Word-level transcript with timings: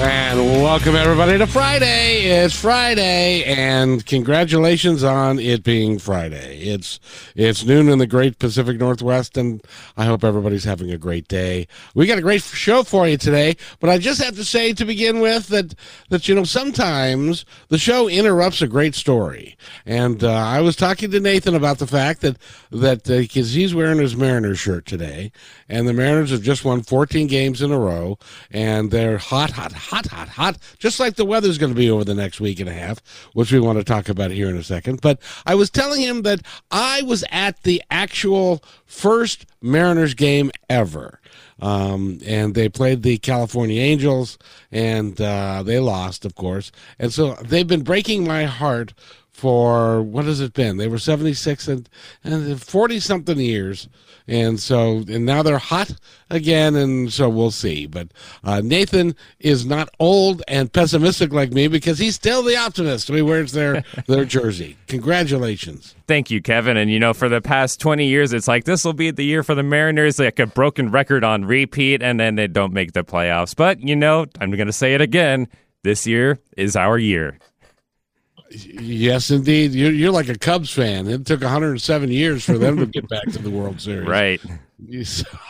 And 0.00 0.38
welcome 0.62 0.94
everybody 0.94 1.38
to 1.38 1.46
Friday. 1.48 2.26
It's 2.26 2.54
Friday, 2.54 3.42
and 3.42 4.06
congratulations 4.06 5.02
on 5.02 5.40
it 5.40 5.64
being 5.64 5.98
Friday. 5.98 6.60
It's 6.60 7.00
it's 7.34 7.64
noon 7.64 7.88
in 7.88 7.98
the 7.98 8.06
Great 8.06 8.38
Pacific 8.38 8.78
Northwest, 8.78 9.36
and 9.36 9.60
I 9.96 10.04
hope 10.04 10.22
everybody's 10.22 10.62
having 10.62 10.92
a 10.92 10.98
great 10.98 11.26
day. 11.26 11.66
We 11.96 12.06
got 12.06 12.16
a 12.16 12.22
great 12.22 12.42
show 12.42 12.84
for 12.84 13.08
you 13.08 13.16
today, 13.16 13.56
but 13.80 13.90
I 13.90 13.98
just 13.98 14.22
have 14.22 14.36
to 14.36 14.44
say 14.44 14.72
to 14.72 14.84
begin 14.84 15.18
with 15.18 15.48
that 15.48 15.74
that 16.10 16.28
you 16.28 16.34
know 16.36 16.44
sometimes 16.44 17.44
the 17.66 17.78
show 17.78 18.08
interrupts 18.08 18.62
a 18.62 18.68
great 18.68 18.94
story, 18.94 19.56
and 19.84 20.22
uh, 20.22 20.32
I 20.32 20.60
was 20.60 20.76
talking 20.76 21.10
to 21.10 21.18
Nathan 21.18 21.56
about 21.56 21.78
the 21.78 21.88
fact 21.88 22.20
that 22.20 22.36
that 22.70 23.02
because 23.02 23.52
uh, 23.52 23.58
he's 23.58 23.74
wearing 23.74 23.98
his 23.98 24.14
Mariners 24.14 24.60
shirt 24.60 24.86
today, 24.86 25.32
and 25.68 25.88
the 25.88 25.92
Mariners 25.92 26.30
have 26.30 26.42
just 26.42 26.64
won 26.64 26.82
14 26.82 27.26
games 27.26 27.62
in 27.62 27.72
a 27.72 27.78
row, 27.78 28.16
and 28.52 28.92
they're 28.92 29.18
hot, 29.18 29.50
hot 29.50 29.72
hot, 29.72 29.87
hot, 29.88 30.06
hot, 30.06 30.28
hot, 30.28 30.58
just 30.78 31.00
like 31.00 31.16
the 31.16 31.24
weather's 31.24 31.56
going 31.56 31.72
to 31.72 31.78
be 31.78 31.90
over 31.90 32.04
the 32.04 32.14
next 32.14 32.40
week 32.40 32.60
and 32.60 32.68
a 32.68 32.74
half, 32.74 33.00
which 33.32 33.50
we 33.50 33.58
want 33.58 33.78
to 33.78 33.84
talk 33.84 34.08
about 34.08 34.30
here 34.30 34.48
in 34.48 34.56
a 34.56 34.62
second. 34.62 35.00
But 35.00 35.20
I 35.46 35.54
was 35.54 35.70
telling 35.70 36.02
him 36.02 36.22
that 36.22 36.40
I 36.70 37.02
was 37.02 37.24
at 37.30 37.62
the 37.62 37.82
actual 37.90 38.62
first 38.84 39.46
Mariners 39.62 40.14
game 40.14 40.50
ever. 40.68 41.20
Um, 41.60 42.20
and 42.24 42.54
they 42.54 42.68
played 42.68 43.02
the 43.02 43.18
California 43.18 43.80
Angels, 43.80 44.38
and 44.70 45.20
uh, 45.20 45.62
they 45.64 45.80
lost, 45.80 46.24
of 46.24 46.34
course. 46.34 46.70
And 46.98 47.12
so 47.12 47.34
they've 47.34 47.66
been 47.66 47.82
breaking 47.82 48.24
my 48.24 48.44
heart 48.44 48.94
for 49.38 50.02
what 50.02 50.24
has 50.24 50.40
it 50.40 50.52
been? 50.52 50.78
They 50.78 50.88
were 50.88 50.98
76 50.98 51.68
and, 51.68 51.88
and 52.24 52.60
40 52.60 52.98
something 52.98 53.38
years. 53.38 53.88
And 54.26 54.58
so, 54.58 55.04
and 55.08 55.24
now 55.24 55.44
they're 55.44 55.58
hot 55.58 55.94
again. 56.28 56.74
And 56.74 57.12
so 57.12 57.28
we'll 57.28 57.52
see. 57.52 57.86
But 57.86 58.08
uh, 58.42 58.62
Nathan 58.64 59.14
is 59.38 59.64
not 59.64 59.90
old 60.00 60.42
and 60.48 60.72
pessimistic 60.72 61.32
like 61.32 61.52
me 61.52 61.68
because 61.68 62.00
he's 62.00 62.16
still 62.16 62.42
the 62.42 62.56
optimist. 62.56 63.06
He 63.06 63.22
wears 63.22 63.52
their, 63.52 63.84
their 64.08 64.24
jersey. 64.24 64.76
Congratulations. 64.88 65.94
Thank 66.08 66.32
you, 66.32 66.42
Kevin. 66.42 66.76
And 66.76 66.90
you 66.90 66.98
know, 66.98 67.14
for 67.14 67.28
the 67.28 67.40
past 67.40 67.80
20 67.80 68.06
years, 68.06 68.32
it's 68.32 68.48
like 68.48 68.64
this 68.64 68.84
will 68.84 68.92
be 68.92 69.12
the 69.12 69.24
year 69.24 69.44
for 69.44 69.54
the 69.54 69.62
Mariners, 69.62 70.18
like 70.18 70.40
a 70.40 70.48
broken 70.48 70.90
record 70.90 71.22
on 71.22 71.44
repeat, 71.44 72.02
and 72.02 72.18
then 72.18 72.34
they 72.34 72.48
don't 72.48 72.72
make 72.72 72.92
the 72.92 73.04
playoffs. 73.04 73.54
But, 73.54 73.80
you 73.80 73.94
know, 73.94 74.26
I'm 74.40 74.50
going 74.50 74.66
to 74.66 74.72
say 74.72 74.94
it 74.94 75.00
again. 75.00 75.46
This 75.84 76.08
year 76.08 76.40
is 76.56 76.74
our 76.74 76.98
year. 76.98 77.38
Yes, 78.50 79.30
indeed. 79.30 79.72
You're, 79.72 79.92
you're 79.92 80.12
like 80.12 80.28
a 80.28 80.38
Cubs 80.38 80.72
fan. 80.72 81.06
It 81.06 81.26
took 81.26 81.42
107 81.42 82.10
years 82.10 82.44
for 82.44 82.56
them 82.56 82.78
to 82.78 82.86
get 82.86 83.08
back 83.08 83.24
to 83.32 83.38
the 83.38 83.50
World 83.50 83.80
Series. 83.80 84.08
Right. 84.08 84.40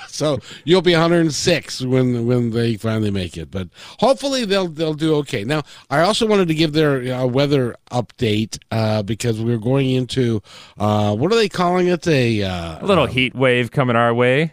So 0.09 0.39
you'll 0.65 0.83
be 0.83 0.93
106 0.93 1.83
when 1.83 2.27
when 2.27 2.51
they 2.51 2.77
finally 2.77 3.11
make 3.11 3.37
it, 3.37 3.51
but 3.51 3.69
hopefully 4.01 4.47
they'll 4.47 4.69
they'll 4.69 4.95
do 4.95 5.17
okay. 5.17 5.45
Now, 5.45 5.65
I 5.91 6.01
also 6.01 6.27
wanted 6.27 6.49
to 6.49 6.55
give 6.55 6.73
their 6.73 7.13
uh, 7.15 7.27
weather 7.27 7.77
update 7.91 8.59
uh, 8.71 9.03
because 9.03 9.39
we're 9.41 9.59
going 9.59 9.91
into 9.91 10.43
uh, 10.79 11.15
what 11.15 11.31
are 11.31 11.37
they 11.37 11.51
calling 11.51 11.89
it? 11.89 12.07
A, 12.09 12.43
uh, 12.43 12.83
a 12.83 12.87
little 12.87 13.05
uh, 13.05 13.09
heat 13.09 13.35
wave 13.35 13.71
coming 13.71 13.97
our 13.97 14.15
way. 14.15 14.53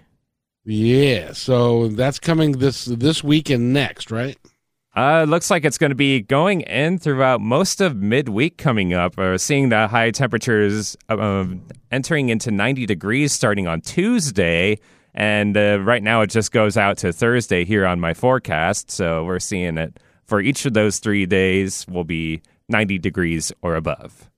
Yeah, 0.66 1.31
so 1.31 1.88
that's 1.88 2.19
coming 2.19 2.53
this 2.53 2.85
this 2.85 3.23
week 3.23 3.50
and 3.50 3.72
next, 3.72 4.11
right? 4.11 4.38
Uh, 4.95 5.25
looks 5.28 5.51
like 5.51 5.66
it's 5.66 5.78
going 5.78 5.89
to 5.89 5.95
be 5.95 6.22
going 6.22 6.61
in 6.61 6.97
throughout 6.97 7.41
most 7.41 7.81
of 7.81 7.97
midweek 7.97 8.57
coming 8.57 8.94
up. 8.94 9.17
We're 9.17 9.38
seeing 9.38 9.67
the 9.67 9.89
high 9.89 10.11
temperatures 10.11 10.95
uh, 11.09 11.45
entering 11.91 12.29
into 12.29 12.50
90 12.50 12.85
degrees 12.85 13.34
starting 13.34 13.67
on 13.67 13.81
Tuesday. 13.81 14.79
And 15.13 15.57
uh, 15.57 15.81
right 15.81 16.01
now 16.01 16.22
it 16.22 16.29
just 16.29 16.53
goes 16.53 16.78
out 16.78 16.97
to 17.00 17.11
Thursday 17.11 17.66
here 17.66 17.85
on 17.85 18.00
my 18.00 18.13
forecast. 18.13 18.89
So 18.89 19.25
we're 19.25 19.39
seeing 19.39 19.78
it 19.78 20.00
for 20.23 20.39
each 20.39 20.66
of 20.66 20.73
those 20.73 21.00
three 21.00 21.25
days 21.25 21.85
will 21.88 22.05
be 22.05 22.41
90 22.69 22.97
degrees 23.00 23.51
or 23.61 23.75
above. 23.75 24.29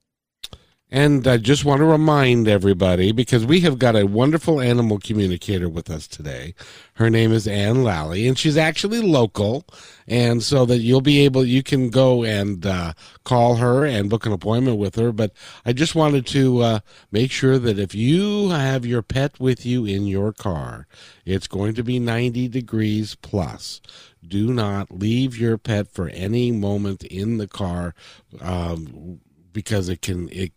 And 0.90 1.26
I 1.28 1.36
just 1.36 1.66
want 1.66 1.80
to 1.80 1.84
remind 1.84 2.48
everybody 2.48 3.12
because 3.12 3.44
we 3.44 3.60
have 3.60 3.78
got 3.78 3.94
a 3.94 4.06
wonderful 4.06 4.58
animal 4.58 4.98
communicator 4.98 5.68
with 5.68 5.90
us 5.90 6.06
today. 6.06 6.54
Her 6.94 7.10
name 7.10 7.30
is 7.30 7.46
Ann 7.46 7.84
Lally, 7.84 8.26
and 8.26 8.38
she's 8.38 8.56
actually 8.56 9.02
local. 9.02 9.66
And 10.06 10.42
so 10.42 10.64
that 10.64 10.78
you'll 10.78 11.02
be 11.02 11.26
able, 11.26 11.44
you 11.44 11.62
can 11.62 11.90
go 11.90 12.24
and 12.24 12.64
uh, 12.64 12.94
call 13.24 13.56
her 13.56 13.84
and 13.84 14.08
book 14.08 14.24
an 14.24 14.32
appointment 14.32 14.78
with 14.78 14.94
her. 14.94 15.12
But 15.12 15.32
I 15.66 15.74
just 15.74 15.94
wanted 15.94 16.26
to 16.28 16.60
uh, 16.60 16.80
make 17.12 17.32
sure 17.32 17.58
that 17.58 17.78
if 17.78 17.94
you 17.94 18.48
have 18.48 18.86
your 18.86 19.02
pet 19.02 19.38
with 19.38 19.66
you 19.66 19.84
in 19.84 20.06
your 20.06 20.32
car, 20.32 20.86
it's 21.26 21.48
going 21.48 21.74
to 21.74 21.82
be 21.82 21.98
90 21.98 22.48
degrees 22.48 23.14
plus 23.14 23.82
do 24.26 24.52
not 24.52 24.90
leave 24.90 25.38
your 25.38 25.56
pet 25.56 25.88
for 25.88 26.08
any 26.08 26.50
moment 26.50 27.02
in 27.04 27.38
the 27.38 27.46
car 27.46 27.94
um, 28.40 29.20
because 29.52 29.88
it 29.88 30.02
can 30.02 30.28
it 30.30 30.52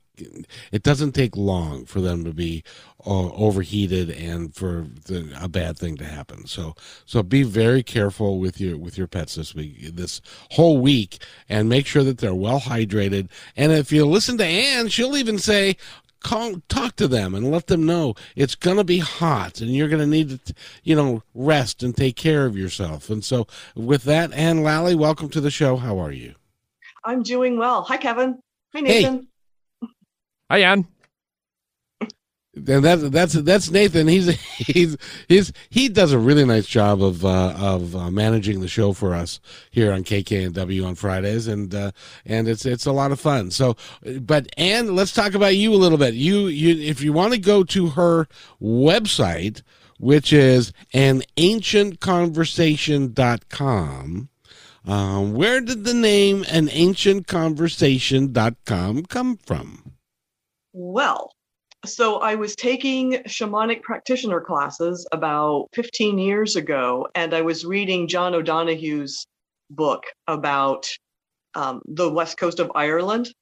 it 0.71 0.83
doesn't 0.83 1.13
take 1.13 1.35
long 1.35 1.85
for 1.85 2.01
them 2.01 2.23
to 2.23 2.33
be 2.33 2.63
uh, 3.05 3.29
overheated 3.31 4.09
and 4.09 4.53
for 4.53 4.87
the, 5.05 5.31
a 5.39 5.47
bad 5.47 5.77
thing 5.77 5.97
to 5.97 6.05
happen. 6.05 6.45
So 6.45 6.75
so 7.05 7.23
be 7.23 7.43
very 7.43 7.83
careful 7.83 8.39
with 8.39 8.59
your 8.59 8.77
with 8.77 8.97
your 8.97 9.07
pets 9.07 9.35
this 9.35 9.55
week 9.55 9.95
this 9.95 10.21
whole 10.51 10.77
week 10.77 11.23
and 11.49 11.69
make 11.69 11.85
sure 11.85 12.03
that 12.03 12.19
they're 12.19 12.35
well 12.35 12.59
hydrated. 12.59 13.29
And 13.55 13.71
if 13.71 13.91
you 13.91 14.05
listen 14.05 14.37
to 14.37 14.45
Ann, 14.45 14.87
she'll 14.89 15.17
even 15.17 15.39
say 15.39 15.77
call 16.21 16.61
talk 16.69 16.95
to 16.95 17.07
them 17.07 17.33
and 17.33 17.51
let 17.51 17.67
them 17.67 17.85
know 17.85 18.13
it's 18.35 18.55
going 18.55 18.77
to 18.77 18.83
be 18.83 18.99
hot 18.99 19.59
and 19.59 19.71
you're 19.71 19.89
going 19.89 20.01
to 20.01 20.07
need 20.07 20.29
to 20.45 20.53
you 20.83 20.95
know 20.95 21.23
rest 21.33 21.83
and 21.83 21.95
take 21.95 22.15
care 22.15 22.45
of 22.45 22.57
yourself. 22.57 23.09
And 23.09 23.23
so 23.23 23.47
with 23.75 24.03
that 24.03 24.31
Ann 24.33 24.63
Lally, 24.63 24.95
welcome 24.95 25.29
to 25.29 25.41
the 25.41 25.51
show. 25.51 25.77
How 25.77 25.99
are 25.99 26.11
you? 26.11 26.35
I'm 27.03 27.23
doing 27.23 27.57
well. 27.57 27.83
Hi 27.83 27.97
Kevin. 27.97 28.39
Hi 28.73 28.81
Nathan. 28.81 29.19
Hey. 29.19 29.25
Hi, 30.51 30.59
Jan. 30.59 30.85
And 32.53 32.83
that's 32.83 33.09
that's 33.09 33.33
that's 33.35 33.71
Nathan. 33.71 34.09
He's 34.09 34.37
he's 34.57 34.97
he's 35.29 35.53
he 35.69 35.87
does 35.87 36.11
a 36.11 36.19
really 36.19 36.43
nice 36.43 36.67
job 36.67 37.01
of 37.01 37.23
uh, 37.23 37.53
of 37.57 37.95
uh, 37.95 38.11
managing 38.11 38.59
the 38.59 38.67
show 38.67 38.91
for 38.91 39.15
us 39.15 39.39
here 39.69 39.93
on 39.93 40.03
KKNW 40.03 40.85
on 40.85 40.95
Fridays, 40.95 41.47
and 41.47 41.73
uh, 41.73 41.91
and 42.25 42.49
it's 42.49 42.65
it's 42.65 42.85
a 42.85 42.91
lot 42.91 43.13
of 43.13 43.21
fun. 43.21 43.51
So, 43.51 43.77
but 44.19 44.47
and 44.57 44.93
let's 44.93 45.13
talk 45.13 45.35
about 45.35 45.55
you 45.55 45.73
a 45.73 45.79
little 45.79 45.97
bit. 45.97 46.15
You 46.15 46.47
you 46.47 46.83
if 46.83 47.01
you 47.01 47.13
want 47.13 47.31
to 47.31 47.39
go 47.39 47.63
to 47.63 47.91
her 47.91 48.27
website, 48.61 49.61
which 49.99 50.33
is 50.33 50.73
an 50.93 51.23
ancientconversation.com, 51.37 54.29
um, 54.85 55.33
where 55.33 55.61
did 55.61 55.85
the 55.85 55.93
name 55.93 56.43
an 56.49 56.67
ancientconversation.com 56.67 59.05
come 59.05 59.37
from? 59.37 59.90
Well, 60.73 61.31
so 61.85 62.19
I 62.19 62.35
was 62.35 62.55
taking 62.55 63.13
shamanic 63.23 63.81
practitioner 63.81 64.39
classes 64.39 65.07
about 65.11 65.67
15 65.73 66.17
years 66.17 66.55
ago, 66.55 67.07
and 67.15 67.33
I 67.33 67.41
was 67.41 67.65
reading 67.65 68.07
John 68.07 68.35
O'Donohue's 68.35 69.25
book 69.69 70.03
about 70.27 70.87
um, 71.55 71.81
the 71.85 72.09
west 72.09 72.37
coast 72.37 72.59
of 72.59 72.71
Ireland. 72.75 73.33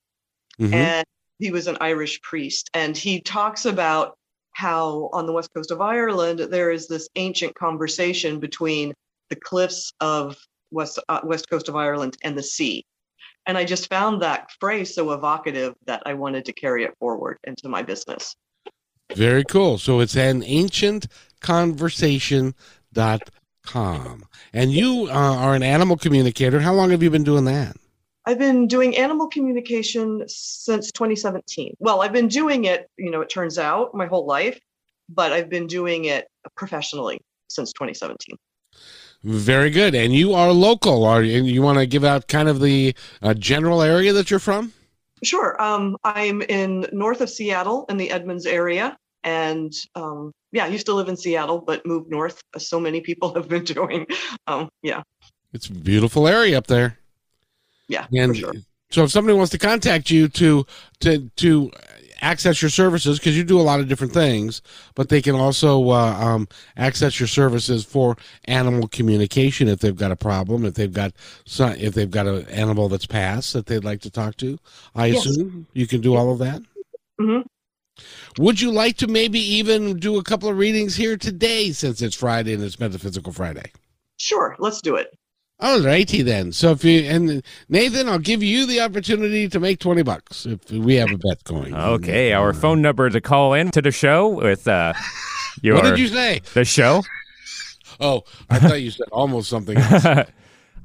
Mm-hmm. 0.59 0.73
And 0.73 1.05
he 1.39 1.51
was 1.51 1.67
an 1.67 1.77
Irish 1.81 2.21
priest, 2.21 2.69
and 2.73 2.95
he 2.95 3.21
talks 3.21 3.65
about 3.65 4.15
how 4.53 5.09
on 5.13 5.25
the 5.25 5.31
west 5.31 5.49
coast 5.53 5.71
of 5.71 5.79
Ireland 5.79 6.39
there 6.39 6.71
is 6.71 6.87
this 6.87 7.07
ancient 7.15 7.55
conversation 7.55 8.39
between 8.39 8.93
the 9.29 9.35
cliffs 9.35 9.93
of 10.01 10.37
west 10.71 10.99
uh, 11.07 11.21
west 11.23 11.49
coast 11.49 11.69
of 11.69 11.75
Ireland 11.75 12.17
and 12.23 12.37
the 12.37 12.43
sea. 12.43 12.83
And 13.45 13.57
I 13.57 13.65
just 13.65 13.89
found 13.89 14.21
that 14.21 14.51
phrase 14.59 14.93
so 14.93 15.11
evocative 15.11 15.73
that 15.85 16.03
I 16.05 16.13
wanted 16.13 16.45
to 16.45 16.53
carry 16.53 16.83
it 16.83 16.95
forward 16.99 17.37
into 17.45 17.67
my 17.67 17.81
business. 17.81 18.35
Very 19.15 19.43
cool. 19.43 19.77
So 19.79 19.99
it's 20.01 20.15
an 20.15 20.43
ancient 20.43 21.07
conversation.com. 21.41 22.53
And 24.53 24.71
you 24.71 25.07
uh, 25.09 25.35
are 25.35 25.55
an 25.55 25.63
animal 25.63 25.97
communicator. 25.97 26.59
How 26.59 26.73
long 26.73 26.91
have 26.91 27.01
you 27.01 27.09
been 27.09 27.23
doing 27.23 27.45
that? 27.45 27.75
I've 28.25 28.37
been 28.37 28.67
doing 28.67 28.95
animal 28.95 29.27
communication 29.27 30.23
since 30.27 30.91
2017. 30.91 31.75
Well, 31.79 32.01
I've 32.01 32.13
been 32.13 32.27
doing 32.27 32.65
it, 32.65 32.87
you 32.97 33.09
know, 33.09 33.21
it 33.21 33.29
turns 33.29 33.57
out 33.57 33.95
my 33.95 34.05
whole 34.05 34.27
life, 34.27 34.59
but 35.07 35.31
I've 35.31 35.49
been 35.49 35.65
doing 35.65 36.05
it 36.05 36.27
professionally 36.55 37.19
since 37.47 37.73
2017. 37.73 38.35
Very 39.23 39.69
good. 39.69 39.95
And 39.95 40.13
you 40.13 40.33
are 40.33 40.51
local. 40.51 41.03
Are 41.05 41.21
you, 41.21 41.43
you 41.43 41.61
want 41.61 41.77
to 41.77 41.85
give 41.85 42.03
out 42.03 42.27
kind 42.27 42.47
of 42.47 42.61
the 42.61 42.95
uh, 43.21 43.33
general 43.33 43.81
area 43.81 44.13
that 44.13 44.31
you're 44.31 44.39
from? 44.39 44.73
Sure. 45.23 45.61
Um, 45.61 45.97
I'm 46.03 46.41
in 46.43 46.87
north 46.93 47.21
of 47.21 47.29
Seattle 47.29 47.85
in 47.89 47.97
the 47.97 48.09
Edmonds 48.11 48.45
area. 48.45 48.97
And 49.23 49.73
um, 49.95 50.31
yeah, 50.51 50.65
I 50.65 50.67
used 50.67 50.85
to 50.85 50.93
live 50.93 51.09
in 51.09 51.17
Seattle, 51.17 51.59
but 51.59 51.85
moved 51.85 52.09
north, 52.09 52.41
as 52.55 52.69
so 52.69 52.79
many 52.79 53.01
people 53.01 53.33
have 53.35 53.49
been 53.49 53.65
doing. 53.65 54.07
Um, 54.47 54.69
yeah. 54.81 55.03
It's 55.53 55.67
a 55.67 55.73
beautiful 55.73 56.27
area 56.27 56.57
up 56.57 56.67
there. 56.67 56.97
Yeah. 57.87 58.05
And 58.13 58.37
sure. 58.37 58.53
so 58.91 59.03
if 59.03 59.11
somebody 59.11 59.35
wants 59.37 59.51
to 59.51 59.57
contact 59.57 60.11
you 60.11 60.27
to 60.29 60.65
to 61.01 61.29
to 61.37 61.71
access 62.21 62.61
your 62.61 62.69
services 62.69 63.19
because 63.19 63.37
you 63.37 63.43
do 63.43 63.59
a 63.59 63.63
lot 63.63 63.79
of 63.79 63.87
different 63.87 64.13
things, 64.13 64.61
but 64.95 65.09
they 65.09 65.21
can 65.21 65.35
also 65.35 65.89
uh, 65.89 66.13
um, 66.19 66.47
access 66.77 67.19
your 67.19 67.27
services 67.27 67.83
for 67.85 68.15
animal 68.45 68.87
communication 68.87 69.67
if 69.67 69.79
they've 69.79 69.95
got 69.95 70.11
a 70.11 70.15
problem, 70.15 70.65
if 70.65 70.73
they've 70.75 70.93
got 70.93 71.13
some, 71.45 71.73
if 71.73 71.93
they've 71.93 72.11
got 72.11 72.27
an 72.27 72.45
animal 72.47 72.89
that's 72.89 73.05
passed 73.05 73.53
that 73.53 73.65
they'd 73.65 73.83
like 73.83 74.01
to 74.01 74.09
talk 74.09 74.35
to. 74.37 74.57
I 74.95 75.07
Yes. 75.07 75.25
assume 75.25 75.67
you 75.73 75.87
can 75.87 76.01
do 76.01 76.15
all 76.15 76.31
of 76.31 76.39
that. 76.39 76.61
Mhm. 77.19 77.43
Would 78.37 78.61
you 78.61 78.71
like 78.71 78.97
to 78.97 79.07
maybe 79.07 79.39
even 79.39 79.99
do 79.99 80.17
a 80.17 80.23
couple 80.23 80.47
of 80.49 80.57
readings 80.57 80.95
here 80.95 81.17
today 81.17 81.71
since 81.71 82.01
it's 82.01 82.15
Friday 82.15 82.53
and 82.53 82.63
it's 82.63 82.79
Metaphysical 82.79 83.33
Friday? 83.33 83.71
Sure. 84.17 84.55
Let's 84.59 84.81
do 84.81 84.95
it. 84.95 85.07
All 85.61 85.81
righty 85.81 86.21
then. 86.21 86.53
So 86.53 86.71
if 86.71 86.85
you 86.85 87.01
and 87.01 87.43
Nathan, 87.67 88.07
I'll 88.07 88.17
give 88.19 88.41
you 88.41 88.65
the 88.65 88.79
opportunity 88.79 89.49
to 89.49 89.59
make 89.59 89.79
twenty 89.79 90.03
bucks 90.03 90.45
if 90.45 90.71
we 90.71 90.95
have 90.95 91.11
a 91.11 91.17
bet 91.17 91.43
going. 91.43 91.75
Okay, 91.75 92.31
our 92.31 92.53
phone 92.53 92.81
number 92.81 93.09
to 93.09 93.19
call 93.19 93.53
in 93.53 93.69
to 93.71 93.81
the 93.81 93.91
show 93.91 94.27
with 94.29 94.67
uh, 94.67 94.93
your 95.61 95.75
What 95.75 95.83
did 95.83 95.99
you 95.99 96.07
say? 96.07 96.41
the 96.53 96.63
show. 96.63 97.03
Oh, 97.99 98.23
I 98.49 98.59
thought 98.59 98.81
you 98.81 98.91
said 98.91 99.07
almost 99.11 99.49
something. 99.49 99.77
Else. 99.77 100.05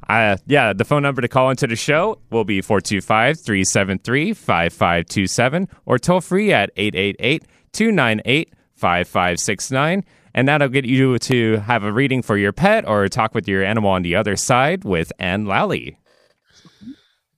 Uh, 0.09 0.37
yeah, 0.47 0.73
the 0.73 0.85
phone 0.85 1.03
number 1.03 1.23
to 1.23 1.29
call 1.29 1.51
into 1.51 1.67
the 1.67 1.77
show 1.77 2.19
will 2.31 2.45
be 2.45 2.61
425 2.61 3.41
373 3.41 4.35
5527 4.35 5.69
or 5.87 5.99
toll 5.99 6.21
free 6.21 6.53
at 6.53 6.71
888 6.77 7.45
298 7.73 8.53
5569. 8.75 10.05
And 10.35 10.49
that'll 10.49 10.69
get 10.69 10.85
you 10.85 11.19
to 11.21 11.59
have 11.59 11.85
a 11.85 11.93
reading 11.93 12.21
for 12.21 12.37
your 12.37 12.53
pet 12.53 12.87
or 12.89 13.09
talk 13.09 13.35
with 13.35 13.47
your 13.47 13.63
animal 13.63 13.91
on 13.91 14.03
the 14.03 14.17
other 14.17 14.37
side 14.37 14.85
with 14.85 15.13
Ann 15.19 15.47
Lally. 15.47 15.97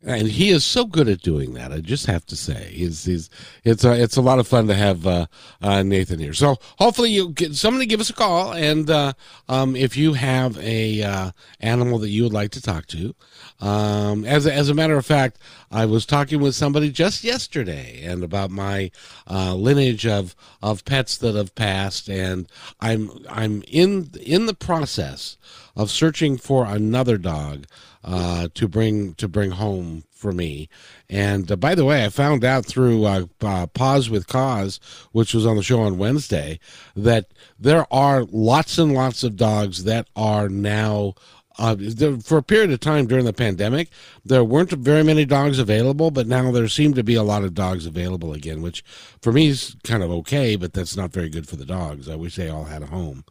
And 0.02 0.28
he 0.28 0.50
is 0.50 0.64
so 0.64 0.84
good 0.84 1.08
at 1.08 1.20
doing 1.20 1.54
that. 1.54 1.72
I 1.72 1.80
just 1.80 2.06
have 2.06 2.24
to 2.26 2.36
say, 2.36 2.70
he's, 2.72 3.04
he's 3.04 3.30
it's 3.64 3.84
a, 3.84 4.00
it's 4.00 4.16
a 4.16 4.22
lot 4.22 4.38
of 4.38 4.46
fun 4.46 4.66
to 4.68 4.74
have 4.74 5.06
uh, 5.06 5.26
uh, 5.60 5.82
Nathan 5.82 6.18
here. 6.18 6.34
So 6.34 6.56
hopefully 6.78 7.10
you 7.10 7.30
get 7.30 7.54
somebody 7.54 7.86
give 7.86 8.00
us 8.00 8.10
a 8.10 8.14
call, 8.14 8.52
and 8.52 8.88
uh, 8.90 9.14
um, 9.48 9.74
if 9.74 9.96
you 9.96 10.12
have 10.12 10.58
a 10.58 11.02
uh, 11.02 11.30
animal 11.60 11.98
that 11.98 12.10
you 12.10 12.24
would 12.24 12.32
like 12.32 12.50
to 12.52 12.62
talk 12.62 12.86
to, 12.86 13.14
um, 13.60 14.24
as 14.24 14.46
a, 14.46 14.52
as 14.52 14.68
a 14.68 14.74
matter 14.74 14.96
of 14.96 15.06
fact, 15.06 15.38
I 15.70 15.86
was 15.86 16.06
talking 16.06 16.40
with 16.40 16.54
somebody 16.54 16.90
just 16.90 17.24
yesterday 17.24 18.02
and 18.04 18.22
about 18.22 18.50
my 18.50 18.90
uh, 19.28 19.54
lineage 19.54 20.06
of 20.06 20.36
of 20.62 20.84
pets 20.84 21.16
that 21.18 21.34
have 21.34 21.54
passed, 21.54 22.08
and 22.08 22.48
I'm 22.80 23.10
I'm 23.28 23.62
in 23.66 24.10
in 24.20 24.46
the 24.46 24.54
process 24.54 25.36
of 25.74 25.90
searching 25.90 26.36
for 26.36 26.64
another 26.66 27.18
dog 27.18 27.66
uh, 28.06 28.48
to 28.54 28.68
bring 28.68 29.14
to 29.14 29.28
bring 29.28 29.50
home 29.50 29.85
for 30.10 30.32
me. 30.32 30.68
And 31.08 31.50
uh, 31.50 31.56
by 31.56 31.74
the 31.74 31.84
way, 31.84 32.04
I 32.04 32.08
found 32.08 32.44
out 32.44 32.66
through 32.66 33.04
uh, 33.04 33.26
uh, 33.42 33.66
Paws 33.66 34.10
with 34.10 34.26
Cause, 34.26 34.80
which 35.12 35.34
was 35.34 35.46
on 35.46 35.56
the 35.56 35.62
show 35.62 35.80
on 35.82 35.98
Wednesday, 35.98 36.58
that 36.94 37.32
there 37.58 37.86
are 37.92 38.24
lots 38.30 38.78
and 38.78 38.94
lots 38.94 39.22
of 39.22 39.36
dogs 39.36 39.84
that 39.84 40.08
are 40.16 40.48
now. 40.48 41.14
Uh, 41.58 41.74
for 42.22 42.36
a 42.36 42.42
period 42.42 42.70
of 42.70 42.80
time 42.80 43.06
during 43.06 43.24
the 43.24 43.32
pandemic, 43.32 43.88
there 44.22 44.44
weren't 44.44 44.72
very 44.72 45.02
many 45.02 45.24
dogs 45.24 45.58
available, 45.58 46.10
but 46.10 46.26
now 46.26 46.52
there 46.52 46.68
seem 46.68 46.92
to 46.92 47.02
be 47.02 47.14
a 47.14 47.22
lot 47.22 47.44
of 47.44 47.54
dogs 47.54 47.86
available 47.86 48.34
again, 48.34 48.60
which 48.60 48.84
for 49.22 49.32
me 49.32 49.46
is 49.46 49.74
kind 49.82 50.02
of 50.02 50.10
okay, 50.10 50.56
but 50.56 50.74
that's 50.74 50.98
not 50.98 51.14
very 51.14 51.30
good 51.30 51.48
for 51.48 51.56
the 51.56 51.64
dogs. 51.64 52.10
I 52.10 52.14
wish 52.14 52.36
they 52.36 52.50
all 52.50 52.64
had 52.64 52.82
a 52.82 52.92
home. 52.92 53.24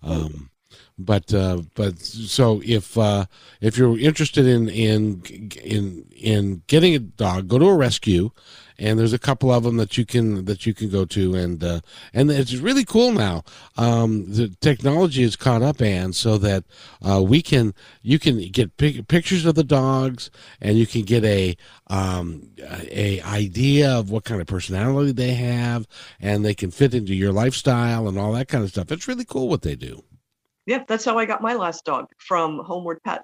Um, 0.00 0.51
but 0.98 1.32
uh, 1.32 1.62
but 1.74 1.98
so 1.98 2.60
if 2.64 2.96
uh, 2.96 3.26
if 3.60 3.76
you're 3.76 3.98
interested 3.98 4.46
in 4.46 4.68
in 4.68 5.22
in 5.62 6.04
in 6.10 6.62
getting 6.66 6.94
a 6.94 6.98
dog, 6.98 7.48
go 7.48 7.58
to 7.58 7.68
a 7.68 7.76
rescue, 7.76 8.30
and 8.78 8.98
there's 8.98 9.12
a 9.12 9.18
couple 9.18 9.52
of 9.52 9.62
them 9.62 9.76
that 9.76 9.96
you 9.96 10.04
can 10.04 10.44
that 10.44 10.66
you 10.66 10.74
can 10.74 10.90
go 10.90 11.04
to, 11.06 11.34
and 11.34 11.62
uh, 11.62 11.80
and 12.12 12.30
it's 12.30 12.54
really 12.54 12.84
cool 12.84 13.12
now. 13.12 13.44
Um, 13.76 14.32
the 14.32 14.48
technology 14.60 15.22
has 15.22 15.36
caught 15.36 15.62
up, 15.62 15.80
and 15.80 16.14
so 16.14 16.38
that 16.38 16.64
uh, 17.00 17.22
we 17.22 17.42
can 17.42 17.74
you 18.02 18.18
can 18.18 18.38
get 18.50 18.76
pic- 18.76 19.08
pictures 19.08 19.46
of 19.46 19.54
the 19.54 19.64
dogs, 19.64 20.30
and 20.60 20.76
you 20.76 20.86
can 20.86 21.02
get 21.02 21.24
a 21.24 21.56
um, 21.88 22.48
a 22.90 23.20
idea 23.22 23.90
of 23.90 24.10
what 24.10 24.24
kind 24.24 24.40
of 24.40 24.46
personality 24.46 25.12
they 25.12 25.34
have, 25.34 25.86
and 26.20 26.44
they 26.44 26.54
can 26.54 26.70
fit 26.70 26.94
into 26.94 27.14
your 27.14 27.32
lifestyle 27.32 28.08
and 28.08 28.18
all 28.18 28.32
that 28.32 28.48
kind 28.48 28.64
of 28.64 28.70
stuff. 28.70 28.92
It's 28.92 29.08
really 29.08 29.24
cool 29.24 29.48
what 29.48 29.62
they 29.62 29.74
do. 29.74 30.02
Yeah, 30.66 30.84
that's 30.86 31.04
how 31.04 31.18
I 31.18 31.24
got 31.24 31.42
my 31.42 31.54
last 31.54 31.84
dog 31.84 32.06
from 32.18 32.60
Homeward 32.64 33.02
Pet. 33.04 33.22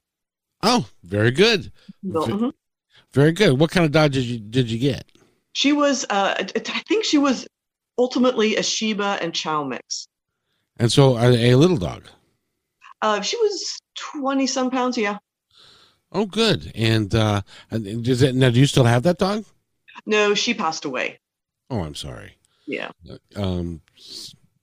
Oh, 0.62 0.88
very 1.04 1.30
good. 1.30 1.72
So, 2.02 2.26
mhm. 2.26 2.52
Very 3.12 3.32
good. 3.32 3.58
What 3.58 3.70
kind 3.70 3.86
of 3.86 3.92
dog 3.92 4.12
did 4.12 4.24
you 4.24 4.38
did 4.38 4.70
you 4.70 4.78
get? 4.78 5.04
She 5.52 5.72
was, 5.72 6.04
uh, 6.10 6.34
I 6.38 6.82
think 6.88 7.04
she 7.04 7.18
was 7.18 7.46
ultimately 7.96 8.56
a 8.56 8.62
Shiba 8.62 9.18
and 9.20 9.34
Chow 9.34 9.64
mix. 9.64 10.08
And 10.78 10.92
so 10.92 11.16
a, 11.16 11.52
a 11.52 11.54
little 11.56 11.76
dog. 11.76 12.04
Uh, 13.02 13.20
she 13.20 13.36
was 13.36 13.80
20 13.96 14.46
some 14.46 14.70
pounds. 14.70 14.98
Yeah. 14.98 15.18
Oh, 16.12 16.26
good. 16.26 16.72
And 16.74 17.14
uh, 17.14 17.42
and 17.70 18.04
does 18.04 18.22
it 18.22 18.34
now? 18.34 18.50
Do 18.50 18.60
you 18.60 18.66
still 18.66 18.84
have 18.84 19.02
that 19.04 19.18
dog? 19.18 19.44
No, 20.06 20.34
she 20.34 20.54
passed 20.54 20.84
away. 20.84 21.18
Oh, 21.70 21.80
I'm 21.80 21.94
sorry. 21.94 22.36
Yeah. 22.66 22.90
Um, 23.36 23.80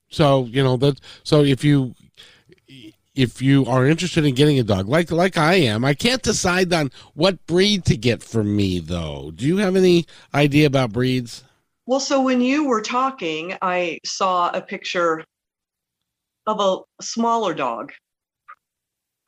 so 0.09 0.45
you 0.45 0.63
know 0.63 0.77
that. 0.77 0.99
So 1.23 1.43
if 1.43 1.63
you 1.63 1.93
if 3.15 3.41
you 3.41 3.65
are 3.65 3.85
interested 3.85 4.25
in 4.25 4.35
getting 4.35 4.59
a 4.59 4.63
dog, 4.63 4.87
like 4.87 5.11
like 5.11 5.37
I 5.37 5.55
am, 5.55 5.85
I 5.85 5.93
can't 5.93 6.21
decide 6.21 6.71
on 6.73 6.91
what 7.13 7.45
breed 7.47 7.85
to 7.85 7.97
get 7.97 8.21
for 8.21 8.43
me 8.43 8.79
though. 8.79 9.31
Do 9.33 9.45
you 9.45 9.57
have 9.57 9.75
any 9.75 10.05
idea 10.33 10.67
about 10.67 10.91
breeds? 10.91 11.43
Well, 11.85 11.99
so 11.99 12.21
when 12.21 12.41
you 12.41 12.67
were 12.67 12.81
talking, 12.81 13.55
I 13.61 13.99
saw 14.05 14.49
a 14.51 14.61
picture 14.61 15.23
of 16.47 16.59
a 16.59 17.03
smaller 17.03 17.53
dog 17.53 17.91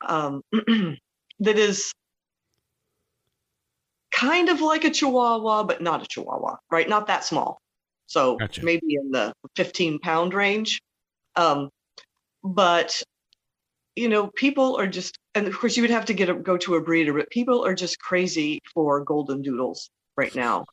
um, 0.06 0.42
that 0.52 1.58
is 1.58 1.92
kind 4.12 4.48
of 4.48 4.60
like 4.60 4.84
a 4.84 4.90
Chihuahua, 4.90 5.64
but 5.64 5.80
not 5.80 6.02
a 6.02 6.06
Chihuahua, 6.06 6.56
right? 6.70 6.88
Not 6.88 7.06
that 7.06 7.24
small. 7.24 7.60
So 8.06 8.36
Gotcha. 8.36 8.64
maybe 8.64 8.94
in 8.94 9.10
the 9.10 9.32
15 9.56 10.00
pound 10.00 10.34
range. 10.34 10.80
Um, 11.36 11.70
but 12.42 13.00
you 13.98 14.08
know, 14.08 14.28
people 14.34 14.76
are 14.78 14.86
just, 14.86 15.18
and 15.34 15.46
of 15.46 15.58
course, 15.58 15.76
you 15.76 15.82
would 15.82 15.90
have 15.90 16.06
to 16.06 16.14
get 16.14 16.28
a, 16.28 16.34
go 16.34 16.56
to 16.58 16.76
a 16.76 16.80
breeder, 16.80 17.12
but 17.12 17.30
people 17.30 17.64
are 17.64 17.74
just 17.74 17.98
crazy 17.98 18.60
for 18.74 19.04
golden 19.04 19.42
doodles 19.42 19.90
right 20.16 20.34
now 20.34 20.64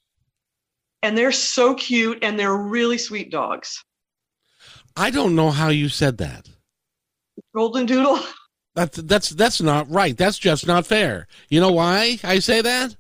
and 1.05 1.15
they're 1.15 1.31
so 1.31 1.75
cute 1.75 2.17
and 2.23 2.39
they're 2.39 2.57
really 2.57 2.97
sweet 2.97 3.29
dogs. 3.29 3.83
I 4.97 5.11
don't 5.11 5.35
know 5.35 5.51
how 5.51 5.69
you 5.69 5.87
said 5.87 6.17
that. 6.17 6.49
Golden 7.53 7.85
Doodle. 7.85 8.19
That's 8.75 8.97
that's 8.97 9.29
that's 9.29 9.61
not 9.61 9.89
right. 9.89 10.17
That's 10.17 10.37
just 10.37 10.67
not 10.67 10.85
fair. 10.85 11.27
You 11.47 11.61
know 11.61 11.71
why 11.71 12.19
I 12.25 12.39
say 12.39 12.59
that? 12.59 12.97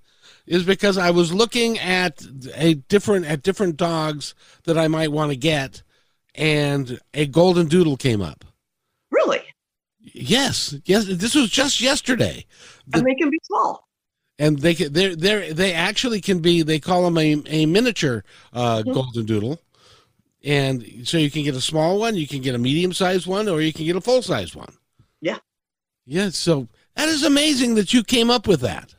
Is 0.47 0.63
because 0.63 0.97
I 0.97 1.11
was 1.11 1.33
looking 1.33 1.77
at 1.79 2.25
a 2.53 2.75
different 2.75 3.25
at 3.25 3.43
different 3.43 3.75
dogs 3.75 4.35
that 4.63 4.77
I 4.77 4.87
might 4.87 5.11
want 5.11 5.31
to 5.31 5.35
get, 5.35 5.83
and 6.33 6.97
a 7.13 7.25
golden 7.25 7.67
doodle 7.67 7.97
came 7.97 8.21
up. 8.21 8.45
Yes, 10.17 10.73
yes. 10.85 11.05
This 11.07 11.35
was 11.35 11.49
just 11.49 11.81
yesterday, 11.81 12.45
The- 12.87 12.99
And 12.99 13.07
they 13.07 13.15
can 13.15 13.29
be 13.29 13.39
small. 13.43 13.85
and 14.39 14.59
they 14.59 14.73
can, 14.73 14.93
they 14.93 15.13
they 15.13 15.51
they 15.51 15.73
actually 15.73 16.21
can 16.21 16.39
be. 16.39 16.61
They 16.61 16.79
call 16.79 17.03
them 17.03 17.17
a 17.17 17.41
a 17.47 17.65
miniature 17.65 18.23
uh, 18.53 18.81
Mhm. 18.83 18.93
golden 18.93 19.25
doodle, 19.25 19.59
and 20.43 21.01
so 21.03 21.17
you 21.17 21.29
can 21.29 21.43
get 21.43 21.55
a 21.55 21.61
small 21.61 21.99
one, 21.99 22.15
you 22.15 22.27
can 22.27 22.41
get 22.41 22.55
a 22.55 22.57
medium 22.57 22.93
sized 22.93 23.27
one, 23.27 23.49
or 23.49 23.61
you 23.61 23.73
can 23.73 23.85
get 23.85 23.97
a 23.97 24.01
full 24.01 24.21
sized 24.21 24.55
one. 24.55 24.73
Yeah. 25.21 25.39
Yeah. 26.05 26.29
So 26.29 26.69
that 26.95 27.09
is 27.09 27.23
amazing 27.23 27.75
that 27.75 27.93
you 27.93 28.01
came 28.03 28.29
up 28.31 28.47
with 28.47 28.61
that. 28.61 28.94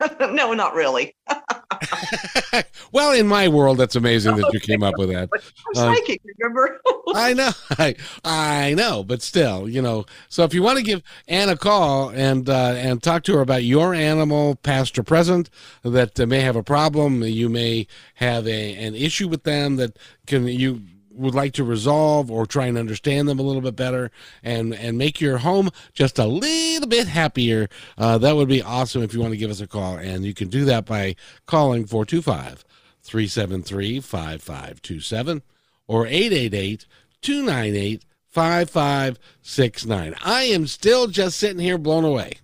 no, 0.20 0.52
not 0.54 0.74
really. 0.74 1.14
well, 2.92 3.12
in 3.12 3.26
my 3.26 3.48
world, 3.48 3.78
that's 3.78 3.96
amazing 3.96 4.36
that 4.36 4.52
you 4.52 4.60
came 4.60 4.82
up 4.82 4.94
with 4.98 5.10
that. 5.10 5.28
I'm 5.32 5.40
Uh, 5.70 5.94
psychic, 5.94 6.20
remember? 6.38 6.80
I 7.14 7.32
know, 7.32 7.50
I, 7.78 7.94
I 8.24 8.74
know, 8.74 9.02
but 9.04 9.22
still, 9.22 9.68
you 9.68 9.82
know. 9.82 10.06
So 10.28 10.44
if 10.44 10.54
you 10.54 10.62
want 10.62 10.78
to 10.78 10.84
give 10.84 11.02
Ann 11.28 11.48
a 11.48 11.56
call 11.56 12.10
and 12.10 12.48
uh, 12.48 12.74
and 12.76 13.02
talk 13.02 13.24
to 13.24 13.34
her 13.34 13.40
about 13.40 13.64
your 13.64 13.94
animal, 13.94 14.56
past 14.56 14.98
or 14.98 15.02
present, 15.02 15.50
that 15.82 16.18
uh, 16.18 16.26
may 16.26 16.40
have 16.40 16.56
a 16.56 16.62
problem, 16.62 17.22
you 17.22 17.48
may 17.48 17.86
have 18.14 18.46
a 18.46 18.74
an 18.74 18.94
issue 18.94 19.28
with 19.28 19.44
them 19.44 19.76
that 19.76 19.98
can 20.26 20.46
you 20.46 20.82
would 21.20 21.34
like 21.34 21.52
to 21.52 21.64
resolve 21.64 22.30
or 22.30 22.46
try 22.46 22.66
and 22.66 22.78
understand 22.78 23.28
them 23.28 23.38
a 23.38 23.42
little 23.42 23.62
bit 23.62 23.76
better 23.76 24.10
and 24.42 24.74
and 24.74 24.98
make 24.98 25.20
your 25.20 25.38
home 25.38 25.70
just 25.92 26.18
a 26.18 26.26
little 26.26 26.88
bit 26.88 27.06
happier 27.06 27.68
uh, 27.98 28.18
that 28.18 28.36
would 28.36 28.48
be 28.48 28.62
awesome 28.62 29.02
if 29.02 29.14
you 29.14 29.20
want 29.20 29.32
to 29.32 29.38
give 29.38 29.50
us 29.50 29.60
a 29.60 29.66
call 29.66 29.96
and 29.96 30.24
you 30.24 30.34
can 30.34 30.48
do 30.48 30.64
that 30.64 30.84
by 30.86 31.14
calling 31.46 31.86
425 31.86 32.64
373 33.02 34.00
5527 34.00 35.42
or 35.86 36.06
888 36.06 36.86
298 37.22 38.04
5569. 38.30 40.14
I 40.24 40.42
am 40.44 40.66
still 40.66 41.08
just 41.08 41.36
sitting 41.36 41.58
here 41.58 41.78
blown 41.78 42.04
away 42.04 42.34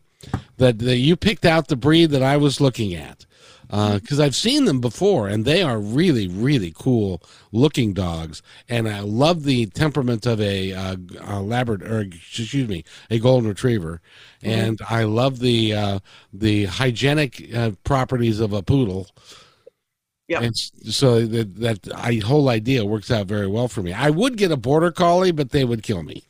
that, 0.57 0.81
that 0.81 0.97
you 0.97 1.17
picked 1.17 1.45
out 1.45 1.69
the 1.69 1.77
breed 1.77 2.11
that 2.11 2.23
I 2.23 2.37
was 2.37 2.61
looking 2.61 2.95
at. 2.95 3.25
Because 3.69 4.21
I've 4.21 4.37
seen 4.37 4.65
them 4.65 4.81
before, 4.81 5.29
and 5.29 5.45
they 5.45 5.63
are 5.63 5.79
really, 5.79 6.29
really 6.29 6.73
cool 6.77 7.23
looking 7.53 7.93
dogs. 7.93 8.43
And 8.69 8.89
I 8.89 9.01
love 9.01 9.45
the 9.45 9.67
temperament 9.67 10.27
of 10.27 10.41
a, 10.41 10.73
uh, 10.73 10.97
a 11.21 11.41
Labrador, 11.41 11.89
or 11.89 12.01
excuse 12.01 12.69
me, 12.69 12.85
a 13.11 13.19
Golden 13.19 13.49
Retriever, 13.49 14.01
and 14.43 14.79
I 14.89 15.05
love 15.05 15.41
the 15.41 15.75
uh, 15.75 15.99
the 16.33 16.67
hygienic 16.67 17.55
uh, 17.55 17.73
properties 17.85 18.41
of 18.41 18.53
a 18.53 18.63
poodle. 18.63 19.09
Yep. 20.29 20.43
And 20.43 20.57
so 20.57 21.25
that 21.25 21.55
that 21.57 21.89
I, 21.95 22.17
whole 22.17 22.49
idea 22.49 22.85
works 22.85 23.11
out 23.11 23.27
very 23.27 23.47
well 23.47 23.69
for 23.69 23.83
me. 23.83 23.93
I 23.93 24.11
would 24.11 24.37
get 24.37 24.51
a 24.51 24.57
border 24.57 24.91
collie, 24.91 25.33
but 25.33 25.51
they 25.51 25.65
would 25.65 25.83
kill 25.83 26.03
me. 26.03 26.25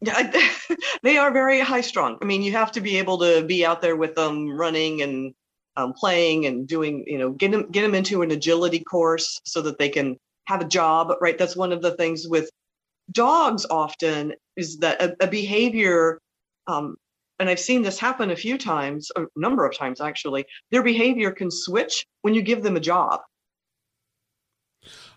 Yeah, 0.00 0.32
they 1.02 1.16
are 1.16 1.32
very 1.32 1.60
high 1.60 1.80
strung. 1.80 2.18
I 2.20 2.24
mean, 2.24 2.42
you 2.42 2.52
have 2.52 2.72
to 2.72 2.80
be 2.80 2.98
able 2.98 3.18
to 3.18 3.42
be 3.44 3.64
out 3.64 3.80
there 3.80 3.96
with 3.96 4.14
them 4.14 4.50
running 4.50 5.02
and 5.02 5.34
um, 5.76 5.92
playing 5.92 6.46
and 6.46 6.66
doing, 6.66 7.04
you 7.06 7.18
know, 7.18 7.30
get 7.30 7.50
them 7.50 7.70
get 7.70 7.82
them 7.82 7.94
into 7.94 8.22
an 8.22 8.30
agility 8.30 8.80
course 8.80 9.40
so 9.44 9.60
that 9.62 9.78
they 9.78 9.88
can 9.88 10.16
have 10.46 10.60
a 10.60 10.66
job. 10.66 11.12
Right. 11.20 11.36
That's 11.36 11.56
one 11.56 11.72
of 11.72 11.82
the 11.82 11.92
things 11.92 12.26
with 12.28 12.50
dogs. 13.12 13.66
Often 13.68 14.34
is 14.56 14.78
that 14.78 15.00
a, 15.02 15.16
a 15.20 15.26
behavior, 15.26 16.20
um, 16.66 16.96
and 17.38 17.48
I've 17.48 17.60
seen 17.60 17.82
this 17.82 17.98
happen 17.98 18.30
a 18.30 18.36
few 18.36 18.56
times, 18.56 19.10
a 19.16 19.24
number 19.36 19.66
of 19.66 19.76
times 19.76 20.00
actually. 20.00 20.44
Their 20.70 20.82
behavior 20.82 21.30
can 21.30 21.50
switch 21.50 22.06
when 22.22 22.34
you 22.34 22.42
give 22.42 22.62
them 22.62 22.76
a 22.76 22.80
job. 22.80 23.20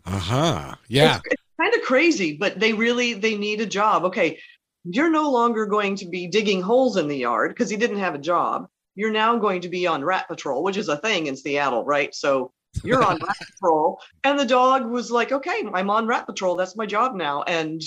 Uh 0.06 0.18
huh. 0.18 0.76
Yeah. 0.88 1.18
it's, 1.18 1.26
it's 1.32 1.44
kind 1.60 1.76
of 1.76 1.82
crazy 1.82 2.38
but 2.38 2.58
they 2.58 2.72
really 2.72 3.14
they 3.14 3.36
need 3.36 3.60
a 3.60 3.66
job 3.66 4.06
okay 4.06 4.40
you're 4.86 5.10
no 5.10 5.30
longer 5.30 5.66
going 5.66 5.96
to 5.98 6.08
be 6.08 6.28
digging 6.28 6.62
holes 6.62 6.96
in 6.96 7.08
the 7.08 7.18
yard 7.18 7.52
because 7.52 7.70
he 7.70 7.76
didn't 7.76 8.00
have 8.00 8.16
a 8.16 8.20
job 8.20 8.68
you're 9.00 9.12
now 9.12 9.38
going 9.38 9.62
to 9.62 9.70
be 9.70 9.88
on 9.88 10.04
rat 10.04 10.28
patrol 10.28 10.62
which 10.62 10.76
is 10.76 10.90
a 10.90 10.98
thing 10.98 11.28
in 11.28 11.36
seattle 11.36 11.86
right 11.86 12.14
so 12.14 12.52
you're 12.84 13.04
on 13.04 13.18
rat 13.26 13.38
patrol 13.52 14.02
and 14.26 14.38
the 14.38 14.46
dog 14.46 14.86
was 14.86 15.10
like 15.10 15.32
okay 15.32 15.64
i'm 15.74 15.90
on 15.90 16.06
rat 16.06 16.26
patrol 16.26 16.58
that's 16.58 16.76
my 16.76 16.86
job 16.86 17.16
now 17.16 17.42
and 17.44 17.82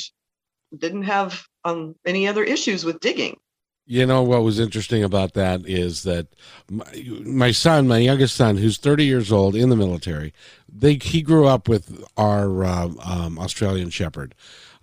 didn't 0.79 1.03
have 1.03 1.45
um, 1.67 1.95
any 2.07 2.27
other 2.27 2.43
issues 2.43 2.83
with 2.83 2.99
digging 3.01 3.37
You 3.85 4.07
know 4.07 4.23
what 4.23 4.43
was 4.43 4.59
interesting 4.59 5.05
about 5.05 5.35
that 5.35 5.67
is 5.67 6.03
that 6.05 6.29
my, 6.71 6.87
my 7.25 7.51
son, 7.53 7.87
my 7.87 7.99
youngest 7.99 8.35
son, 8.35 8.57
who's 8.57 8.79
30 8.79 9.05
years 9.05 9.31
old 9.31 9.55
in 9.55 9.69
the 9.69 9.77
military, 9.77 10.33
they 10.67 10.95
he 10.95 11.21
grew 11.21 11.47
up 11.47 11.69
with 11.69 12.03
our 12.17 12.65
uh, 12.65 12.89
um, 13.05 13.39
Australian 13.39 13.91
Shepherd. 13.91 14.35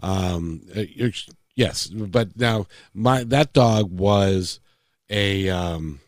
Um, 0.01 0.61
yes, 1.55 1.87
but 1.87 2.37
now 2.37 2.67
my 2.93 3.23
that 3.23 3.51
dog 3.53 3.91
was 3.91 4.59
a 5.09 5.49
um, 5.49 5.99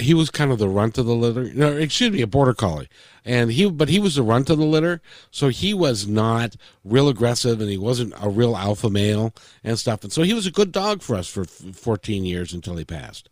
he 0.00 0.14
was 0.14 0.30
kind 0.30 0.50
of 0.52 0.58
the 0.58 0.68
runt 0.68 0.98
of 0.98 1.06
the 1.06 1.14
litter. 1.14 1.52
No, 1.52 1.76
excuse 1.76 2.10
me, 2.10 2.22
a 2.22 2.26
border 2.26 2.54
collie, 2.54 2.88
and 3.24 3.52
he 3.52 3.70
but 3.70 3.88
he 3.88 3.98
was 3.98 4.14
the 4.14 4.22
runt 4.22 4.50
of 4.50 4.58
the 4.58 4.64
litter, 4.64 5.00
so 5.30 5.48
he 5.48 5.74
was 5.74 6.06
not 6.06 6.56
real 6.84 7.08
aggressive, 7.08 7.60
and 7.60 7.70
he 7.70 7.78
wasn't 7.78 8.14
a 8.20 8.28
real 8.28 8.56
alpha 8.56 8.90
male 8.90 9.34
and 9.62 9.78
stuff. 9.78 10.02
And 10.02 10.12
so 10.12 10.22
he 10.22 10.34
was 10.34 10.46
a 10.46 10.52
good 10.52 10.72
dog 10.72 11.02
for 11.02 11.16
us 11.16 11.28
for 11.28 11.44
14 11.44 12.24
years 12.24 12.52
until 12.52 12.76
he 12.76 12.84
passed. 12.84 13.28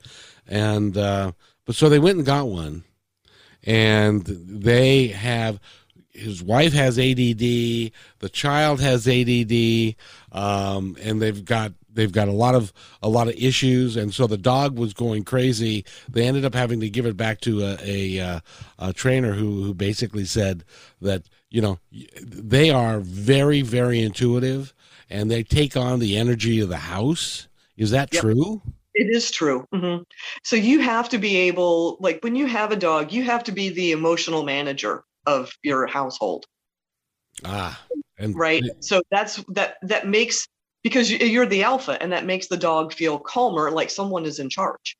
And 0.46 0.96
uh, 0.96 1.32
but 1.64 1.75
so 1.75 1.88
they 1.88 1.99
went 1.99 2.18
and 2.18 2.26
got 2.26 2.49
one, 2.49 2.85
and 3.64 4.25
they 4.25 5.08
have 5.08 5.61
his 6.16 6.42
wife 6.42 6.73
has 6.73 6.99
ADD, 6.99 7.38
the 7.38 8.30
child 8.32 8.80
has 8.80 9.06
ADD, 9.06 9.94
um, 10.32 10.96
and 11.02 11.20
they've 11.20 11.44
got 11.44 11.73
they've 11.97 12.12
got 12.12 12.29
a 12.29 12.33
lot 12.33 12.55
of 12.55 12.73
a 13.03 13.09
lot 13.09 13.29
of 13.29 13.35
issues, 13.35 13.97
and 13.97 14.15
so 14.15 14.26
the 14.26 14.38
dog 14.38 14.79
was 14.79 14.95
going 14.95 15.25
crazy. 15.25 15.85
They 16.09 16.26
ended 16.26 16.45
up 16.45 16.55
having 16.55 16.81
to 16.81 16.88
give 16.91 17.07
it 17.07 17.17
back 17.17 17.41
to 17.43 17.62
a 17.62 17.79
a, 17.83 18.21
uh, 18.21 18.41
a 18.79 18.93
trainer 18.93 19.33
who 19.33 19.65
who 19.65 19.75
basically 19.75 20.25
said 20.25 20.65
that 21.00 21.25
you 21.50 21.61
know 21.61 21.79
they 22.23 22.71
are 22.71 23.00
very 23.00 23.62
very 23.62 24.00
intuitive, 24.00 24.73
and 25.11 25.31
they 25.31 25.43
take 25.43 25.76
on 25.76 25.99
the 25.99 26.17
energy 26.17 26.61
of 26.61 26.69
the 26.69 26.76
house. 26.76 27.49
Is 27.76 27.91
that 27.91 28.11
Yep. 28.12 28.23
true? 28.23 28.62
It 28.95 29.15
is 29.15 29.31
true. 29.31 29.67
hmm 29.73 29.99
So 30.45 30.57
you 30.57 30.81
have 30.81 31.09
to 31.11 31.19
be 31.19 31.37
able, 31.37 31.99
like 32.00 32.21
when 32.23 32.35
you 32.37 32.47
have 32.47 32.73
a 32.73 32.76
dog, 32.76 33.12
you 33.12 33.23
have 33.25 33.45
to 33.45 33.53
be 33.53 33.69
the 33.69 33.93
emotional 33.93 34.43
manager 34.45 35.05
of 35.26 35.53
your 35.62 35.87
household, 35.87 36.47
Ah, 37.45 37.79
and 38.19 38.35
right? 38.35 38.65
So 38.81 39.03
that's 39.11 39.43
that 39.49 39.76
that 39.83 40.07
makes 40.07 40.47
because 40.87 41.11
you- 41.11 41.19
you're 41.19 41.47
the 41.47 41.64
alpha, 41.64 42.00
and 42.00 42.12
that 42.12 42.25
makes 42.25 42.47
the 42.47 42.57
dog 42.57 42.93
feel 42.93 43.19
calmer, 43.19 43.73
like 43.73 43.90
someone 43.90 44.25
is 44.25 44.38
in 44.38 44.49
charge. 44.49 44.97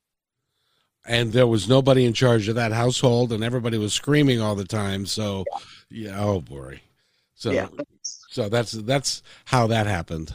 and 1.05 1.31
there 1.31 1.47
was 1.47 1.69
nobody 1.69 2.03
in 2.03 2.11
charge 2.11 2.49
of 2.49 2.55
that 2.55 2.73
household 2.73 3.31
and 3.31 3.41
everybody 3.41 3.77
was 3.77 3.93
screaming 3.93 4.41
all 4.41 4.55
the 4.55 4.65
time 4.65 5.05
so 5.05 5.45
yeah 5.89 6.19
oh 6.19 6.41
boy 6.41 6.81
so 7.35 7.49
yeah. 7.51 7.67
so 8.29 8.49
that's 8.49 8.73
that's 8.73 9.23
how 9.45 9.65
that 9.67 9.87
happened 9.87 10.33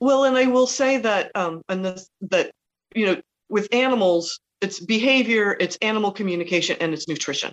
Well, 0.00 0.24
and 0.24 0.34
I 0.38 0.46
will 0.46 0.66
say 0.66 0.96
that, 1.08 1.30
um, 1.34 1.60
and 1.68 1.84
this 1.84 2.08
that 2.34 2.50
you 2.94 3.04
know, 3.06 3.16
with 3.50 3.68
animals, 3.72 4.40
it's 4.62 4.80
behavior, 4.80 5.54
it's 5.60 5.76
animal 5.82 6.10
communication, 6.12 6.76
and 6.80 6.94
it's 6.94 7.06
nutrition. 7.08 7.52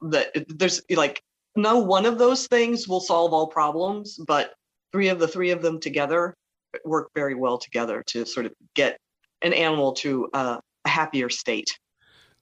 That 0.00 0.26
there's 0.60 0.80
like 1.04 1.20
no 1.56 1.74
one 1.96 2.06
of 2.06 2.16
those 2.16 2.46
things 2.46 2.88
will 2.88 3.00
solve 3.12 3.34
all 3.34 3.48
problems, 3.48 4.16
but 4.32 4.54
three 4.92 5.08
of 5.08 5.18
the 5.18 5.28
three 5.28 5.50
of 5.50 5.60
them 5.60 5.78
together 5.78 6.34
work 6.84 7.08
very 7.14 7.34
well 7.34 7.58
together 7.58 8.02
to 8.08 8.24
sort 8.26 8.46
of 8.46 8.52
get 8.74 8.98
an 9.42 9.52
animal 9.52 9.92
to 9.92 10.28
uh, 10.34 10.58
a 10.84 10.88
happier 10.88 11.28
state. 11.28 11.78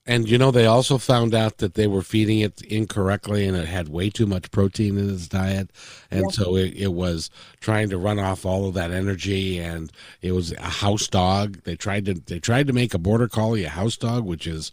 and 0.05 0.29
you 0.29 0.37
know 0.37 0.51
they 0.51 0.65
also 0.65 0.97
found 0.97 1.35
out 1.35 1.57
that 1.57 1.73
they 1.73 1.85
were 1.87 2.01
feeding 2.01 2.39
it 2.39 2.61
incorrectly 2.61 3.45
and 3.47 3.57
it 3.57 3.67
had 3.67 3.89
way 3.89 4.09
too 4.09 4.25
much 4.25 4.49
protein 4.51 4.97
in 4.97 5.09
its 5.09 5.27
diet 5.27 5.69
and 6.09 6.21
Yeah. 6.21 6.29
so 6.31 6.55
it, 6.55 6.73
it 6.75 6.93
was 6.93 7.29
trying 7.59 7.89
to 7.89 7.97
run 7.97 8.17
off 8.19 8.45
all 8.45 8.67
of 8.67 8.73
that 8.75 8.91
energy 8.91 9.59
and 9.59 9.91
it 10.21 10.31
was 10.31 10.53
a 10.53 10.61
house 10.85 11.07
dog 11.07 11.61
they 11.63 11.75
tried 11.75 12.05
to 12.05 12.13
they 12.13 12.39
tried 12.39 12.67
to 12.67 12.73
make 12.73 12.93
a 12.93 12.97
border 12.99 13.27
collie 13.27 13.65
a 13.65 13.69
house 13.69 13.97
dog 13.97 14.23
which 14.25 14.47
is 14.47 14.71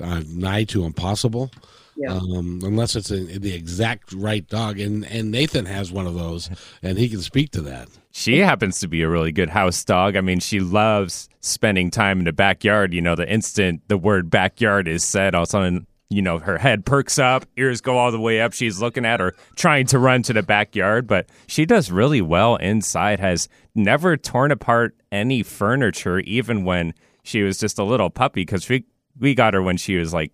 uh, 0.00 0.22
nigh 0.28 0.64
to 0.64 0.84
impossible 0.84 1.50
Yeah. 1.96 2.12
um, 2.12 2.60
unless 2.62 2.94
it's 2.94 3.10
a, 3.10 3.24
the 3.38 3.54
exact 3.54 4.12
right 4.12 4.46
dog. 4.46 4.78
And 4.78 5.04
and 5.06 5.30
Nathan 5.30 5.66
has 5.66 5.90
one 5.90 6.06
of 6.06 6.14
those, 6.14 6.50
and 6.82 6.98
he 6.98 7.08
can 7.08 7.20
speak 7.20 7.50
to 7.52 7.62
that. 7.62 7.88
She 8.10 8.38
happens 8.38 8.80
to 8.80 8.88
be 8.88 9.02
a 9.02 9.08
really 9.08 9.32
good 9.32 9.50
house 9.50 9.84
dog. 9.84 10.16
I 10.16 10.20
mean, 10.20 10.40
she 10.40 10.60
loves 10.60 11.28
spending 11.40 11.90
time 11.90 12.18
in 12.18 12.24
the 12.24 12.32
backyard. 12.32 12.92
You 12.94 13.02
know, 13.02 13.14
the 13.14 13.30
instant 13.30 13.82
the 13.88 13.98
word 13.98 14.30
backyard 14.30 14.88
is 14.88 15.04
said, 15.04 15.34
all 15.34 15.42
of 15.42 15.48
a 15.48 15.50
sudden, 15.50 15.86
you 16.08 16.22
know, 16.22 16.38
her 16.38 16.58
head 16.58 16.86
perks 16.86 17.18
up, 17.18 17.46
ears 17.56 17.80
go 17.80 17.98
all 17.98 18.12
the 18.12 18.20
way 18.20 18.40
up. 18.40 18.52
She's 18.52 18.80
looking 18.80 19.04
at 19.04 19.20
her, 19.20 19.34
trying 19.56 19.86
to 19.86 19.98
run 19.98 20.22
to 20.24 20.32
the 20.32 20.42
backyard, 20.42 21.06
but 21.06 21.28
she 21.46 21.66
does 21.66 21.90
really 21.90 22.20
well 22.20 22.56
inside, 22.56 23.20
has 23.20 23.48
never 23.74 24.16
torn 24.16 24.50
apart 24.52 24.96
any 25.10 25.42
furniture, 25.42 26.20
even 26.20 26.64
when 26.64 26.94
she 27.24 27.42
was 27.42 27.58
just 27.58 27.78
a 27.78 27.84
little 27.84 28.08
puppy, 28.08 28.42
because 28.42 28.68
we, 28.68 28.84
we 29.18 29.34
got 29.34 29.54
her 29.54 29.62
when 29.62 29.76
she 29.76 29.96
was 29.96 30.14
like 30.14 30.32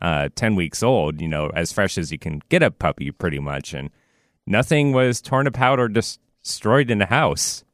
uh, 0.00 0.28
10 0.34 0.54
weeks 0.56 0.82
old, 0.82 1.20
you 1.20 1.28
know, 1.28 1.50
as 1.54 1.72
fresh 1.72 1.98
as 1.98 2.12
you 2.12 2.18
can 2.18 2.42
get 2.48 2.62
a 2.62 2.70
puppy, 2.70 3.10
pretty 3.10 3.38
much. 3.38 3.74
And 3.74 3.90
nothing 4.46 4.92
was 4.92 5.20
torn 5.20 5.46
apart 5.46 5.80
or 5.80 5.88
dis- 5.88 6.18
destroyed 6.42 6.90
in 6.90 6.98
the 6.98 7.06
house. 7.06 7.64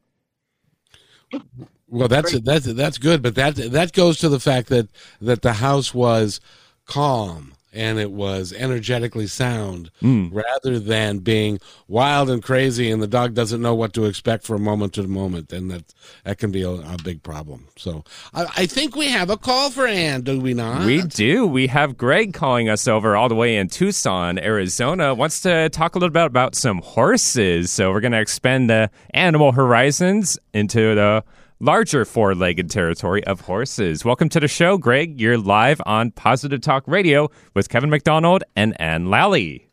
Well, 1.89 2.09
that's 2.09 2.39
that's 2.41 2.67
that's 2.67 2.99
good, 2.99 3.23
but 3.23 3.35
that 3.35 3.57
that 3.57 3.93
goes 3.93 4.19
to 4.19 4.29
the 4.29 4.41
fact 4.41 4.69
that 4.69 4.89
that 5.21 5.43
the 5.43 5.55
house 5.55 5.95
was 5.95 6.41
calm 6.87 7.53
and 7.73 7.99
it 7.99 8.13
was 8.13 8.53
energetically 8.53 9.27
sound 9.27 9.91
Mm. 10.03 10.31
rather 10.33 10.79
than 10.79 11.19
being 11.19 11.59
wild 11.89 12.29
and 12.31 12.43
crazy 12.43 12.91
and 12.91 13.03
the 13.03 13.07
dog 13.07 13.35
doesn't 13.35 13.63
know 13.63 13.75
what 13.75 13.93
to 13.95 14.05
expect 14.05 14.45
from 14.45 14.63
moment 14.63 14.93
to 14.95 15.03
moment 15.09 15.53
and 15.53 15.71
that 15.71 15.85
that 16.25 16.39
can 16.39 16.51
be 16.51 16.63
a, 16.63 16.71
a 16.71 16.97
big 17.05 17.23
problem 17.23 17.67
so 17.77 18.05
I, 18.35 18.47
I 18.59 18.67
think 18.67 18.97
we 18.97 19.09
have 19.09 19.31
a 19.31 19.37
call 19.37 19.71
for 19.71 19.87
ann 19.87 20.23
do 20.23 20.41
we 20.41 20.55
not 20.55 20.85
We 20.87 21.03
do. 21.03 21.47
We 21.47 21.67
have 21.69 21.97
Greg 21.97 22.35
calling 22.35 22.69
us 22.69 22.89
over 22.89 23.17
all 23.17 23.29
the 23.29 23.35
way 23.35 23.57
in 23.57 23.69
Tucson, 23.69 24.39
Arizona. 24.39 25.15
Wants 25.15 25.41
to 25.43 25.69
talk 25.71 25.95
a 25.95 25.99
little 25.99 26.13
bit 26.13 26.25
about 26.25 26.55
some 26.55 26.79
horses. 26.83 27.71
So 27.71 27.91
we're 27.93 28.01
going 28.01 28.13
to 28.13 28.21
expand 28.21 28.69
the 28.71 28.91
animal 29.15 29.53
horizons 29.53 30.39
into 30.53 30.95
the 30.95 31.25
larger 31.63 32.05
four-legged 32.05 32.69
territory 32.69 33.23
of 33.25 33.43
horses. 33.43 34.05
Welcome 34.05 34.29
to 34.31 34.41
the 34.41 34.49
show, 34.49 34.77
Greg. 34.77 35.21
You're 35.21 35.39
live 35.39 35.81
on 35.87 36.11
Positive 36.11 36.61
Talk 36.61 36.83
Radio 36.89 37.31
with 37.55 37.69
Kevin 37.69 37.89
McDonald 37.89 38.43
and 38.57 38.79
Ann 38.81 39.11
Lally. 39.11 39.69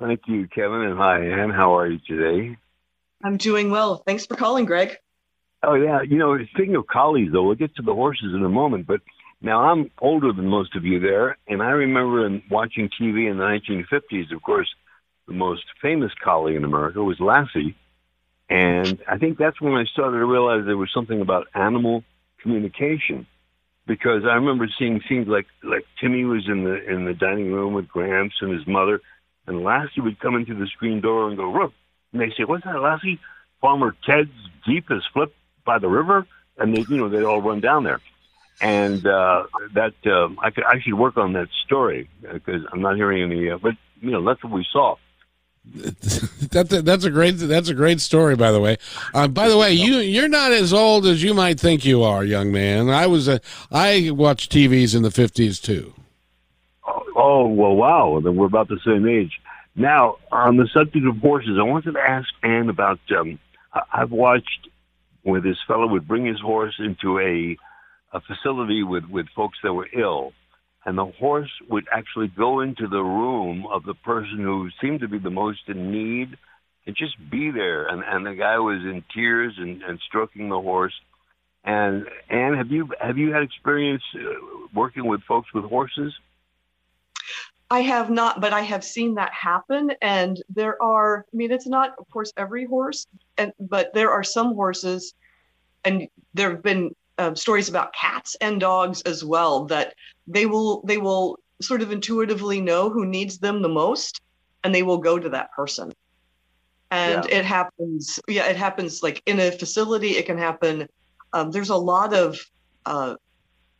Thank 0.00 0.20
you, 0.26 0.48
Kevin, 0.48 0.80
and 0.80 0.96
hi, 0.96 1.22
Ann. 1.22 1.50
How 1.50 1.76
are 1.76 1.86
you 1.86 1.98
today? 2.08 2.56
I'm 3.22 3.36
doing 3.36 3.70
well. 3.70 4.02
Thanks 4.06 4.24
for 4.24 4.36
calling, 4.36 4.64
Greg. 4.64 4.96
Oh, 5.62 5.74
yeah. 5.74 6.00
You 6.00 6.16
know, 6.16 6.38
speaking 6.54 6.76
of 6.76 6.86
collies, 6.86 7.28
though, 7.30 7.42
we'll 7.42 7.56
get 7.56 7.76
to 7.76 7.82
the 7.82 7.94
horses 7.94 8.32
in 8.34 8.42
a 8.42 8.48
moment. 8.48 8.86
But 8.86 9.02
now 9.42 9.64
I'm 9.70 9.90
older 10.00 10.32
than 10.32 10.48
most 10.48 10.74
of 10.76 10.86
you 10.86 10.98
there, 10.98 11.36
and 11.46 11.62
I 11.62 11.72
remember 11.72 12.24
in 12.24 12.42
watching 12.50 12.88
TV 12.88 13.30
in 13.30 13.36
the 13.36 13.44
1950s, 13.44 14.34
of 14.34 14.40
course, 14.42 14.68
the 15.28 15.34
most 15.34 15.64
famous 15.82 16.10
collie 16.24 16.56
in 16.56 16.64
America 16.64 17.04
was 17.04 17.20
Lassie. 17.20 17.76
And 18.48 19.00
I 19.08 19.18
think 19.18 19.38
that's 19.38 19.60
when 19.60 19.74
I 19.74 19.84
started 19.84 20.18
to 20.18 20.26
realize 20.26 20.64
there 20.66 20.76
was 20.76 20.90
something 20.92 21.20
about 21.20 21.48
animal 21.54 22.04
communication. 22.40 23.26
Because 23.86 24.24
I 24.24 24.34
remember 24.34 24.68
seeing 24.78 25.00
scenes 25.08 25.26
like 25.26 25.46
like 25.64 25.84
Timmy 26.00 26.24
was 26.24 26.46
in 26.46 26.62
the 26.62 26.88
in 26.88 27.04
the 27.04 27.14
dining 27.14 27.52
room 27.52 27.72
with 27.74 27.88
Gramps 27.88 28.36
and 28.40 28.52
his 28.52 28.64
mother, 28.64 29.00
and 29.46 29.64
Lassie 29.64 30.00
would 30.00 30.20
come 30.20 30.36
into 30.36 30.54
the 30.54 30.68
screen 30.68 31.00
door 31.00 31.26
and 31.26 31.36
go, 31.36 31.50
"Roof," 31.52 31.72
and 32.12 32.20
they 32.20 32.30
say, 32.30 32.44
"What's 32.44 32.64
that, 32.64 32.80
Lassie?" 32.80 33.18
Farmer 33.60 33.94
Ted's 34.04 34.30
Jeep 34.66 34.90
is 34.90 35.02
flipped 35.12 35.34
by 35.64 35.78
the 35.78 35.88
river, 35.88 36.26
and 36.58 36.76
they, 36.76 36.84
you 36.88 36.96
know, 36.96 37.08
they 37.08 37.24
all 37.24 37.42
run 37.42 37.60
down 37.60 37.84
there. 37.84 38.00
And 38.60 39.04
uh, 39.06 39.44
that 39.74 39.94
uh, 40.06 40.28
I 40.40 40.50
could 40.50 40.64
I 40.64 40.80
should 40.80 40.94
work 40.94 41.16
on 41.16 41.32
that 41.32 41.48
story 41.64 42.08
because 42.20 42.62
I'm 42.72 42.82
not 42.82 42.96
hearing 42.96 43.22
any. 43.22 43.50
Uh, 43.50 43.58
but 43.58 43.74
you 44.00 44.10
know, 44.10 44.24
that's 44.24 44.42
what 44.44 44.52
we 44.52 44.66
saw. 44.70 44.96
that, 46.50 46.82
that's 46.84 47.04
a 47.04 47.10
great 47.10 47.32
that's 47.32 47.68
a 47.68 47.74
great 47.74 48.00
story 48.00 48.34
by 48.34 48.50
the 48.50 48.60
way 48.60 48.76
uh, 49.14 49.28
by 49.28 49.48
the 49.48 49.56
way 49.56 49.72
you 49.72 49.98
you're 49.98 50.28
not 50.28 50.50
as 50.50 50.72
old 50.72 51.06
as 51.06 51.22
you 51.22 51.32
might 51.32 51.58
think 51.58 51.84
you 51.84 52.02
are 52.02 52.24
young 52.24 52.50
man 52.50 52.90
i 52.90 53.06
was 53.06 53.28
a 53.28 53.40
i 53.70 54.10
watched 54.10 54.52
tvs 54.52 54.94
in 54.94 55.02
the 55.02 55.08
50s 55.08 55.62
too 55.62 55.94
Oh, 56.86 57.02
oh 57.14 57.46
well, 57.46 57.74
wow! 57.74 58.20
Then 58.22 58.36
we're 58.36 58.46
about 58.46 58.68
the 58.68 58.80
same 58.84 59.06
age. 59.06 59.40
Now, 59.74 60.16
on 60.30 60.56
the 60.56 60.68
subject 60.72 61.06
of 61.06 61.18
horses, 61.18 61.56
I 61.58 61.62
wanted 61.62 61.92
to 61.92 62.00
ask 62.00 62.28
Ann 62.42 62.68
about. 62.68 62.98
Um, 63.16 63.38
I've 63.92 64.10
watched 64.10 64.68
where 65.22 65.40
this 65.40 65.56
fellow 65.66 65.86
would 65.86 66.06
bring 66.06 66.26
his 66.26 66.40
horse 66.40 66.74
into 66.78 67.18
a 67.18 67.56
a 68.12 68.20
facility 68.20 68.82
with 68.82 69.04
with 69.04 69.26
folks 69.34 69.58
that 69.62 69.72
were 69.72 69.88
ill, 69.96 70.32
and 70.84 70.98
the 70.98 71.06
horse 71.06 71.50
would 71.68 71.86
actually 71.92 72.28
go 72.28 72.60
into 72.60 72.88
the 72.88 73.02
room 73.02 73.66
of 73.66 73.84
the 73.84 73.94
person 73.94 74.38
who 74.38 74.68
seemed 74.80 75.00
to 75.00 75.08
be 75.08 75.18
the 75.18 75.30
most 75.30 75.60
in 75.68 75.92
need, 75.92 76.36
and 76.86 76.96
just 76.96 77.16
be 77.30 77.50
there. 77.50 77.86
And 77.86 78.02
and 78.04 78.26
the 78.26 78.34
guy 78.34 78.58
was 78.58 78.80
in 78.82 79.04
tears 79.14 79.54
and, 79.58 79.82
and 79.82 80.00
stroking 80.06 80.48
the 80.48 80.60
horse. 80.60 80.94
And 81.64 82.08
Ann, 82.28 82.54
have 82.54 82.70
you 82.72 82.90
have 83.00 83.18
you 83.18 83.32
had 83.32 83.42
experience 83.42 84.02
uh, 84.14 84.20
working 84.74 85.06
with 85.06 85.22
folks 85.22 85.52
with 85.54 85.64
horses? 85.64 86.12
I 87.70 87.80
have 87.80 88.10
not, 88.10 88.40
but 88.40 88.52
I 88.52 88.60
have 88.60 88.84
seen 88.84 89.14
that 89.14 89.32
happen. 89.32 89.92
And 90.02 90.42
there 90.50 90.80
are, 90.82 91.24
I 91.32 91.36
mean, 91.36 91.50
it's 91.50 91.66
not, 91.66 91.94
of 91.98 92.10
course, 92.10 92.30
every 92.36 92.66
horse, 92.66 93.06
and 93.38 93.52
but 93.58 93.94
there 93.94 94.10
are 94.10 94.22
some 94.22 94.54
horses, 94.54 95.14
and 95.84 96.08
there 96.34 96.50
have 96.50 96.62
been 96.62 96.94
um, 97.18 97.36
stories 97.36 97.68
about 97.68 97.94
cats 97.94 98.36
and 98.40 98.60
dogs 98.60 99.02
as 99.02 99.24
well 99.24 99.64
that 99.66 99.94
they 100.26 100.46
will 100.46 100.82
they 100.82 100.98
will 100.98 101.38
sort 101.60 101.82
of 101.82 101.92
intuitively 101.92 102.60
know 102.60 102.90
who 102.90 103.04
needs 103.04 103.38
them 103.38 103.62
the 103.62 103.68
most, 103.68 104.20
and 104.64 104.74
they 104.74 104.82
will 104.82 104.98
go 104.98 105.18
to 105.18 105.28
that 105.30 105.52
person. 105.52 105.92
And 106.90 107.24
it 107.26 107.44
happens, 107.44 108.20
yeah, 108.28 108.46
it 108.46 108.56
happens 108.56 109.02
like 109.02 109.22
in 109.24 109.40
a 109.40 109.50
facility. 109.50 110.10
It 110.10 110.26
can 110.26 110.36
happen. 110.36 110.86
Um, 111.32 111.50
there's 111.50 111.70
a 111.70 111.76
lot 111.76 112.12
of 112.12 112.38
uh, 112.84 113.14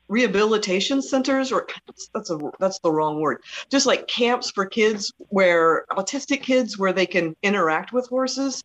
rehabilitation 0.09 1.03
centers, 1.03 1.53
or 1.53 1.67
that's 2.15 2.31
a 2.31 2.39
that's 2.59 2.79
the 2.81 2.91
wrong 2.91 3.21
word. 3.21 3.43
Just 3.71 3.85
like 3.85 4.07
camps 4.07 4.51
for 4.51 4.65
kids, 4.65 5.13
where 5.29 5.85
autistic 5.91 6.43
kids, 6.43 6.79
where 6.79 6.93
they 6.93 7.07
can 7.07 7.35
interact 7.43 7.93
with 7.93 8.09
horses, 8.09 8.63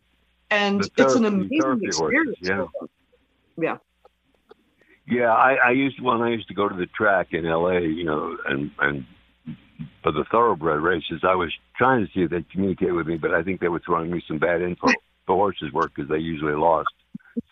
and 0.50 0.82
The 0.82 1.04
it's 1.04 1.14
an 1.14 1.26
amazing 1.26 1.60
horses, 1.62 1.86
experience. 1.86 2.36
yeah. 2.40 2.64
Yeah. 3.60 3.76
Yeah, 5.08 5.32
I, 5.32 5.54
I 5.54 5.70
used 5.70 6.00
when 6.00 6.20
I 6.20 6.30
used 6.30 6.48
to 6.48 6.54
go 6.54 6.68
to 6.68 6.74
the 6.74 6.86
track 6.86 7.28
in 7.32 7.46
L.A. 7.46 7.80
You 7.80 8.04
know, 8.04 8.36
and 8.46 8.70
and 8.78 9.06
for 10.02 10.12
the 10.12 10.24
thoroughbred 10.30 10.80
races, 10.80 11.20
I 11.22 11.34
was 11.34 11.52
trying 11.76 12.06
to 12.06 12.12
see 12.12 12.22
if 12.22 12.30
they'd 12.30 12.48
communicate 12.50 12.94
with 12.94 13.06
me, 13.06 13.16
but 13.16 13.32
I 13.32 13.42
think 13.42 13.60
they 13.60 13.68
were 13.68 13.80
throwing 13.80 14.10
me 14.10 14.22
some 14.28 14.38
bad 14.38 14.60
info. 14.60 14.88
the 15.26 15.34
horses 15.34 15.72
were 15.72 15.88
because 15.88 16.08
they 16.10 16.18
usually 16.18 16.54
lost, 16.54 16.88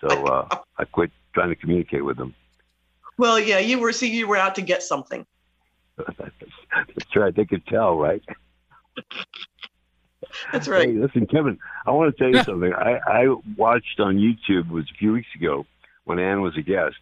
so 0.01 0.09
uh, 0.09 0.49
I 0.79 0.85
quit 0.85 1.11
trying 1.35 1.51
to 1.51 1.57
communicate 1.57 2.05
with 2.05 2.17
them. 2.17 2.35
Well, 3.19 3.39
yeah, 3.39 3.59
you 3.59 3.79
were 3.79 3.93
see, 3.93 4.11
you 4.11 4.29
were 4.29 4.37
out 4.37 4.55
to 4.57 4.63
get 4.63 4.83
something. 4.83 5.27
That's 5.97 7.17
right. 7.17 7.35
They 7.35 7.47
could 7.47 7.67
tell, 7.67 7.97
right? 7.97 8.23
That's 10.53 10.69
right. 10.69 10.89
Hey, 10.89 10.95
listen, 10.95 11.27
Kevin, 11.27 11.59
I 11.87 11.93
want 11.93 12.15
to 12.15 12.23
tell 12.23 12.33
you 12.33 12.43
something. 12.43 12.73
I, 12.75 12.99
I 13.07 13.35
watched 13.57 14.01
on 14.01 14.17
YouTube 14.17 14.71
was 14.71 14.85
a 14.93 14.99
few 14.99 15.13
weeks 15.13 15.29
ago 15.35 15.65
when 16.05 16.19
Ann 16.19 16.43
was 16.43 16.57
a 16.57 16.63
guest, 16.63 16.97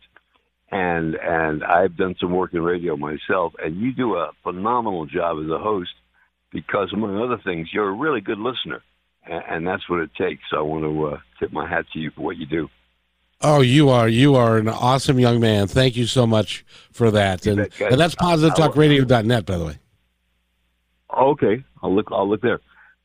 and 0.71 1.15
and 1.15 1.65
I've 1.65 1.97
done 1.97 2.17
some 2.21 2.33
work 2.33 2.55
in 2.55 2.63
radio 2.63 2.97
myself, 2.97 3.55
and 3.63 3.77
you 3.77 3.93
do 3.93 4.17
a 4.17 4.31
phenomenal 4.43 5.07
job 5.07 5.39
as 5.43 5.51
a 5.51 5.59
host 5.59 5.91
because, 6.51 6.93
among 6.93 7.21
other 7.21 7.41
things, 7.45 7.69
you're 7.73 7.89
a 7.89 7.93
really 7.93 8.21
good 8.21 8.39
listener, 8.39 8.83
and, 9.25 9.43
and 9.49 9.67
that's 9.67 9.89
what 9.89 10.01
it 10.01 10.11
takes. 10.17 10.43
So 10.51 10.59
I 10.59 10.63
want 10.63 10.85
to 10.85 11.07
uh, 11.07 11.19
tip 11.39 11.53
my 11.53 11.69
hat 11.69 11.87
to 11.93 11.99
you 11.99 12.11
for 12.11 12.23
what 12.23 12.37
you 12.37 12.47
do. 12.47 12.69
oh 13.41 13.61
you 13.61 13.89
are 13.89 14.09
you 14.09 14.37
are 14.37 14.59
an 14.59 14.69
awesome 14.69 15.19
young 15.19 15.41
man 15.41 15.67
thank 15.67 15.97
you 15.97 16.07
so 16.07 16.25
much 16.25 16.65
for 16.93 17.11
that 17.11 17.45
and, 17.47 17.57
bet, 17.57 17.81
and 17.81 18.01
that's 18.01 18.15
positivetalkradio.net 18.15 19.45
by 19.45 19.59
the 19.59 19.65
way 19.65 19.79
Okay, 21.17 21.65
I'll 21.83 21.95
look. 21.95 22.09
I'll 22.11 22.29
look 22.29 22.41
there. 22.41 22.61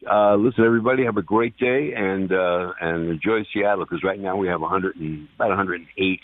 Uh, 0.10 0.36
listen, 0.36 0.63
everybody, 0.63 1.04
have 1.06 1.17
a 1.17 1.22
great 1.22 1.58
day 1.58 1.93
and 1.95 2.32
uh, 2.32 2.74
and 2.80 3.10
enjoy 3.10 3.45
Seattle 3.54 3.86
because 3.86 4.04
right 4.04 4.19
now 4.19 4.36
we 4.36 4.48
have 4.48 4.62
100 4.62 4.95
and 4.95 5.28
about 5.36 5.50
108, 5.50 6.19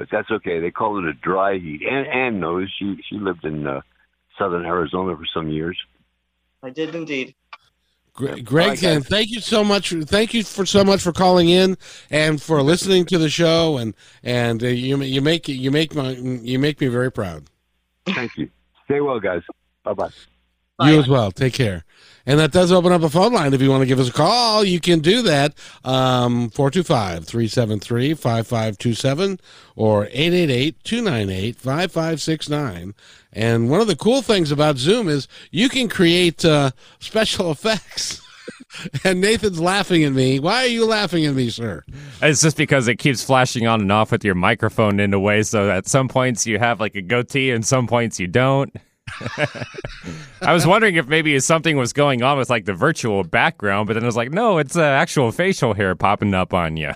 but 0.00 0.08
that's 0.10 0.30
okay. 0.30 0.60
They 0.60 0.70
call 0.70 0.98
it 0.98 1.04
a 1.04 1.12
dry 1.12 1.58
heat. 1.58 1.82
And 1.82 2.06
Ann 2.06 2.40
knows 2.40 2.72
she 2.78 2.96
she 3.06 3.16
lived 3.16 3.44
in 3.44 3.66
uh, 3.66 3.82
southern 4.38 4.64
Arizona 4.64 5.14
for 5.14 5.26
some 5.26 5.50
years. 5.50 5.76
I 6.62 6.70
did 6.70 6.94
indeed. 6.94 7.34
Gre- 8.14 8.40
Greg, 8.40 8.50
All 8.50 8.68
right, 8.70 8.82
and 8.82 9.06
thank 9.06 9.30
you 9.30 9.40
so 9.40 9.62
much. 9.62 9.90
Thank 9.90 10.32
you 10.32 10.42
for 10.42 10.64
so 10.64 10.84
much 10.84 11.02
for 11.02 11.12
calling 11.12 11.50
in 11.50 11.76
and 12.10 12.40
for 12.40 12.62
listening 12.62 13.04
to 13.06 13.18
the 13.18 13.28
show. 13.28 13.76
And 13.76 13.94
and 14.22 14.64
uh, 14.64 14.68
you 14.68 14.96
you 15.02 15.20
make 15.20 15.48
you 15.48 15.70
make 15.70 15.94
my 15.94 16.12
you 16.12 16.58
make 16.58 16.80
me 16.80 16.86
very 16.88 17.12
proud. 17.12 17.50
Thank 18.06 18.38
you. 18.38 18.48
Stay 18.86 19.02
well, 19.02 19.20
guys. 19.20 19.42
Bye 19.84 19.92
bye. 19.92 20.10
Bye. 20.80 20.92
You 20.92 20.98
as 20.98 21.08
well. 21.08 21.30
Take 21.30 21.52
care. 21.52 21.84
And 22.26 22.38
that 22.38 22.52
does 22.52 22.72
open 22.72 22.90
up 22.90 23.02
a 23.02 23.10
phone 23.10 23.32
line. 23.32 23.52
If 23.52 23.60
you 23.60 23.70
want 23.70 23.82
to 23.82 23.86
give 23.86 24.00
us 24.00 24.08
a 24.08 24.12
call, 24.12 24.64
you 24.64 24.80
can 24.80 25.00
do 25.00 25.20
that. 25.22 25.54
Um, 25.84 26.48
425 26.50 27.24
373 27.26 28.14
5527 28.14 29.40
or 29.76 30.06
888 30.06 30.82
298 30.84 31.56
5569. 31.56 32.94
And 33.32 33.70
one 33.70 33.80
of 33.80 33.86
the 33.88 33.96
cool 33.96 34.22
things 34.22 34.50
about 34.50 34.78
Zoom 34.78 35.08
is 35.08 35.28
you 35.50 35.68
can 35.68 35.88
create 35.88 36.44
uh, 36.44 36.70
special 36.98 37.50
effects. 37.52 38.22
and 39.04 39.20
Nathan's 39.20 39.60
laughing 39.60 40.04
at 40.04 40.12
me. 40.12 40.38
Why 40.38 40.62
are 40.64 40.68
you 40.68 40.86
laughing 40.86 41.26
at 41.26 41.34
me, 41.34 41.50
sir? 41.50 41.84
It's 42.22 42.40
just 42.40 42.56
because 42.56 42.88
it 42.88 42.96
keeps 42.96 43.22
flashing 43.22 43.66
on 43.66 43.80
and 43.80 43.92
off 43.92 44.12
with 44.12 44.24
your 44.24 44.34
microphone 44.34 45.00
in 45.00 45.12
a 45.12 45.20
way, 45.20 45.42
so 45.42 45.70
at 45.70 45.86
some 45.88 46.08
points 46.08 46.46
you 46.46 46.58
have 46.58 46.80
like 46.80 46.94
a 46.94 47.02
goatee 47.02 47.50
and 47.50 47.64
some 47.66 47.86
points 47.86 48.20
you 48.20 48.26
don't. 48.26 48.74
I 50.42 50.52
was 50.52 50.66
wondering 50.66 50.96
if 50.96 51.06
maybe 51.06 51.38
something 51.40 51.76
was 51.76 51.92
going 51.92 52.22
on 52.22 52.38
with 52.38 52.50
like 52.50 52.64
the 52.64 52.74
virtual 52.74 53.24
background, 53.24 53.86
but 53.86 53.94
then 53.94 54.02
I 54.02 54.06
was 54.06 54.16
like, 54.16 54.30
no, 54.30 54.58
it's 54.58 54.76
uh, 54.76 54.82
actual 54.82 55.32
facial 55.32 55.74
hair 55.74 55.94
popping 55.94 56.34
up 56.34 56.54
on 56.54 56.76
you. 56.76 56.92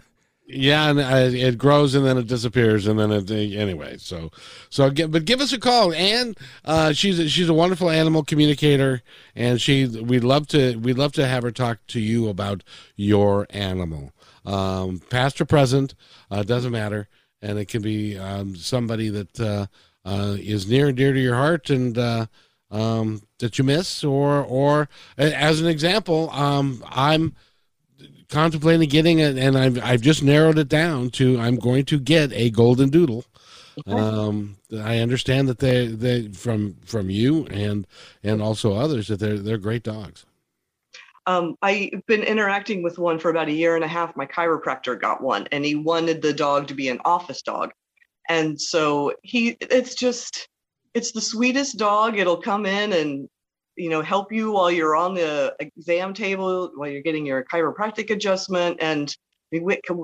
Yeah, 0.46 0.90
and 0.90 1.00
uh, 1.00 1.36
it 1.36 1.56
grows 1.56 1.94
and 1.94 2.04
then 2.04 2.18
it 2.18 2.26
disappears 2.26 2.86
and 2.86 2.98
then 2.98 3.10
it 3.10 3.30
uh, 3.30 3.34
anyway. 3.34 3.96
So, 3.96 4.30
so 4.68 4.90
but 4.90 5.24
give 5.24 5.40
us 5.40 5.52
a 5.54 5.58
call, 5.58 5.92
And 5.94 6.36
Uh, 6.64 6.92
she's 6.92 7.18
a, 7.18 7.28
she's 7.28 7.48
a 7.48 7.54
wonderful 7.54 7.88
animal 7.88 8.22
communicator, 8.22 9.02
and 9.34 9.58
she 9.60 9.86
we'd 9.86 10.22
love 10.22 10.46
to 10.48 10.76
we'd 10.76 10.98
love 10.98 11.12
to 11.12 11.26
have 11.26 11.44
her 11.44 11.50
talk 11.50 11.78
to 11.88 12.00
you 12.00 12.28
about 12.28 12.62
your 12.94 13.46
animal, 13.50 14.12
um, 14.44 15.00
past 15.08 15.40
or 15.40 15.46
present, 15.46 15.94
uh, 16.30 16.42
doesn't 16.42 16.72
matter, 16.72 17.08
and 17.40 17.58
it 17.58 17.68
can 17.68 17.80
be 17.80 18.18
um, 18.18 18.54
somebody 18.54 19.08
that 19.08 19.68
uh, 20.04 20.36
is 20.38 20.68
near 20.68 20.88
and 20.88 20.96
dear 20.96 21.12
to 21.12 21.20
your 21.20 21.34
heart, 21.34 21.70
and 21.70 21.96
uh, 21.98 22.26
um, 22.70 23.22
that 23.38 23.58
you 23.58 23.64
miss, 23.64 24.04
or 24.04 24.42
or 24.44 24.88
as 25.16 25.60
an 25.60 25.66
example, 25.66 26.30
um, 26.30 26.82
I'm 26.88 27.34
contemplating 28.28 28.88
getting 28.88 29.18
it, 29.20 29.36
and 29.36 29.56
I've 29.56 29.82
I've 29.82 30.00
just 30.00 30.22
narrowed 30.22 30.58
it 30.58 30.68
down 30.68 31.10
to 31.10 31.40
I'm 31.40 31.56
going 31.56 31.84
to 31.86 31.98
get 31.98 32.32
a 32.32 32.50
golden 32.50 32.90
doodle. 32.90 33.24
Um, 33.86 34.56
I 34.72 34.98
understand 34.98 35.48
that 35.48 35.58
they 35.58 35.88
they 35.88 36.28
from 36.28 36.76
from 36.84 37.10
you 37.10 37.46
and 37.46 37.86
and 38.22 38.40
also 38.40 38.74
others 38.74 39.08
that 39.08 39.18
they're 39.18 39.38
they're 39.38 39.58
great 39.58 39.82
dogs. 39.82 40.24
Um, 41.26 41.56
I've 41.62 42.04
been 42.06 42.22
interacting 42.22 42.82
with 42.82 42.98
one 42.98 43.18
for 43.18 43.30
about 43.30 43.48
a 43.48 43.52
year 43.52 43.76
and 43.76 43.84
a 43.84 43.88
half. 43.88 44.14
My 44.14 44.26
chiropractor 44.26 45.00
got 45.00 45.22
one, 45.22 45.48
and 45.52 45.64
he 45.64 45.74
wanted 45.74 46.20
the 46.20 46.34
dog 46.34 46.68
to 46.68 46.74
be 46.74 46.88
an 46.88 47.00
office 47.04 47.40
dog, 47.40 47.72
and 48.28 48.60
so 48.60 49.12
he 49.22 49.56
it's 49.60 49.94
just 49.94 50.48
it's 50.94 51.12
the 51.12 51.20
sweetest 51.20 51.78
dog. 51.78 52.18
It'll 52.18 52.40
come 52.40 52.66
in 52.66 52.92
and 52.92 53.28
you 53.76 53.90
know 53.90 54.02
help 54.02 54.32
you 54.32 54.52
while 54.52 54.70
you're 54.70 54.96
on 54.96 55.14
the 55.14 55.54
exam 55.58 56.14
table 56.14 56.70
while 56.76 56.88
you're 56.88 57.02
getting 57.02 57.26
your 57.26 57.44
chiropractic 57.44 58.10
adjustment. 58.10 58.78
And 58.80 59.14
he 59.50 59.60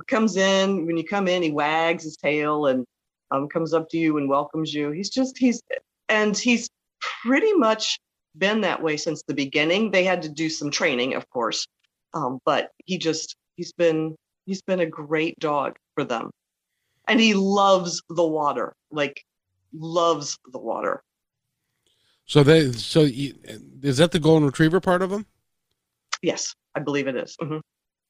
comes 0.09 0.37
in 0.37 0.87
when 0.87 0.97
you 0.97 1.05
come 1.05 1.29
in 1.29 1.43
he 1.43 1.51
wags 1.51 2.05
his 2.05 2.17
tail 2.17 2.67
and 2.67 2.85
um, 3.31 3.49
comes 3.49 3.75
up 3.75 3.89
to 3.91 3.99
you 3.99 4.19
and 4.19 4.29
welcomes 4.29 4.75
you. 4.75 4.91
He's 4.91 5.11
just 5.11 5.39
he's 5.39 5.63
and 6.09 6.37
he's 6.37 6.69
pretty 7.23 7.53
much 7.55 7.99
been 8.39 8.61
that 8.61 8.83
way 8.83 8.97
since 8.97 9.23
the 9.23 9.35
beginning. 9.35 9.91
They 9.91 10.05
had 10.05 10.23
to 10.23 10.29
do 10.29 10.49
some 10.49 10.71
training 10.71 11.15
of 11.15 11.29
course 11.31 11.67
um, 12.15 12.39
but 12.45 12.71
he 12.85 12.99
just 12.99 13.37
he's 13.57 13.73
been 13.73 14.17
he's 14.47 14.63
been 14.63 14.81
a 14.81 14.87
great 14.87 15.39
dog 15.39 15.77
for 15.95 16.05
them 16.05 16.31
and 17.11 17.21
he 17.21 17.35
loves 17.35 18.03
the 18.09 18.27
water 18.27 18.75
like 18.91 19.25
loves 19.73 20.39
the 20.53 20.59
water 20.59 21.03
so 22.31 22.45
they 22.45 22.71
so 22.71 23.01
you, 23.01 23.35
is 23.83 23.97
that 23.97 24.13
the 24.13 24.21
golden 24.21 24.47
retriever 24.47 24.79
part 24.79 25.03
of 25.03 25.11
him? 25.11 25.27
Yes, 26.23 26.55
I 26.77 26.79
believe 26.79 27.09
it 27.09 27.17
is. 27.17 27.37
Mm-hmm. 27.43 27.59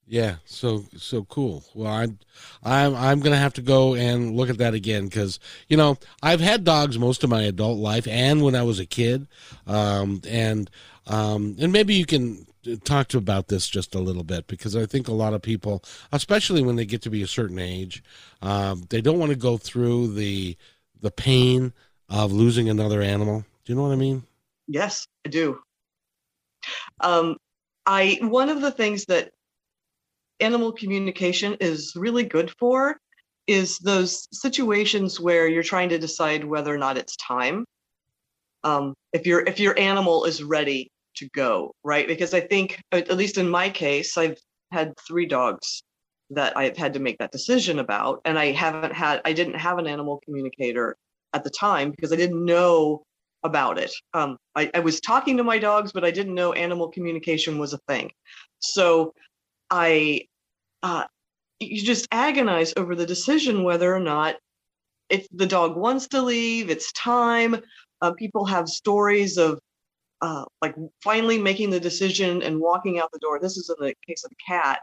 Yeah, 0.05 0.35
so 0.45 0.85
so 0.95 1.23
cool. 1.23 1.63
Well, 1.73 1.91
I'm 1.91 2.19
I'm 2.63 2.95
I'm 2.95 3.19
gonna 3.21 3.37
have 3.37 3.55
to 3.55 3.63
go 3.63 3.95
and 3.95 4.35
look 4.35 4.51
at 4.51 4.59
that 4.59 4.75
again 4.75 5.05
because 5.05 5.39
you 5.69 5.75
know 5.75 5.97
I've 6.21 6.39
had 6.39 6.63
dogs 6.63 6.99
most 6.99 7.23
of 7.23 7.31
my 7.31 7.41
adult 7.41 7.79
life 7.79 8.07
and 8.07 8.43
when 8.43 8.53
I 8.53 8.61
was 8.61 8.77
a 8.77 8.85
kid, 8.85 9.25
um, 9.65 10.21
and 10.29 10.69
um, 11.07 11.55
and 11.59 11.73
maybe 11.73 11.95
you 11.95 12.05
can 12.05 12.45
talk 12.83 13.07
to 13.09 13.17
about 13.17 13.47
this 13.47 13.67
just 13.67 13.95
a 13.95 13.99
little 13.99 14.23
bit 14.23 14.47
because 14.47 14.75
I 14.75 14.85
think 14.85 15.07
a 15.07 15.13
lot 15.13 15.33
of 15.33 15.41
people, 15.41 15.83
especially 16.11 16.61
when 16.61 16.75
they 16.75 16.85
get 16.85 17.01
to 17.03 17.09
be 17.09 17.21
a 17.21 17.27
certain 17.27 17.59
age, 17.59 18.03
um, 18.41 18.85
they 18.89 19.01
don't 19.01 19.19
want 19.19 19.31
to 19.31 19.37
go 19.37 19.57
through 19.57 20.13
the 20.13 20.57
the 20.99 21.11
pain 21.11 21.73
of 22.09 22.31
losing 22.31 22.69
another 22.69 23.01
animal 23.01 23.45
do 23.65 23.73
you 23.73 23.77
know 23.77 23.83
what 23.83 23.93
I 23.93 23.97
mean? 23.97 24.23
Yes, 24.67 25.07
I 25.25 25.29
do. 25.29 25.59
Um, 26.99 27.37
I 27.85 28.19
one 28.21 28.49
of 28.49 28.61
the 28.61 28.71
things 28.71 29.05
that 29.05 29.31
animal 30.39 30.71
communication 30.71 31.57
is 31.59 31.93
really 31.95 32.23
good 32.23 32.51
for 32.57 32.97
is 33.47 33.77
those 33.79 34.27
situations 34.31 35.19
where 35.19 35.47
you're 35.47 35.63
trying 35.63 35.89
to 35.89 35.99
decide 35.99 36.43
whether 36.43 36.73
or 36.73 36.77
not 36.77 36.97
it's 36.97 37.15
time. 37.17 37.65
Um, 38.63 38.93
if 39.13 39.25
your 39.25 39.41
if 39.41 39.59
your 39.59 39.77
animal 39.77 40.25
is 40.25 40.43
ready 40.43 40.89
to 41.15 41.29
go, 41.29 41.73
right? 41.83 42.07
Because 42.07 42.33
I 42.33 42.41
think, 42.41 42.81
at 42.91 43.15
least 43.17 43.37
in 43.37 43.49
my 43.49 43.69
case, 43.69 44.17
I've 44.17 44.37
had 44.71 44.93
three 45.07 45.25
dogs 45.25 45.83
that 46.31 46.55
I've 46.57 46.77
had 46.77 46.93
to 46.93 46.99
make 46.99 47.17
that 47.19 47.31
decision 47.31 47.79
about, 47.79 48.21
and 48.25 48.39
I 48.39 48.51
haven't 48.51 48.93
had 48.93 49.21
I 49.25 49.33
didn't 49.33 49.55
have 49.55 49.77
an 49.77 49.87
animal 49.87 50.21
communicator 50.23 50.95
at 51.33 51.43
the 51.43 51.49
time 51.49 51.91
because 51.91 52.11
I 52.11 52.15
didn't 52.15 52.43
know 52.43 53.03
about 53.43 53.77
it. 53.77 53.91
Um, 54.13 54.37
I, 54.55 54.69
I, 54.73 54.79
was 54.79 54.99
talking 54.99 55.37
to 55.37 55.43
my 55.43 55.57
dogs, 55.57 55.91
but 55.91 56.05
I 56.05 56.11
didn't 56.11 56.35
know 56.35 56.53
animal 56.53 56.89
communication 56.89 57.57
was 57.57 57.73
a 57.73 57.79
thing. 57.87 58.11
So 58.59 59.13
I, 59.69 60.27
uh, 60.83 61.05
you 61.59 61.81
just 61.81 62.07
agonize 62.11 62.73
over 62.77 62.95
the 62.95 63.05
decision 63.05 63.63
whether 63.63 63.93
or 63.93 63.99
not 63.99 64.35
if 65.09 65.27
the 65.31 65.47
dog 65.47 65.75
wants 65.75 66.07
to 66.09 66.21
leave, 66.21 66.69
it's 66.69 66.91
time. 66.93 67.57
Uh, 68.01 68.13
people 68.13 68.45
have 68.45 68.67
stories 68.67 69.37
of 69.37 69.59
uh, 70.21 70.45
like 70.61 70.75
finally 71.03 71.37
making 71.37 71.69
the 71.69 71.79
decision 71.79 72.41
and 72.43 72.59
walking 72.59 72.99
out 72.99 73.11
the 73.11 73.19
door. 73.19 73.39
This 73.39 73.57
is 73.57 73.69
in 73.69 73.85
the 73.85 73.95
case 74.07 74.23
of 74.23 74.29
the 74.29 74.35
cat. 74.47 74.79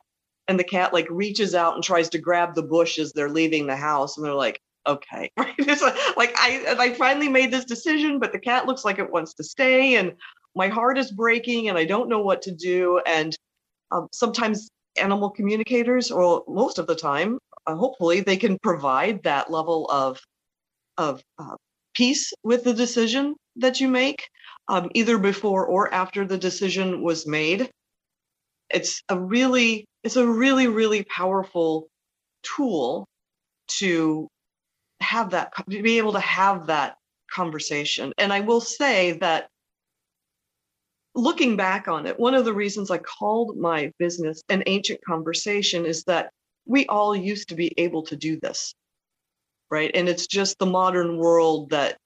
And 0.48 0.58
the 0.58 0.64
cat 0.64 0.94
like 0.94 1.06
reaches 1.10 1.54
out 1.54 1.74
and 1.74 1.84
tries 1.84 2.08
to 2.10 2.18
grab 2.18 2.54
the 2.54 2.62
bush 2.62 2.98
as 2.98 3.12
they're 3.12 3.28
leaving 3.28 3.66
the 3.66 3.76
house. 3.76 4.16
And 4.16 4.24
they're 4.24 4.34
like, 4.34 4.60
okay 4.86 5.30
like 5.36 6.32
i 6.36 6.74
i 6.78 6.94
finally 6.94 7.28
made 7.28 7.50
this 7.50 7.64
decision 7.64 8.18
but 8.18 8.32
the 8.32 8.38
cat 8.38 8.66
looks 8.66 8.84
like 8.84 8.98
it 8.98 9.10
wants 9.10 9.34
to 9.34 9.44
stay 9.44 9.96
and 9.96 10.12
my 10.54 10.68
heart 10.68 10.96
is 10.96 11.10
breaking 11.10 11.68
and 11.68 11.76
i 11.76 11.84
don't 11.84 12.08
know 12.08 12.20
what 12.20 12.40
to 12.40 12.50
do 12.52 13.00
and 13.06 13.36
um, 13.90 14.08
sometimes 14.12 14.70
animal 14.96 15.30
communicators 15.30 16.10
or 16.10 16.42
most 16.48 16.78
of 16.78 16.86
the 16.86 16.94
time 16.94 17.38
uh, 17.66 17.74
hopefully 17.74 18.20
they 18.20 18.36
can 18.36 18.58
provide 18.60 19.22
that 19.22 19.50
level 19.50 19.86
of 19.90 20.18
of 20.96 21.22
uh, 21.38 21.56
peace 21.94 22.32
with 22.42 22.64
the 22.64 22.74
decision 22.74 23.34
that 23.56 23.80
you 23.80 23.88
make 23.88 24.28
um, 24.68 24.90
either 24.94 25.18
before 25.18 25.66
or 25.66 25.92
after 25.92 26.26
the 26.26 26.38
decision 26.38 27.02
was 27.02 27.26
made. 27.26 27.70
It's 28.70 29.02
a 29.08 29.18
really 29.18 29.86
it's 30.04 30.16
a 30.16 30.26
really 30.26 30.66
really 30.68 31.04
powerful 31.04 31.88
tool 32.42 33.06
to 33.78 34.28
have 35.00 35.30
that 35.30 35.52
to 35.70 35.82
be 35.82 35.98
able 35.98 36.12
to 36.12 36.20
have 36.20 36.66
that 36.66 36.96
conversation. 37.32 38.12
And 38.18 38.32
i 38.32 38.40
will 38.40 38.60
say 38.60 39.12
that 39.18 39.48
looking 41.14 41.56
back 41.56 41.88
on 41.88 42.06
it 42.06 42.18
one 42.18 42.34
of 42.34 42.44
the 42.44 42.52
reasons 42.52 42.90
i 42.90 42.98
called 42.98 43.56
my 43.56 43.92
business 43.98 44.42
an 44.50 44.62
ancient 44.66 45.00
conversation 45.04 45.84
is 45.84 46.04
that 46.04 46.30
we 46.64 46.86
all 46.86 47.16
used 47.16 47.48
to 47.48 47.56
be 47.56 47.74
able 47.76 48.02
to 48.04 48.14
do 48.14 48.38
this 48.40 48.74
right? 49.70 49.90
And 49.94 50.08
it's 50.08 50.26
just 50.26 50.58
the 50.58 50.66
modern 50.66 51.18
world 51.18 51.70
that 51.70 51.96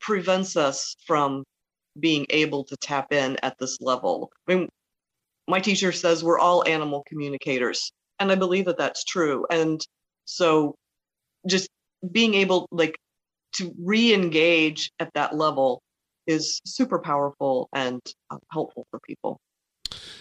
prevents 0.00 0.56
us 0.56 0.96
from 1.06 1.44
being 1.98 2.26
able 2.30 2.64
to 2.64 2.76
tap 2.76 3.12
in 3.12 3.36
at 3.42 3.56
this 3.58 3.78
level. 3.80 4.30
I 4.48 4.54
mean 4.54 4.68
my 5.48 5.60
teacher 5.60 5.92
says 5.92 6.22
we're 6.22 6.38
all 6.38 6.68
animal 6.68 7.02
communicators 7.08 7.90
and 8.20 8.30
i 8.30 8.34
believe 8.34 8.66
that 8.66 8.78
that's 8.78 9.04
true. 9.04 9.46
And 9.50 9.80
so 10.26 10.74
just 11.46 11.68
being 12.12 12.34
able 12.34 12.68
like 12.70 12.96
to 13.54 13.74
re-engage 13.82 14.90
at 15.00 15.10
that 15.14 15.34
level 15.36 15.80
is 16.26 16.60
super 16.64 16.98
powerful 16.98 17.68
and 17.74 18.00
uh, 18.30 18.36
helpful 18.52 18.86
for 18.90 19.00
people 19.00 19.40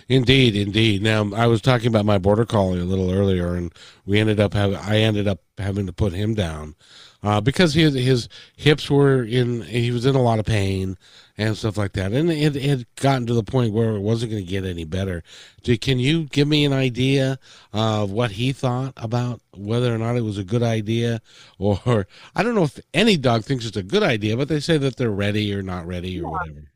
indeed 0.08 0.56
indeed. 0.56 1.02
Now 1.02 1.32
i 1.34 1.48
was 1.48 1.62
talking 1.62 1.88
about 1.88 2.06
my 2.06 2.18
border 2.18 2.46
collie 2.46 2.80
a 2.80 2.86
little 2.86 3.12
earlier 3.12 3.56
and 3.56 3.74
we 4.06 4.20
ended 4.20 4.40
up 4.40 4.54
having 4.54 4.78
i 4.78 4.98
ended 4.98 5.28
up 5.28 5.40
having 5.58 5.86
to 5.88 5.94
put 5.94 6.14
him 6.14 6.34
down 6.34 6.76
uh, 7.24 7.42
because 7.42 7.74
his 7.74 7.94
his 7.94 8.30
hips 8.56 8.90
were 8.90 9.24
in 9.24 9.62
he 9.64 9.92
was 9.92 10.06
in 10.06 10.16
a 10.16 10.22
lot 10.22 10.40
of 10.40 10.46
pain 10.46 10.98
and 11.38 11.58
stuff 11.58 11.78
like 11.78 11.94
that. 11.94 12.14
And 12.14 12.32
it, 12.32 12.56
it 12.56 12.64
had 12.64 12.86
gotten 12.96 13.28
to 13.28 13.34
the 13.34 13.44
point 13.44 13.74
where 13.74 13.96
it 13.96 14.00
wasn't 14.00 14.32
going 14.32 14.44
to 14.44 14.50
get 14.50 14.66
any 14.66 14.86
better. 14.86 15.24
Can 15.82 16.00
you 16.00 16.24
give 16.26 16.48
me 16.48 16.66
an 16.66 16.74
idea 16.74 17.38
of 17.74 18.12
what 18.12 18.32
he 18.32 18.54
thought 18.54 18.94
about 18.98 19.42
whether 19.56 19.94
or 19.94 19.98
not 19.98 20.16
it 20.16 20.22
was 20.22 20.38
a 20.38 20.44
good 20.44 20.64
idea? 20.64 21.22
Or 21.60 22.08
i 22.36 22.44
don't 22.44 22.56
know 22.56 22.64
if 22.64 22.80
any 22.94 23.18
dog 23.18 23.44
thinks 23.44 23.66
it's 23.66 23.78
a 23.78 23.84
good 23.84 24.04
idea 24.04 24.38
but 24.38 24.48
they 24.48 24.60
say 24.60 24.78
that 24.78 24.98
they're 24.98 25.10
ready 25.10 25.54
or 25.54 25.62
not 25.62 25.86
ready 25.86 26.20
or 26.20 26.24
yeah. 26.24 26.30
whatever 26.30 26.72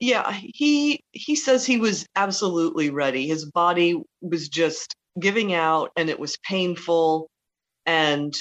yeah 0.00 0.32
he 0.32 1.00
he 1.12 1.36
says 1.36 1.64
he 1.64 1.78
was 1.78 2.06
absolutely 2.16 2.90
ready 2.90 3.26
his 3.26 3.44
body 3.44 4.02
was 4.20 4.48
just 4.48 4.94
giving 5.18 5.54
out 5.54 5.90
and 5.96 6.08
it 6.10 6.18
was 6.18 6.36
painful 6.38 7.28
and 7.86 8.34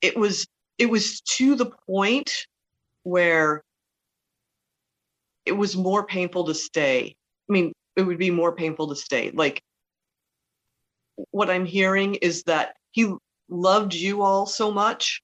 it 0.00 0.16
was 0.16 0.46
it 0.78 0.86
was 0.90 1.20
to 1.20 1.54
the 1.54 1.70
point 1.86 2.46
where 3.04 3.62
it 5.46 5.52
was 5.52 5.76
more 5.76 6.06
painful 6.06 6.44
to 6.46 6.54
stay. 6.54 7.16
I 7.48 7.52
mean, 7.52 7.72
it 7.96 8.02
would 8.02 8.18
be 8.18 8.30
more 8.30 8.54
painful 8.54 8.88
to 8.88 8.96
stay. 8.96 9.30
Like 9.32 9.62
what 11.30 11.50
I'm 11.50 11.66
hearing 11.66 12.16
is 12.16 12.44
that 12.44 12.76
he 12.92 13.14
loved 13.48 13.94
you 13.94 14.22
all 14.22 14.46
so 14.46 14.70
much 14.70 15.20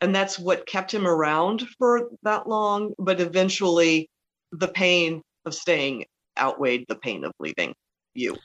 and 0.00 0.14
that's 0.14 0.38
what 0.38 0.66
kept 0.66 0.92
him 0.92 1.06
around 1.06 1.66
for 1.78 2.10
that 2.22 2.48
long, 2.48 2.92
but 2.98 3.20
eventually 3.20 4.08
the 4.52 4.68
pain 4.68 5.22
of 5.44 5.54
staying 5.54 6.04
outweighed 6.38 6.84
the 6.88 6.96
pain 6.96 7.24
of 7.24 7.32
leaving 7.38 7.74
you. 8.14 8.36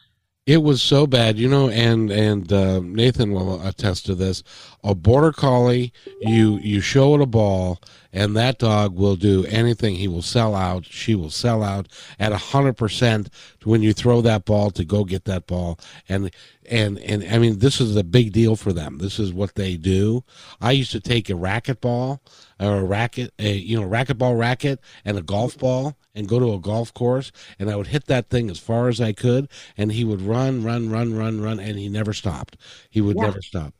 It 0.47 0.63
was 0.63 0.81
so 0.81 1.05
bad, 1.05 1.37
you 1.37 1.47
know, 1.47 1.69
and 1.69 2.09
and 2.09 2.51
uh, 2.51 2.79
Nathan 2.79 3.31
will 3.31 3.65
attest 3.65 4.07
to 4.07 4.15
this. 4.15 4.43
A 4.83 4.95
border 4.95 5.31
collie, 5.31 5.93
you 6.19 6.57
you 6.57 6.81
show 6.81 7.13
it 7.13 7.21
a 7.21 7.27
ball, 7.27 7.79
and 8.13 8.35
that 8.35 8.59
dog 8.59 8.95
will 8.95 9.15
do 9.15 9.45
anything. 9.45 9.95
He 9.95 10.07
will 10.07 10.21
sell 10.21 10.55
out. 10.55 10.85
She 10.85 11.15
will 11.15 11.29
sell 11.29 11.63
out 11.63 11.87
at 12.19 12.31
a 12.31 12.37
hundred 12.37 12.73
percent 12.73 13.29
when 13.63 13.81
you 13.81 13.93
throw 13.93 14.21
that 14.21 14.45
ball 14.45 14.71
to 14.71 14.83
go 14.85 15.03
get 15.03 15.25
that 15.25 15.47
ball. 15.47 15.79
And 16.09 16.31
and 16.69 16.99
and 16.99 17.23
I 17.23 17.37
mean, 17.39 17.59
this 17.59 17.79
is 17.81 17.95
a 17.95 18.03
big 18.03 18.31
deal 18.33 18.55
for 18.55 18.73
them. 18.73 18.97
This 18.99 19.19
is 19.19 19.33
what 19.33 19.55
they 19.55 19.77
do. 19.77 20.23
I 20.59 20.71
used 20.71 20.91
to 20.91 20.99
take 20.99 21.29
a 21.29 21.33
racquetball 21.33 22.19
or 22.59 22.77
a 22.77 22.83
racket, 22.83 23.33
a 23.39 23.53
you 23.53 23.79
know, 23.79 23.87
racquetball 23.87 24.37
racket 24.37 24.79
and 25.05 25.17
a 25.17 25.21
golf 25.21 25.57
ball 25.57 25.97
and 26.13 26.27
go 26.27 26.39
to 26.39 26.53
a 26.53 26.59
golf 26.59 26.93
course 26.93 27.31
and 27.59 27.69
I 27.69 27.75
would 27.75 27.87
hit 27.87 28.05
that 28.07 28.29
thing 28.29 28.49
as 28.49 28.59
far 28.59 28.89
as 28.89 28.99
I 29.01 29.13
could 29.13 29.49
and 29.77 29.91
he 29.91 30.03
would 30.03 30.21
run, 30.21 30.63
run, 30.63 30.89
run, 30.89 31.15
run, 31.15 31.41
run, 31.41 31.59
and 31.59 31.77
he 31.79 31.89
never 31.89 32.13
stopped. 32.13 32.57
He 32.89 33.01
would 33.01 33.17
Yeah. 33.17 33.23
never 33.23 33.41
stop. 33.41 33.73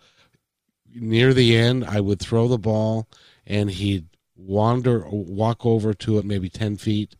Near 0.93 1.33
the 1.33 1.55
end, 1.55 1.85
I 1.85 2.01
would 2.01 2.19
throw 2.19 2.47
the 2.47 2.57
ball 2.57 3.07
and 3.45 3.71
he'd 3.71 4.07
wander, 4.41 5.05
walk 5.09 5.65
over 5.65 5.93
to 5.93 6.17
it 6.17 6.25
maybe 6.25 6.49
10 6.49 6.77
feet 6.77 7.15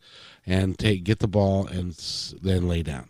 and 0.46 0.78
take, 0.78 1.04
get 1.04 1.20
the 1.20 1.28
ball 1.28 1.66
and 1.66 1.92
then 2.42 2.68
lay 2.68 2.82
down 2.82 3.08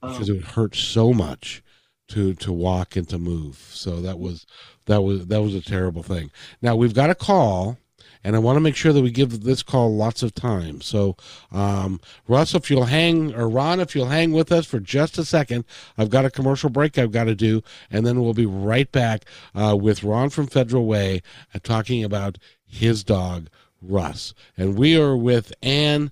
because 0.00 0.28
it 0.28 0.32
would 0.32 0.44
hurt 0.44 0.74
so 0.74 1.12
much 1.12 1.62
to 2.08 2.34
to 2.34 2.52
walk 2.52 2.96
and 2.96 3.08
to 3.08 3.18
move. 3.18 3.56
So 3.70 4.00
that 4.00 4.18
was 4.18 4.46
that 4.86 5.02
was 5.02 5.26
that 5.26 5.42
was 5.42 5.54
a 5.54 5.62
terrible 5.62 6.02
thing. 6.02 6.30
Now 6.60 6.76
we've 6.76 6.94
got 6.94 7.10
a 7.10 7.14
call, 7.14 7.78
and 8.24 8.36
I 8.36 8.38
want 8.38 8.56
to 8.56 8.60
make 8.60 8.76
sure 8.76 8.92
that 8.92 9.02
we 9.02 9.10
give 9.10 9.42
this 9.42 9.62
call 9.62 9.94
lots 9.94 10.22
of 10.22 10.34
time. 10.34 10.80
So, 10.80 11.16
um, 11.50 12.00
Russ, 12.28 12.54
if 12.54 12.70
you'll 12.70 12.84
hang, 12.84 13.34
or 13.34 13.48
Ron, 13.48 13.80
if 13.80 13.94
you'll 13.94 14.06
hang 14.06 14.32
with 14.32 14.52
us 14.52 14.66
for 14.66 14.80
just 14.80 15.18
a 15.18 15.24
second, 15.24 15.64
I've 15.96 16.10
got 16.10 16.24
a 16.24 16.30
commercial 16.30 16.70
break 16.70 16.98
I've 16.98 17.12
got 17.12 17.24
to 17.24 17.34
do, 17.34 17.62
and 17.90 18.04
then 18.04 18.20
we'll 18.20 18.34
be 18.34 18.46
right 18.46 18.90
back 18.90 19.24
uh, 19.54 19.76
with 19.76 20.04
Ron 20.04 20.30
from 20.30 20.46
Federal 20.46 20.86
Way 20.86 21.22
uh, 21.54 21.60
talking 21.62 22.04
about 22.04 22.38
his 22.72 23.04
dog 23.04 23.48
Russ, 23.80 24.34
and 24.56 24.76
we 24.76 24.96
are 25.00 25.16
with 25.16 25.52
Ann. 25.62 26.10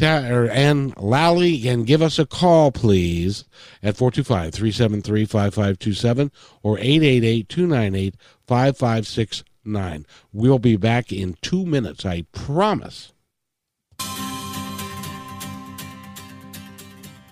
Or 0.00 0.50
Ann 0.50 0.94
Lally, 0.96 1.68
and 1.68 1.86
give 1.86 2.02
us 2.02 2.18
a 2.18 2.26
call, 2.26 2.72
please, 2.72 3.44
at 3.84 3.96
425 3.96 4.52
373 4.52 5.24
5527 5.24 6.32
or 6.64 6.76
888 6.78 7.48
298 7.48 8.16
5569. 8.48 10.06
We'll 10.32 10.58
be 10.58 10.76
back 10.76 11.12
in 11.12 11.36
two 11.40 11.64
minutes, 11.64 12.04
I 12.04 12.22
promise. 12.32 13.12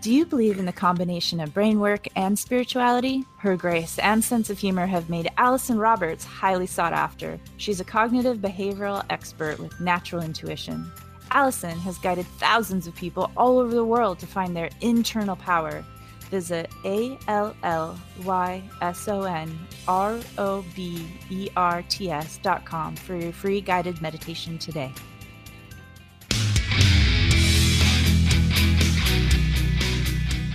Do 0.01 0.15
you 0.15 0.25
believe 0.25 0.59
in 0.59 0.65
the 0.65 0.73
combination 0.73 1.41
of 1.41 1.53
brain 1.53 1.79
work 1.79 2.09
and 2.17 2.39
spirituality? 2.39 3.27
Her 3.37 3.55
grace 3.55 3.99
and 3.99 4.25
sense 4.25 4.49
of 4.49 4.59
humor 4.59 4.87
have 4.87 5.11
made 5.11 5.31
Allyson 5.37 5.77
Roberts 5.79 6.25
highly 6.25 6.67
sought 6.67 6.95
after. 6.95 7.39
She's 7.59 7.81
a 7.81 7.85
cognitive 7.85 8.39
behavioral 8.39 9.05
expert 9.11 9.59
with 9.59 9.79
natural 9.79 10.23
intuition. 10.23 10.91
Allyson 11.33 11.79
has 11.81 11.99
guided 11.99 12.25
thousands 12.39 12.87
of 12.87 12.95
people 12.97 13.31
all 13.37 13.59
over 13.59 13.75
the 13.75 13.85
world 13.85 14.19
to 14.21 14.27
find 14.27 14.57
their 14.57 14.71
internal 14.81 15.37
power. 15.37 15.85
Visit 16.31 16.71
A 16.87 17.19
L 17.29 17.55
L 17.63 18.01
Y 18.25 18.63
S 18.81 19.07
O 19.07 19.25
N 19.25 19.59
R 19.87 20.19
O 20.39 20.65
B 20.75 21.07
E 21.29 21.51
R 21.59 21.85
T 21.91 22.11
S 22.11 22.39
dot 22.43 22.65
com 22.65 22.97
for 22.97 23.17
your 23.17 23.33
free 23.33 23.61
guided 23.61 24.01
meditation 24.01 24.57
today. 24.57 24.95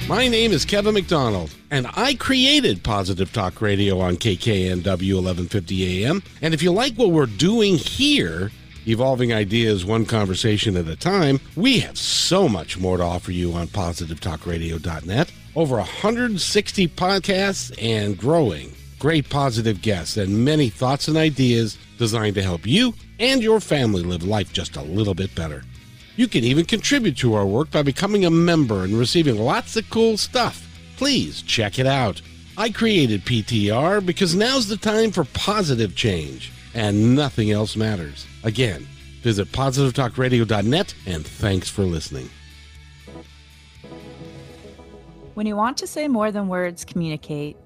My 0.08 0.28
name 0.28 0.52
is 0.52 0.66
Kevin 0.66 0.94
McDonald, 0.94 1.52
and 1.72 1.88
I 1.96 2.14
created 2.14 2.84
Positive 2.84 3.34
Talk 3.34 3.60
Radio 3.60 4.00
on 4.00 4.18
KKNW 4.18 4.84
1150 4.86 6.06
AM. 6.06 6.22
And 6.44 6.54
if 6.54 6.62
you 6.62 6.72
like 6.72 6.94
what 6.94 7.10
we're 7.10 7.26
doing 7.26 7.78
here, 7.78 8.52
evolving 8.88 9.34
ideas 9.34 9.84
one 9.84 10.06
conversation 10.06 10.78
at 10.78 10.88
a 10.88 10.96
time, 10.96 11.40
we 11.56 11.80
have 11.80 11.98
so 11.98 12.48
much 12.48 12.78
more 12.78 12.98
to 12.98 13.04
offer 13.04 13.32
you 13.32 13.54
on 13.54 13.68
positivetalkradio.net. 13.70 15.32
Over 15.56 15.78
160 15.78 16.88
podcasts 16.90 17.76
and 17.82 18.16
growing. 18.16 18.74
Great 19.00 19.28
positive 19.28 19.82
guests 19.82 20.18
and 20.18 20.46
many 20.46 20.70
thoughts 20.70 21.08
and 21.08 21.18
ideas 21.18 21.80
designed 21.98 22.36
to 22.36 22.44
help 22.44 22.68
you 22.68 22.94
and 23.20 23.42
your 23.42 23.60
family 23.60 24.04
live 24.04 24.24
life 24.24 24.54
just 24.54 24.78
a 24.78 24.84
little 24.84 25.16
bit 25.16 25.34
better. 25.34 25.64
You 26.18 26.28
can 26.30 26.44
even 26.46 26.66
contribute 26.66 27.18
to 27.18 27.34
our 27.34 27.46
work 27.46 27.72
by 27.72 27.84
becoming 27.84 28.24
a 28.26 28.30
member 28.30 28.84
and 28.84 28.98
receiving 28.98 29.38
lots 29.38 29.76
of 29.76 29.90
cool 29.90 30.16
stuff. 30.18 30.66
Please 30.96 31.42
check 31.42 31.78
it 31.78 31.86
out. 31.86 32.22
I 32.58 32.70
created 32.70 33.26
PTR 33.26 34.06
because 34.06 34.34
now's 34.34 34.68
the 34.68 34.78
time 34.78 35.12
for 35.12 35.26
positive 35.26 35.94
change, 35.94 36.54
and 36.74 37.16
nothing 37.16 37.52
else 37.52 37.76
matters. 37.76 38.26
Again, 38.44 38.88
visit 39.22 39.52
positivetalkradio.net, 39.52 40.96
and 41.06 41.28
thanks 41.28 41.70
for 41.70 41.84
listening. 41.84 42.30
When 45.34 45.46
you 45.46 45.58
want 45.58 45.76
to 45.80 45.88
say 45.88 46.08
more 46.08 46.32
than 46.32 46.48
words 46.48 46.86
communicate, 46.86 47.58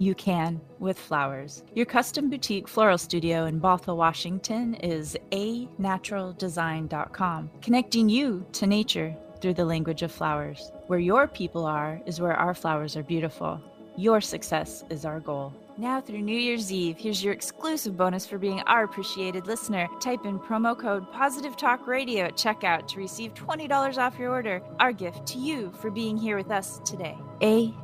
you 0.00 0.14
can 0.14 0.60
with 0.78 0.98
flowers. 0.98 1.62
Your 1.74 1.86
custom 1.86 2.30
boutique 2.30 2.66
floral 2.66 2.98
studio 2.98 3.44
in 3.44 3.60
Bothell, 3.60 3.96
Washington 3.96 4.74
is 4.74 5.16
a 5.32 5.66
naturaldesign.com, 5.78 7.50
connecting 7.60 8.08
you 8.08 8.46
to 8.52 8.66
nature 8.66 9.14
through 9.40 9.54
the 9.54 9.64
language 9.64 10.02
of 10.02 10.10
flowers. 10.10 10.72
Where 10.86 10.98
your 10.98 11.28
people 11.28 11.66
are 11.66 12.00
is 12.06 12.20
where 12.20 12.34
our 12.34 12.54
flowers 12.54 12.96
are 12.96 13.02
beautiful. 13.02 13.60
Your 13.96 14.20
success 14.20 14.84
is 14.88 15.04
our 15.04 15.20
goal. 15.20 15.52
Now 15.76 16.00
through 16.00 16.22
New 16.22 16.36
Year's 16.36 16.72
Eve, 16.72 16.96
here's 16.98 17.22
your 17.22 17.32
exclusive 17.32 17.96
bonus 17.96 18.26
for 18.26 18.38
being 18.38 18.60
our 18.62 18.84
appreciated 18.84 19.46
listener. 19.46 19.88
Type 20.00 20.24
in 20.24 20.38
promo 20.38 20.78
code 20.78 21.10
Positive 21.12 21.56
Talk 21.56 21.86
Radio 21.86 22.24
at 22.24 22.36
checkout 22.36 22.86
to 22.88 22.98
receive 22.98 23.34
$20 23.34 23.98
off 23.98 24.18
your 24.18 24.30
order. 24.30 24.62
Our 24.78 24.92
gift 24.92 25.26
to 25.28 25.38
you 25.38 25.72
for 25.80 25.90
being 25.90 26.16
here 26.16 26.36
with 26.36 26.50
us 26.50 26.80
today. 26.84 27.16
A 27.42 27.74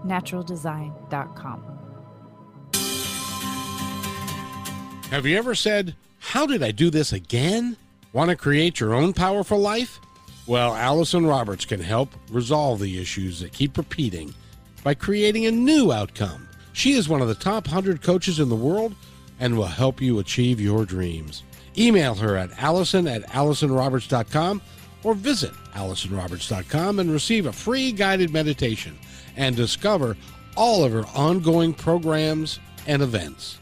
Have 5.10 5.24
you 5.24 5.38
ever 5.38 5.54
said, 5.54 5.94
How 6.18 6.46
did 6.46 6.64
I 6.64 6.72
do 6.72 6.90
this 6.90 7.12
again? 7.12 7.76
Want 8.12 8.30
to 8.30 8.36
create 8.36 8.80
your 8.80 8.92
own 8.92 9.12
powerful 9.12 9.58
life? 9.58 10.00
Well, 10.48 10.74
Allyson 10.74 11.26
Roberts 11.26 11.64
can 11.64 11.80
help 11.80 12.10
resolve 12.30 12.80
the 12.80 13.00
issues 13.00 13.40
that 13.40 13.52
keep 13.52 13.78
repeating 13.78 14.34
by 14.82 14.94
creating 14.94 15.46
a 15.46 15.52
new 15.52 15.92
outcome. 15.92 16.48
She 16.72 16.92
is 16.92 17.08
one 17.08 17.22
of 17.22 17.28
the 17.28 17.36
top 17.36 17.66
100 17.66 18.02
coaches 18.02 18.40
in 18.40 18.48
the 18.48 18.56
world 18.56 18.94
and 19.38 19.56
will 19.56 19.66
help 19.66 20.00
you 20.00 20.18
achieve 20.18 20.60
your 20.60 20.84
dreams. 20.84 21.44
Email 21.78 22.14
her 22.16 22.36
at 22.36 22.50
allyson 22.62 23.06
at 23.06 23.22
allysonroberts.com 23.28 24.60
or 25.04 25.14
visit 25.14 25.52
allysonroberts.com 25.74 26.98
and 26.98 27.12
receive 27.12 27.46
a 27.46 27.52
free 27.52 27.92
guided 27.92 28.32
meditation 28.32 28.98
and 29.36 29.54
discover 29.54 30.16
all 30.56 30.84
of 30.84 30.92
her 30.92 31.04
ongoing 31.14 31.72
programs 31.72 32.58
and 32.88 33.02
events. 33.02 33.58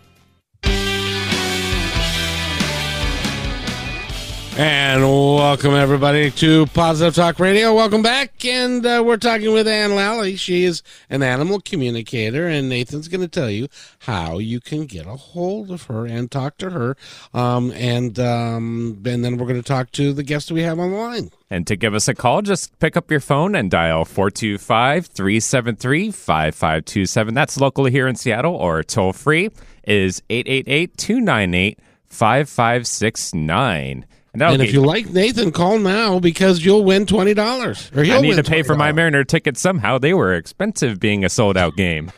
And 4.57 5.03
welcome 5.03 5.75
everybody 5.75 6.31
to 6.31 6.67
Positive 6.67 7.12
Talk 7.12 7.40
Radio. 7.40 7.75
Welcome 7.75 8.03
back, 8.03 8.45
and 8.45 8.87
uh, 8.87 9.03
we're 9.05 9.17
talking 9.17 9.53
with 9.53 9.67
Ann 9.67 9.97
Lally. 9.97 10.37
She 10.37 10.62
is 10.62 10.81
an 11.11 11.25
animal 11.25 11.61
communicator, 11.61 12.47
and 12.47 12.69
Nathan's 12.69 13.09
going 13.09 13.23
to 13.23 13.27
tell 13.27 13.51
you 13.51 13.67
how 14.01 14.38
you 14.38 14.61
can 14.61 14.87
get 14.87 15.09
a 15.09 15.17
hold 15.17 15.73
of 15.73 15.85
her 15.85 16.07
and 16.07 16.31
talk 16.31 16.57
to 16.59 16.71
her. 16.71 16.97
Um, 17.33 17.73
and 17.73 18.17
um, 18.21 19.03
and 19.05 19.25
then 19.25 19.38
we're 19.38 19.49
going 19.49 19.61
to 19.61 19.67
talk 19.67 19.90
to 19.93 20.12
the 20.12 20.23
guest 20.23 20.53
we 20.53 20.62
have 20.62 20.79
on 20.79 20.93
the 20.93 20.99
line. 20.99 21.33
And 21.51 21.67
to 21.67 21.75
give 21.75 21.93
us 21.93 22.07
a 22.07 22.14
call, 22.14 22.40
just 22.40 22.79
pick 22.79 22.97
up 22.97 23.11
your 23.11 23.19
phone 23.19 23.57
and 23.57 23.69
dial 23.69 24.05
425 24.05 25.07
373 25.07 26.12
5527. 26.12 27.35
That's 27.35 27.61
locally 27.61 27.90
here 27.90 28.07
in 28.07 28.14
Seattle, 28.14 28.55
or 28.55 28.85
toll 28.85 29.12
free 29.12 29.51
is 29.83 30.23
888 30.31 30.97
298 30.97 31.81
5569. 32.07 34.07
And 34.35 34.42
and 34.42 34.61
if 34.62 34.66
get- 34.68 34.75
you 34.75 34.83
like 34.83 35.11
Nathan, 35.11 35.51
call 35.53 35.79
now 35.79 36.18
because 36.18 36.64
you'll 36.64 36.85
win 36.85 37.07
twenty 37.07 37.35
dollars. 37.35 37.90
Or 37.94 38.03
he'll 38.05 38.18
I 38.18 38.20
need 38.20 38.29
win 38.29 38.37
to 38.38 38.42
pay 38.44 38.62
for 38.62 38.75
my 38.77 38.90
$20. 38.92 38.97
Mariner 38.97 39.25
tickets 39.25 39.61
somehow. 39.61 39.97
They 39.99 40.12
were 40.12 40.35
expensive 40.35 40.99
being 41.01 41.25
a 41.25 41.29
sold 41.29 41.57
out 41.57 41.77
game. 41.77 42.11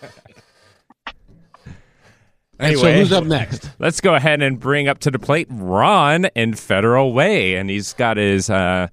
And 2.60 2.76
so 2.76 2.86
Anyway. 2.86 2.98
who's 2.98 3.12
up 3.12 3.22
next? 3.24 3.70
Let's 3.78 4.00
go 4.00 4.16
ahead 4.16 4.42
and 4.42 4.58
bring 4.58 4.88
up 4.88 4.98
to 5.00 5.12
the 5.12 5.18
plate 5.20 5.46
Ron 5.48 6.24
in 6.34 6.54
Federal 6.54 7.12
Way. 7.12 7.54
And 7.54 7.70
he's 7.70 7.92
got 7.92 8.16
his 8.16 8.50
uh, 8.50 8.88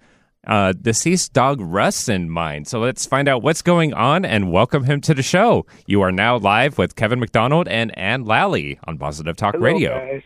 uh, 0.45 0.73
deceased 0.73 1.34
dog 1.34 1.60
Russ 1.60 2.08
in 2.08 2.30
mind. 2.30 2.67
So 2.67 2.80
let's 2.80 3.08
find 3.08 3.28
out 3.28 3.41
what's 3.41 3.63
going 3.63 3.91
on 3.95 4.23
and 4.23 4.51
welcome 4.51 4.84
him 4.84 5.01
to 5.01 5.15
the 5.15 5.23
show. 5.23 5.65
You 5.88 6.01
are 6.04 6.12
now 6.12 6.38
live 6.38 6.78
with 6.78 6.95
Kevin 6.95 7.19
McDonald 7.19 7.67
and 7.67 7.97
Ann 7.97 8.23
Lally 8.23 8.78
on 8.84 8.99
Positive 8.99 9.36
Talk 9.36 9.56
Hello, 9.56 9.65
Radio. 9.65 9.97
guys. 9.97 10.21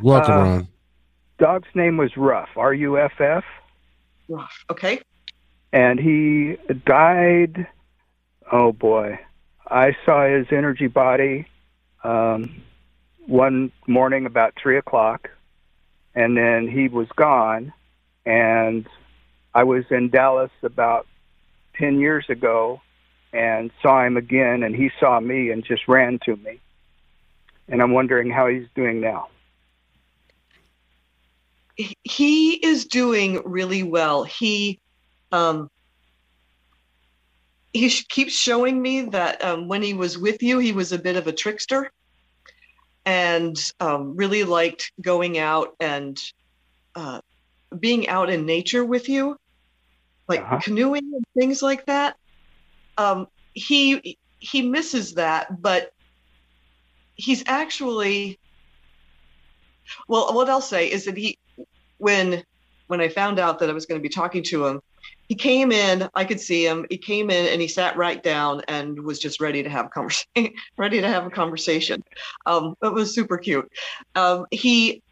Welcome, 0.00 0.32
Uh, 0.32 0.36
Ron. 0.44 0.68
Dog's 1.38 1.68
name 1.74 1.96
was 1.96 2.16
Ruff, 2.16 2.48
R 2.56 2.72
U 2.72 2.98
F 2.98 3.20
F, 3.20 3.44
Rough. 4.28 4.64
Okay. 4.70 5.00
and 5.72 6.00
he 6.00 6.56
died. 6.86 7.66
Oh 8.50 8.72
boy, 8.72 9.18
I 9.68 9.96
saw 10.04 10.26
his 10.26 10.46
energy 10.50 10.86
body 10.86 11.46
um, 12.04 12.62
one 13.26 13.72
morning 13.86 14.24
about 14.24 14.54
three 14.60 14.78
o'clock, 14.78 15.30
and 16.14 16.36
then 16.36 16.68
he 16.68 16.88
was 16.88 17.08
gone, 17.16 17.72
and 18.24 18.86
I 19.54 19.64
was 19.64 19.84
in 19.90 20.10
Dallas 20.10 20.52
about 20.62 21.06
ten 21.76 21.98
years 22.00 22.24
ago, 22.30 22.80
and 23.32 23.70
saw 23.82 24.04
him 24.04 24.16
again, 24.16 24.62
and 24.62 24.74
he 24.74 24.90
saw 24.98 25.20
me 25.20 25.50
and 25.50 25.64
just 25.64 25.86
ran 25.88 26.18
to 26.24 26.36
me, 26.36 26.60
and 27.68 27.82
I'm 27.82 27.92
wondering 27.92 28.30
how 28.30 28.46
he's 28.46 28.68
doing 28.74 29.00
now. 29.00 29.28
He 31.76 32.52
is 32.54 32.86
doing 32.86 33.42
really 33.44 33.82
well. 33.82 34.24
He 34.24 34.80
um, 35.32 35.68
he 37.72 37.90
keeps 37.90 38.32
showing 38.32 38.80
me 38.80 39.02
that 39.02 39.44
um, 39.44 39.68
when 39.68 39.82
he 39.82 39.94
was 39.94 40.18
with 40.18 40.42
you, 40.42 40.58
he 40.58 40.72
was 40.72 40.92
a 40.92 40.98
bit 40.98 41.16
of 41.16 41.26
a 41.26 41.32
trickster 41.32 41.90
and 43.04 43.56
um, 43.80 44.16
really 44.16 44.44
liked 44.44 44.92
going 45.00 45.38
out 45.38 45.74
and 45.80 46.18
uh, 46.94 47.20
being 47.78 48.08
out 48.08 48.30
in 48.30 48.46
nature 48.46 48.84
with 48.84 49.08
you, 49.08 49.36
like 50.28 50.40
Uh-huh. 50.40 50.60
canoeing 50.60 51.12
and 51.14 51.24
things 51.38 51.62
like 51.62 51.84
that. 51.86 52.16
Um, 52.96 53.28
he 53.54 54.18
he 54.38 54.62
misses 54.62 55.14
that, 55.14 55.62
but 55.62 55.90
he's 57.14 57.44
actually 57.46 58.38
well. 60.08 60.34
What 60.34 60.48
I'll 60.50 60.60
say 60.60 60.90
is 60.90 61.04
that 61.06 61.16
he 61.16 61.38
when 61.98 62.42
when 62.88 63.00
I 63.00 63.08
found 63.08 63.38
out 63.38 63.58
that 63.58 63.70
I 63.70 63.72
was 63.72 63.86
going 63.86 64.00
to 64.00 64.02
be 64.02 64.08
talking 64.08 64.44
to 64.44 64.66
him, 64.66 64.80
he 65.28 65.34
came 65.34 65.72
in. 65.72 66.08
I 66.14 66.24
could 66.24 66.40
see 66.40 66.64
him. 66.64 66.86
He 66.88 66.98
came 66.98 67.30
in 67.30 67.46
and 67.46 67.60
he 67.60 67.68
sat 67.68 67.96
right 67.96 68.22
down 68.22 68.62
and 68.68 69.00
was 69.00 69.18
just 69.18 69.40
ready 69.40 69.62
to 69.62 69.68
have 69.68 69.86
a 69.86 69.88
conversation. 69.88 70.54
ready 70.78 71.00
to 71.00 71.08
have 71.08 71.26
a 71.26 71.30
conversation. 71.30 72.02
Um, 72.46 72.76
it 72.82 72.92
was 72.92 73.14
super 73.14 73.38
cute. 73.38 73.70
Um, 74.14 74.46
he 74.50 75.02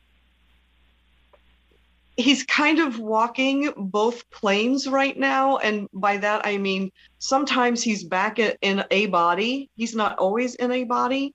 he's 2.16 2.44
kind 2.44 2.79
of 2.79 3.01
walking 3.01 3.73
both 3.77 4.29
planes 4.31 4.87
right 4.87 5.18
now, 5.18 5.57
and 5.57 5.88
by 5.92 6.18
that 6.18 6.42
I 6.44 6.59
mean 6.59 6.92
sometimes 7.18 7.83
he's 7.83 8.05
back 8.05 8.38
in, 8.38 8.55
in 8.62 8.85
a 8.90 9.07
body. 9.07 9.68
He's 9.77 9.97
not 9.97 10.16
always 10.18 10.55
in 10.55 10.70
a 10.70 10.85
body. 10.85 11.35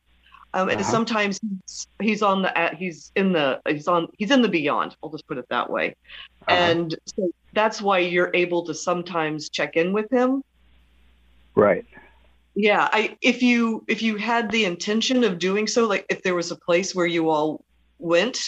Um, 0.54 0.70
and 0.70 0.80
Uh-huh. 0.82 0.92
sometimes 0.92 1.40
he's, 2.02 2.24
on 2.24 2.42
the 2.42 2.58
uh, 2.58 2.76
he's 2.76 3.12
in 3.16 3.34
the 3.34 3.60
he's 3.68 3.88
on 3.88 4.08
he's 4.18 4.32
in 4.32 4.42
the 4.42 4.50
beyond. 4.50 4.96
I'll 5.04 5.12
just 5.12 5.28
put 5.28 5.38
it 5.38 5.46
that 5.50 5.70
way. 5.70 5.94
Uh-huh. 6.48 6.56
And 6.56 6.96
so 7.18 7.32
that's 7.54 7.82
why 7.82 8.00
you're 8.00 8.32
able 8.34 8.66
to 8.66 8.74
sometimes 8.74 9.50
check 9.50 9.76
in 9.76 9.94
with 9.94 10.12
him. 10.12 10.42
right. 11.56 11.86
Yeah, 12.56 12.90
I 12.92 13.16
if 13.22 13.44
you 13.44 13.86
if 13.88 14.02
you 14.02 14.18
had 14.18 14.52
the 14.52 14.66
intention 14.66 15.24
of 15.24 15.40
doing 15.40 15.68
so, 15.68 15.88
like 15.88 16.06
if 16.10 16.22
there 16.24 16.36
was 16.36 16.52
a 16.52 16.58
place 16.58 16.96
where 16.96 17.06
you 17.06 17.30
all 17.30 17.64
went 18.00 18.40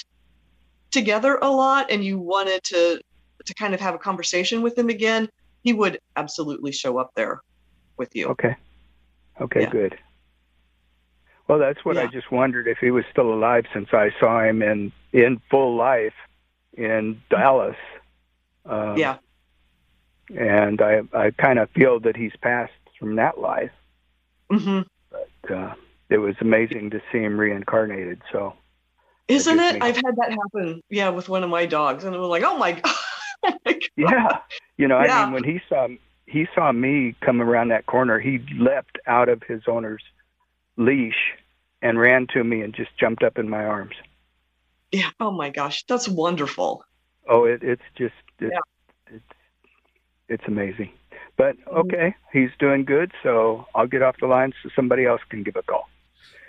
together 0.92 1.38
a 1.42 1.50
lot 1.50 1.92
and 1.92 2.04
you 2.04 2.20
wanted 2.20 2.62
to 2.64 3.00
to 3.46 3.54
kind 3.54 3.74
of 3.74 3.80
have 3.80 3.96
a 3.96 4.00
conversation 4.00 4.62
with 4.62 4.78
him 4.78 4.90
again, 4.90 5.30
he 5.64 5.74
would 5.74 6.00
absolutely 6.16 6.72
show 6.72 6.98
up 6.98 7.12
there 7.16 7.42
with 7.98 8.10
you. 8.16 8.28
Okay. 8.30 8.56
Okay, 9.40 9.62
Yeah. 9.62 9.70
good. 9.70 9.98
Well, 11.52 11.60
that's 11.60 11.84
what 11.84 11.98
I 11.98 12.08
just 12.08 12.32
wondered 12.32 12.66
if 12.70 12.78
he 12.78 12.92
was 12.92 13.04
still 13.12 13.34
alive 13.34 13.66
since 13.74 13.90
I 13.92 14.12
saw 14.22 14.42
him 14.42 14.62
in 14.62 14.94
in 15.12 15.42
full 15.50 15.76
life 15.76 16.14
in 16.78 17.22
Dallas. 17.30 17.76
Um, 18.66 18.96
Yeah. 18.96 19.18
And 20.34 20.82
I 20.82 21.02
I 21.14 21.32
kind 21.32 21.60
of 21.60 21.70
feel 21.72 22.00
that 22.00 22.16
he's 22.16 22.32
passed 22.42 22.72
from 22.98 23.18
that 23.18 23.38
life, 23.38 23.74
hmm 24.50 24.84
but 25.10 25.52
uh, 25.54 25.74
it 26.10 26.20
was 26.20 26.36
amazing 26.40 26.92
to 26.92 27.02
see 27.12 27.18
him 27.20 27.38
reincarnated. 27.38 28.22
So 28.32 28.54
Isn't 29.28 29.58
gives 29.58 29.76
it? 29.76 29.84
I've 29.84 29.98
had 29.98 30.16
that 30.16 30.32
happen. 30.32 30.82
Yeah, 30.90 31.10
with 31.10 31.28
one 31.28 31.44
of 31.44 31.50
my 31.50 31.66
dogs, 31.66 32.06
and 32.06 32.16
it 32.16 32.18
was 32.18 32.30
like, 32.30 32.44
oh 32.44 32.58
my 32.58 32.72
god. 33.66 33.76
Yeah, 33.98 34.38
you 34.78 34.88
know, 34.88 34.96
I 34.96 35.26
mean, 35.26 35.34
when 35.34 35.44
he 35.44 35.60
saw 35.68 35.90
he 36.28 36.48
saw 36.56 36.72
me 36.72 37.14
come 37.20 37.42
around 37.42 37.68
that 37.72 37.88
corner, 37.88 38.20
he 38.22 38.40
leapt 38.58 39.00
out 39.06 39.28
of 39.28 39.44
his 39.44 39.64
owner's 39.68 40.02
leash 40.78 41.36
and 41.82 42.00
ran 42.00 42.28
to 42.34 42.44
me 42.44 42.62
and 42.62 42.74
just 42.74 42.96
jumped 42.98 43.24
up 43.24 43.38
in 43.38 43.50
my 43.50 43.64
arms. 43.66 43.96
Yeah. 44.92 45.10
Oh 45.20 45.32
my 45.32 45.50
gosh, 45.50 45.84
that's 45.88 46.08
wonderful. 46.08 46.84
Oh, 47.30 47.46
it, 47.46 47.64
it's 47.64 47.82
just 47.96 48.14
it, 48.40 48.52
Yeah. 48.52 49.16
it's 49.16 49.24
it's 50.28 50.44
amazing. 50.48 50.92
But 51.38 51.58
Mhm. 51.66 51.78
okay, 51.86 52.16
he's 52.34 52.50
doing 52.60 52.86
good, 52.86 53.12
so 53.24 53.66
I'll 53.74 53.88
get 53.88 54.02
off 54.02 54.18
the 54.20 54.28
line 54.28 54.54
so 54.62 54.70
somebody 54.76 55.06
else 55.06 55.22
can 55.30 55.44
give 55.44 55.56
a 55.56 55.64
call. 55.64 55.90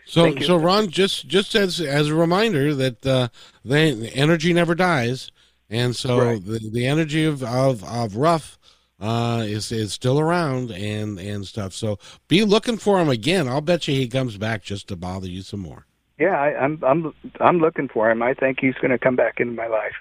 So, 0.05 0.37
so 0.41 0.57
Ron, 0.57 0.89
just 0.89 1.29
just 1.29 1.55
as 1.55 1.81
as 1.81 2.09
a 2.09 2.15
reminder 2.15 2.75
that 2.75 3.07
uh, 3.07 3.29
the, 3.65 3.93
the 3.93 4.11
energy 4.15 4.53
never 4.53 4.75
dies, 4.75 5.31
and 5.71 5.95
so 5.95 6.19
Right. 6.19 6.45
the, 6.45 6.59
the 6.73 6.87
energy 6.87 7.25
of 7.25 7.43
of, 7.45 7.85
of 7.85 8.17
rough 8.17 8.59
uh, 9.03 9.43
is 9.45 9.73
is 9.73 9.93
still 9.93 10.21
around 10.21 10.71
and 10.71 11.19
and 11.19 11.47
stuff. 11.47 11.75
So 11.75 11.99
be 12.29 12.45
looking 12.45 12.79
for 12.79 13.01
him 13.01 13.09
again. 13.09 13.49
I'll 13.49 13.61
bet 13.61 13.89
you 13.89 13.95
he 13.95 14.09
comes 14.09 14.39
back 14.39 14.63
just 14.63 14.89
to 14.89 14.97
bother 14.97 15.27
you 15.29 15.43
some 15.43 15.61
more. 15.61 15.87
Yeah, 16.19 16.41
I, 16.41 16.57
I'm 16.57 16.83
I'm 16.85 17.13
I'm 17.41 17.59
looking 17.59 17.89
for 17.89 18.11
him. 18.11 18.23
I 18.23 18.33
think 18.33 18.59
he's 18.61 18.75
going 18.75 18.93
to 18.93 18.99
come 18.99 19.17
back 19.17 19.41
into 19.41 19.55
my 19.55 19.67
life. 19.67 19.95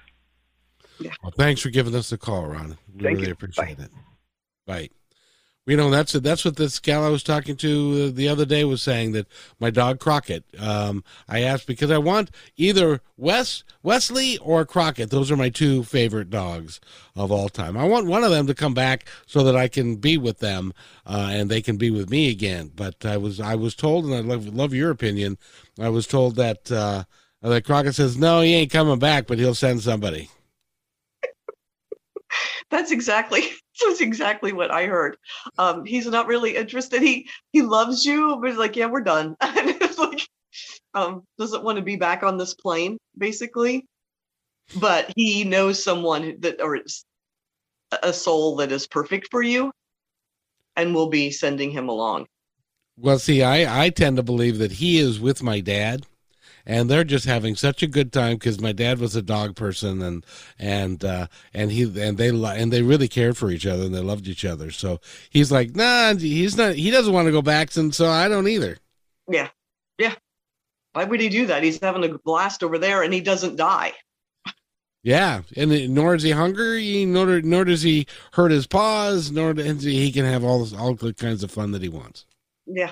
Well, 1.23 1.33
thanks 1.35 1.61
for 1.61 1.71
giving 1.71 1.95
us 1.95 2.11
a 2.11 2.17
call, 2.17 2.45
Ron. 2.45 2.77
We 2.93 3.03
Thank 3.03 3.15
really 3.15 3.27
you. 3.27 3.33
appreciate 3.33 3.79
it. 3.79 3.89
Bye. 4.67 4.89
You 5.67 5.78
know 5.78 5.91
that's 5.91 6.13
that's 6.13 6.43
what 6.43 6.56
this 6.56 6.80
gal 6.80 7.06
I 7.06 7.10
was 7.10 7.21
talking 7.21 7.56
to 7.58 8.10
the 8.10 8.28
other 8.28 8.45
day 8.45 8.63
was 8.63 8.82
saying 8.82 9.12
that 9.12 9.28
my 9.60 9.69
dog 9.69 10.00
Crockett. 10.00 10.43
Um, 10.58 11.04
I 11.30 11.41
asked 11.41 11.67
because 11.67 11.91
I 11.91 12.00
want 12.00 12.32
either 12.58 13.00
Wes 13.15 13.63
Wesley 13.84 14.39
or 14.39 14.65
Crockett. 14.65 15.12
Those 15.12 15.30
are 15.30 15.38
my 15.38 15.50
two 15.50 15.84
favorite 15.84 16.32
dogs 16.32 16.82
of 17.15 17.32
all 17.32 17.47
time. 17.47 17.78
I 17.78 17.84
want 17.84 18.08
one 18.08 18.24
of 18.24 18.32
them 18.32 18.47
to 18.47 18.56
come 18.56 18.74
back 18.74 19.06
so 19.28 19.43
that 19.43 19.56
I 19.56 19.67
can 19.67 19.97
be 19.97 20.17
with 20.17 20.39
them 20.39 20.74
uh, 21.06 21.30
and 21.30 21.47
they 21.47 21.62
can 21.62 21.78
be 21.78 21.91
with 21.91 22.10
me 22.10 22.32
again. 22.32 22.71
But 22.76 23.06
I 23.06 23.17
was 23.17 23.39
I 23.39 23.54
was 23.54 23.76
told, 23.76 24.06
and 24.06 24.15
I 24.15 24.21
love 24.21 24.47
love 24.47 24.74
your 24.74 24.89
opinion. 24.89 25.38
I 25.80 25.89
was 25.89 26.08
told 26.08 26.38
that 26.38 26.71
uh, 26.71 27.04
that 27.43 27.65
Crockett 27.65 27.93
says 27.93 28.17
no, 28.17 28.41
he 28.41 28.56
ain't 28.56 28.71
coming 28.71 28.97
back, 28.97 29.28
but 29.28 29.38
he'll 29.38 29.54
send 29.54 29.82
somebody. 29.82 30.32
That's 32.71 32.91
exactly 32.91 33.43
that's 33.79 34.01
exactly 34.01 34.53
what 34.53 34.71
I 34.71 34.86
heard. 34.86 35.17
Um, 35.57 35.86
he's 35.86 36.07
not 36.07 36.27
really 36.27 36.55
interested. 36.55 37.01
He 37.01 37.27
he 37.51 37.62
loves 37.62 38.05
you, 38.05 38.38
but 38.41 38.49
he's 38.49 38.60
like, 38.60 38.75
yeah, 38.75 38.88
we're 38.88 39.01
done. 39.01 39.36
it's 39.41 39.97
like, 39.97 40.27
um, 40.93 41.23
doesn't 41.38 41.63
want 41.63 41.77
to 41.77 41.84
be 41.84 41.95
back 41.95 42.23
on 42.23 42.38
this 42.38 42.53
plane, 42.53 42.97
basically. 43.17 43.86
But 44.79 45.12
he 45.15 45.43
knows 45.43 45.84
someone 45.84 46.38
that, 46.39 46.62
or 46.62 46.79
a 48.03 48.13
soul 48.13 48.55
that 48.57 48.71
is 48.71 48.88
perfect 48.88 49.27
for 49.31 49.41
you, 49.41 49.71
and 50.75 50.95
will 50.95 51.10
be 51.10 51.31
sending 51.31 51.71
him 51.71 51.89
along. 51.89 52.27
Well, 52.97 53.19
see, 53.19 53.41
I, 53.41 53.86
I 53.86 53.89
tend 53.89 54.17
to 54.17 54.23
believe 54.23 54.60
that 54.60 54.73
he 54.73 54.99
is 54.99 55.19
with 55.19 55.41
my 55.41 55.60
dad, 55.60 56.05
and 56.65 56.89
they're 56.89 57.04
just 57.04 57.26
having 57.26 57.56
such 57.56 57.84
a 57.84 57.88
good 57.88 58.12
time 58.12 58.36
because 58.36 58.60
my 58.60 58.71
dad 58.71 59.00
was 59.00 59.15
a 59.15 59.21
dog 59.21 59.56
person, 59.56 60.02
and 60.02 60.26
and 60.60 61.04
uh, 61.04 61.28
and 61.54 61.71
he 61.71 61.84
and 61.84 62.17
they 62.17 62.30
and 62.30 62.71
they 62.71 62.82
really 62.82 63.08
cared 63.08 63.38
for 63.38 63.50
each 63.50 63.65
other 63.65 63.84
and 63.84 63.93
they 63.93 64.00
loved 64.00 64.28
each 64.28 64.45
other. 64.45 64.71
So 64.71 65.00
he's 65.30 65.52
like, 65.52 65.76
nah, 65.76 66.15
he's 66.15 66.58
not. 66.58 66.76
He 66.76 66.91
doesn't 66.91 67.13
want 67.13 67.28
to 67.28 67.32
go 67.32 67.41
back, 67.41 67.76
and 67.76 67.93
so 67.93 68.10
I 68.10 68.28
don't 68.28 68.47
either. 68.47 68.78
Yeah, 69.30 69.50
yeah. 69.97 70.15
Why 70.93 71.06
would 71.06 71.21
he 71.21 71.30
do 71.30 71.45
that? 71.47 71.63
He's 71.63 71.80
having 71.80 72.04
a 72.04 72.17
blast 72.17 72.63
over 72.63 72.78
there, 72.78 73.04
and 73.04 73.13
he 73.13 73.21
doesn't 73.21 73.56
die. 73.56 73.93
Yeah, 75.04 75.41
and 75.56 75.95
nor 75.95 76.13
is 76.13 76.21
he 76.21 76.32
hungry, 76.32 77.06
nor 77.06 77.41
nor 77.41 77.65
does 77.65 77.82
he 77.82 78.06
hurt 78.34 78.52
his 78.52 78.67
paws, 78.67 79.32
nor 79.32 79.54
does 79.54 79.84
he, 79.84 79.97
he 79.97 80.12
can 80.12 80.26
have 80.26 80.43
all 80.43 80.60
this, 80.60 80.74
all 80.74 80.93
the 80.93 81.13
kinds 81.13 81.43
of 81.43 81.50
fun 81.50 81.71
that 81.71 81.82
he 81.82 81.89
wants. 81.89 82.26
Yeah. 82.67 82.91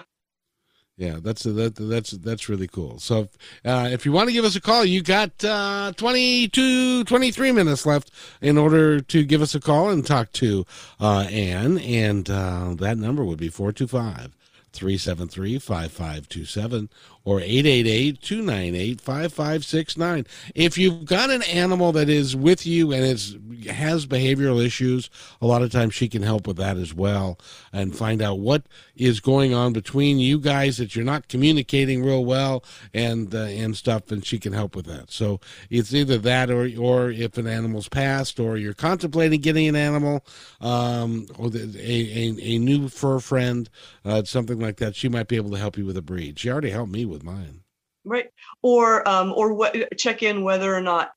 Yeah, 1.00 1.20
that's 1.22 1.44
that, 1.44 1.76
that's 1.78 2.12
that's 2.12 2.50
really 2.50 2.68
cool. 2.68 3.00
So, 3.00 3.30
uh, 3.64 3.88
if 3.90 4.06
you 4.06 4.12
want 4.12 4.28
to 4.28 4.34
give 4.34 4.44
us 4.44 4.58
a 4.58 4.62
call, 4.62 4.84
you 4.84 5.02
got 5.02 5.32
uh, 5.46 5.94
22, 5.96 7.06
23 7.06 7.52
minutes 7.54 7.86
left 7.86 8.12
in 8.42 8.58
order 8.58 9.00
to 9.00 9.24
give 9.24 9.42
us 9.42 9.56
a 9.56 9.62
call 9.62 9.90
and 9.92 10.06
talk 10.06 10.34
to 10.34 10.66
uh, 11.00 11.22
Ann, 11.32 11.78
and 11.78 12.30
uh, 12.30 12.74
that 12.80 12.98
number 12.98 13.24
would 13.24 13.40
be 13.40 13.48
425 13.48 14.36
373 14.74 15.58
5527 15.58 16.90
or 17.26 17.42
888 17.42 18.22
298 18.22 19.02
5569. 19.02 20.26
If 20.56 20.78
you've 20.78 21.06
got 21.06 21.30
an 21.30 21.44
animal 21.44 21.92
that 21.92 22.10
is 22.10 22.36
with 22.36 22.66
you 22.66 22.92
and 22.92 23.04
is 23.04 23.38
has 23.70 24.06
behavioral 24.06 24.64
issues, 24.64 25.10
a 25.42 25.46
lot 25.46 25.62
of 25.62 25.72
times 25.72 25.94
she 25.94 26.08
can 26.08 26.24
help 26.24 26.48
with 26.48 26.58
that 26.58 26.78
as 26.78 26.94
well 26.94 27.38
and 27.74 27.96
find 27.96 28.22
out 28.22 28.40
what 28.40 28.64
is 28.96 29.20
going 29.20 29.54
on 29.54 29.74
between 29.74 30.20
you 30.20 30.40
guys 30.40 30.78
that 30.78 30.96
you're 30.96 31.06
not 31.06 31.28
communicating 31.28 32.04
real 32.04 32.24
well 32.24 32.64
and 32.94 33.36
uh, 33.36 33.40
and 33.40 33.76
stuff 33.76 34.12
and 34.12 34.26
she 34.26 34.40
can 34.40 34.54
help 34.54 34.76
with 34.76 34.86
that. 34.86 35.12
So 35.12 35.40
it's 35.70 35.94
either 35.94 36.18
that 36.20 36.50
or 36.50 36.70
or 36.80 37.12
if 37.12 37.38
an 37.38 37.48
animal's 37.48 37.90
passed 37.90 38.40
or 38.40 38.58
you're 38.58 38.74
contemplating 38.74 39.42
getting 39.42 39.68
an 39.68 39.76
animal 39.76 40.26
um, 40.62 41.28
or 41.38 41.50
the, 41.50 41.64
a, 41.78 42.54
a 42.54 42.56
a 42.56 42.58
new 42.60 42.88
fur 42.88 43.20
friend, 43.20 43.70
uh, 44.06 44.24
something 44.24 44.60
like 44.60 44.78
that, 44.78 44.96
she 44.96 45.10
might 45.10 45.28
be 45.28 45.36
able 45.36 45.52
to 45.52 45.58
help 45.58 45.78
you 45.78 45.86
with 45.86 45.98
a 45.98 46.02
breed. 46.02 46.40
She 46.40 46.50
already 46.50 46.70
helped 46.70 46.92
me 46.92 47.06
with 47.10 47.24
mine. 47.24 47.62
right. 48.06 48.30
Or 48.62 49.08
um 49.08 49.34
or 49.36 49.54
what 49.54 49.76
check 49.98 50.24
in 50.24 50.44
whether 50.44 50.74
or 50.74 50.82
not 50.82 51.12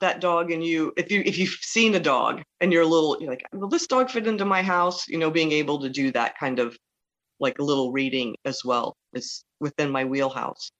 that 0.00 0.20
dog 0.20 0.50
and 0.50 0.64
you 0.64 0.92
if 0.96 1.10
you 1.10 1.22
if 1.24 1.38
you've 1.38 1.56
seen 1.62 1.94
a 1.94 2.00
dog 2.00 2.42
and 2.60 2.72
you're 2.72 2.82
a 2.82 2.86
little 2.86 3.16
you're 3.20 3.30
like 3.30 3.44
will 3.52 3.68
this 3.68 3.86
dog 3.86 4.10
fit 4.10 4.26
into 4.26 4.44
my 4.44 4.62
house 4.62 5.08
you 5.08 5.18
know 5.18 5.30
being 5.30 5.52
able 5.52 5.80
to 5.80 5.88
do 5.88 6.10
that 6.12 6.38
kind 6.38 6.58
of 6.58 6.76
like 7.40 7.58
a 7.58 7.64
little 7.64 7.92
reading 7.92 8.34
as 8.44 8.64
well 8.64 8.96
is 9.12 9.44
within 9.60 9.90
my 9.90 10.04
wheelhouse. 10.04 10.70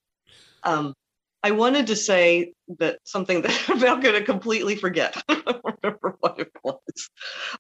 Um 0.62 0.94
i 1.42 1.50
wanted 1.50 1.86
to 1.86 1.96
say 1.96 2.52
that 2.78 2.98
something 3.04 3.42
that 3.44 3.68
i'm 3.68 3.78
now 3.78 3.96
going 3.96 4.14
to 4.14 4.24
completely 4.24 4.76
forget. 4.76 5.16
I 5.28 5.34
don't 5.34 5.64
remember 5.82 6.16
what 6.20 6.38
it 6.38 6.50
was. 6.62 7.10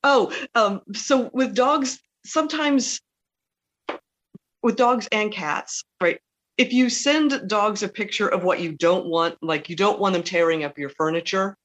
Oh 0.02 0.32
um 0.54 0.80
so 0.94 1.30
with 1.32 1.54
dogs 1.54 1.98
sometimes 2.24 3.00
with 4.62 4.76
dogs 4.76 5.08
and 5.12 5.32
cats 5.32 5.84
right 6.02 6.18
if 6.58 6.72
you 6.72 6.88
send 6.88 7.48
dogs 7.48 7.82
a 7.82 7.88
picture 7.88 8.28
of 8.28 8.44
what 8.44 8.60
you 8.60 8.72
don't 8.72 9.06
want, 9.06 9.36
like 9.42 9.68
you 9.68 9.76
don't 9.76 10.00
want 10.00 10.14
them 10.14 10.22
tearing 10.22 10.64
up 10.64 10.78
your 10.78 10.88
furniture, 10.88 11.56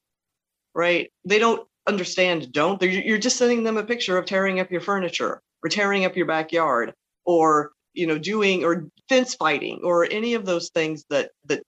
right? 0.75 1.11
They 1.25 1.39
don't 1.39 1.65
understand 1.87 2.51
don't. 2.51 2.79
They're, 2.79 2.89
you're 2.89 3.17
just 3.17 3.37
sending 3.37 3.63
them 3.63 3.77
a 3.77 3.83
picture 3.83 4.17
of 4.17 4.25
tearing 4.25 4.59
up 4.59 4.71
your 4.71 4.81
furniture 4.81 5.41
or 5.63 5.69
tearing 5.69 6.05
up 6.05 6.15
your 6.15 6.25
backyard 6.25 6.93
or 7.25 7.71
you 7.93 8.07
know 8.07 8.17
doing 8.17 8.63
or 8.63 8.87
fence 9.09 9.35
fighting 9.35 9.81
or 9.83 10.05
any 10.11 10.33
of 10.33 10.45
those 10.45 10.69
things 10.69 11.05
that 11.09 11.31
that 11.45 11.63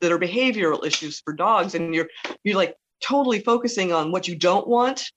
that 0.00 0.12
are 0.12 0.18
behavioral 0.18 0.84
issues 0.84 1.20
for 1.20 1.32
dogs 1.32 1.74
and 1.74 1.94
you're 1.94 2.08
you're 2.44 2.56
like 2.56 2.74
totally 3.02 3.40
focusing 3.40 3.92
on 3.92 4.12
what 4.12 4.28
you 4.28 4.36
don't 4.36 4.68
want 4.68 5.10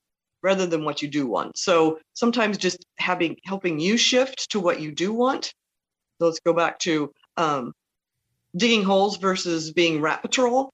rather 0.44 0.66
than 0.66 0.84
what 0.84 1.02
you 1.02 1.08
do 1.08 1.28
want 1.28 1.56
so 1.58 2.00
sometimes 2.14 2.58
just 2.58 2.84
having 2.98 3.36
helping 3.46 3.80
you 3.80 3.98
shift 3.98 4.50
to 4.50 4.60
what 4.60 4.82
you 4.82 4.92
do 4.92 5.14
want 5.14 5.54
so 6.20 6.26
let's 6.26 6.40
go 6.40 6.54
back 6.54 6.80
to 6.80 7.12
um, 7.42 7.74
digging 8.56 8.84
holes 8.84 9.18
versus 9.18 9.72
being 9.72 10.02
rat 10.02 10.22
patrol 10.22 10.72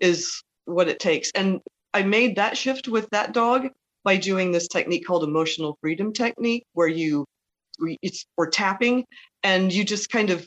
is 0.00 0.42
what 0.66 0.88
it 0.88 1.00
takes. 1.00 1.30
And 1.34 1.60
I 1.94 2.02
made 2.02 2.36
that 2.36 2.56
shift 2.56 2.88
with 2.88 3.08
that 3.10 3.32
dog 3.32 3.68
by 4.04 4.16
doing 4.16 4.52
this 4.52 4.68
technique 4.68 5.06
called 5.06 5.24
emotional 5.24 5.76
freedom 5.80 6.12
technique, 6.12 6.64
where 6.74 6.88
you 6.88 7.24
it's 8.02 8.26
or 8.36 8.48
tapping, 8.48 9.04
and 9.42 9.72
you 9.72 9.84
just 9.84 10.10
kind 10.10 10.30
of 10.30 10.46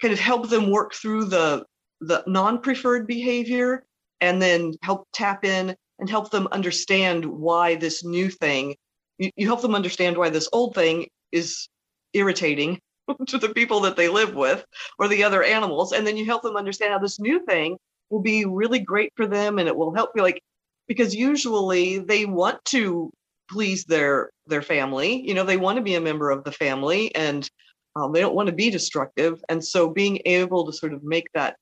kind 0.00 0.12
of 0.12 0.20
help 0.20 0.48
them 0.48 0.70
work 0.70 0.94
through 0.94 1.24
the 1.26 1.64
the 2.00 2.22
non-preferred 2.26 3.06
behavior, 3.06 3.84
and 4.20 4.40
then 4.40 4.72
help 4.82 5.06
tap 5.12 5.44
in 5.44 5.74
and 5.98 6.10
help 6.10 6.30
them 6.30 6.48
understand 6.52 7.24
why 7.24 7.74
this 7.76 8.04
new 8.04 8.28
thing. 8.28 8.74
You, 9.18 9.30
you 9.36 9.46
help 9.46 9.62
them 9.62 9.74
understand 9.74 10.16
why 10.16 10.30
this 10.30 10.48
old 10.52 10.74
thing 10.74 11.06
is 11.32 11.68
irritating 12.12 12.80
to 13.26 13.38
the 13.38 13.50
people 13.50 13.80
that 13.80 13.96
they 13.96 14.08
live 14.08 14.34
with 14.34 14.64
or 14.98 15.08
the 15.08 15.24
other 15.24 15.42
animals 15.42 15.92
and 15.92 16.06
then 16.06 16.16
you 16.16 16.24
help 16.24 16.42
them 16.42 16.56
understand 16.56 16.92
how 16.92 16.98
this 16.98 17.20
new 17.20 17.44
thing 17.46 17.76
will 18.10 18.20
be 18.20 18.44
really 18.44 18.78
great 18.78 19.12
for 19.16 19.26
them 19.26 19.58
and 19.58 19.68
it 19.68 19.76
will 19.76 19.94
help 19.94 20.10
you 20.14 20.22
like 20.22 20.40
because 20.88 21.14
usually 21.14 21.98
they 21.98 22.26
want 22.26 22.62
to 22.66 23.10
please 23.50 23.84
their 23.84 24.30
their 24.46 24.62
family. 24.62 25.26
You 25.26 25.34
know 25.34 25.44
they 25.44 25.56
want 25.56 25.76
to 25.76 25.82
be 25.82 25.94
a 25.94 26.00
member 26.00 26.30
of 26.30 26.44
the 26.44 26.52
family 26.52 27.14
and 27.14 27.48
um, 27.94 28.12
they 28.12 28.20
don't 28.20 28.34
want 28.34 28.48
to 28.48 28.54
be 28.54 28.70
destructive 28.70 29.42
and 29.48 29.64
so 29.64 29.90
being 29.90 30.20
able 30.24 30.64
to 30.66 30.72
sort 30.72 30.92
of 30.92 31.02
make 31.02 31.26
that 31.34 31.56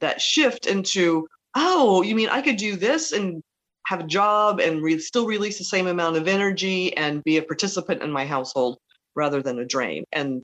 that 0.00 0.20
shift 0.20 0.66
into 0.66 1.26
oh 1.54 2.02
you 2.02 2.14
mean 2.14 2.28
i 2.28 2.42
could 2.42 2.56
do 2.56 2.76
this 2.76 3.12
and 3.12 3.40
have 3.86 4.00
a 4.00 4.06
job 4.06 4.58
and 4.58 4.82
re- 4.82 4.98
still 4.98 5.26
release 5.26 5.58
the 5.58 5.64
same 5.64 5.86
amount 5.86 6.16
of 6.16 6.26
energy 6.26 6.94
and 6.96 7.22
be 7.22 7.36
a 7.36 7.42
participant 7.42 8.02
in 8.02 8.10
my 8.10 8.26
household 8.26 8.78
rather 9.14 9.40
than 9.40 9.60
a 9.60 9.64
drain 9.64 10.04
and 10.12 10.42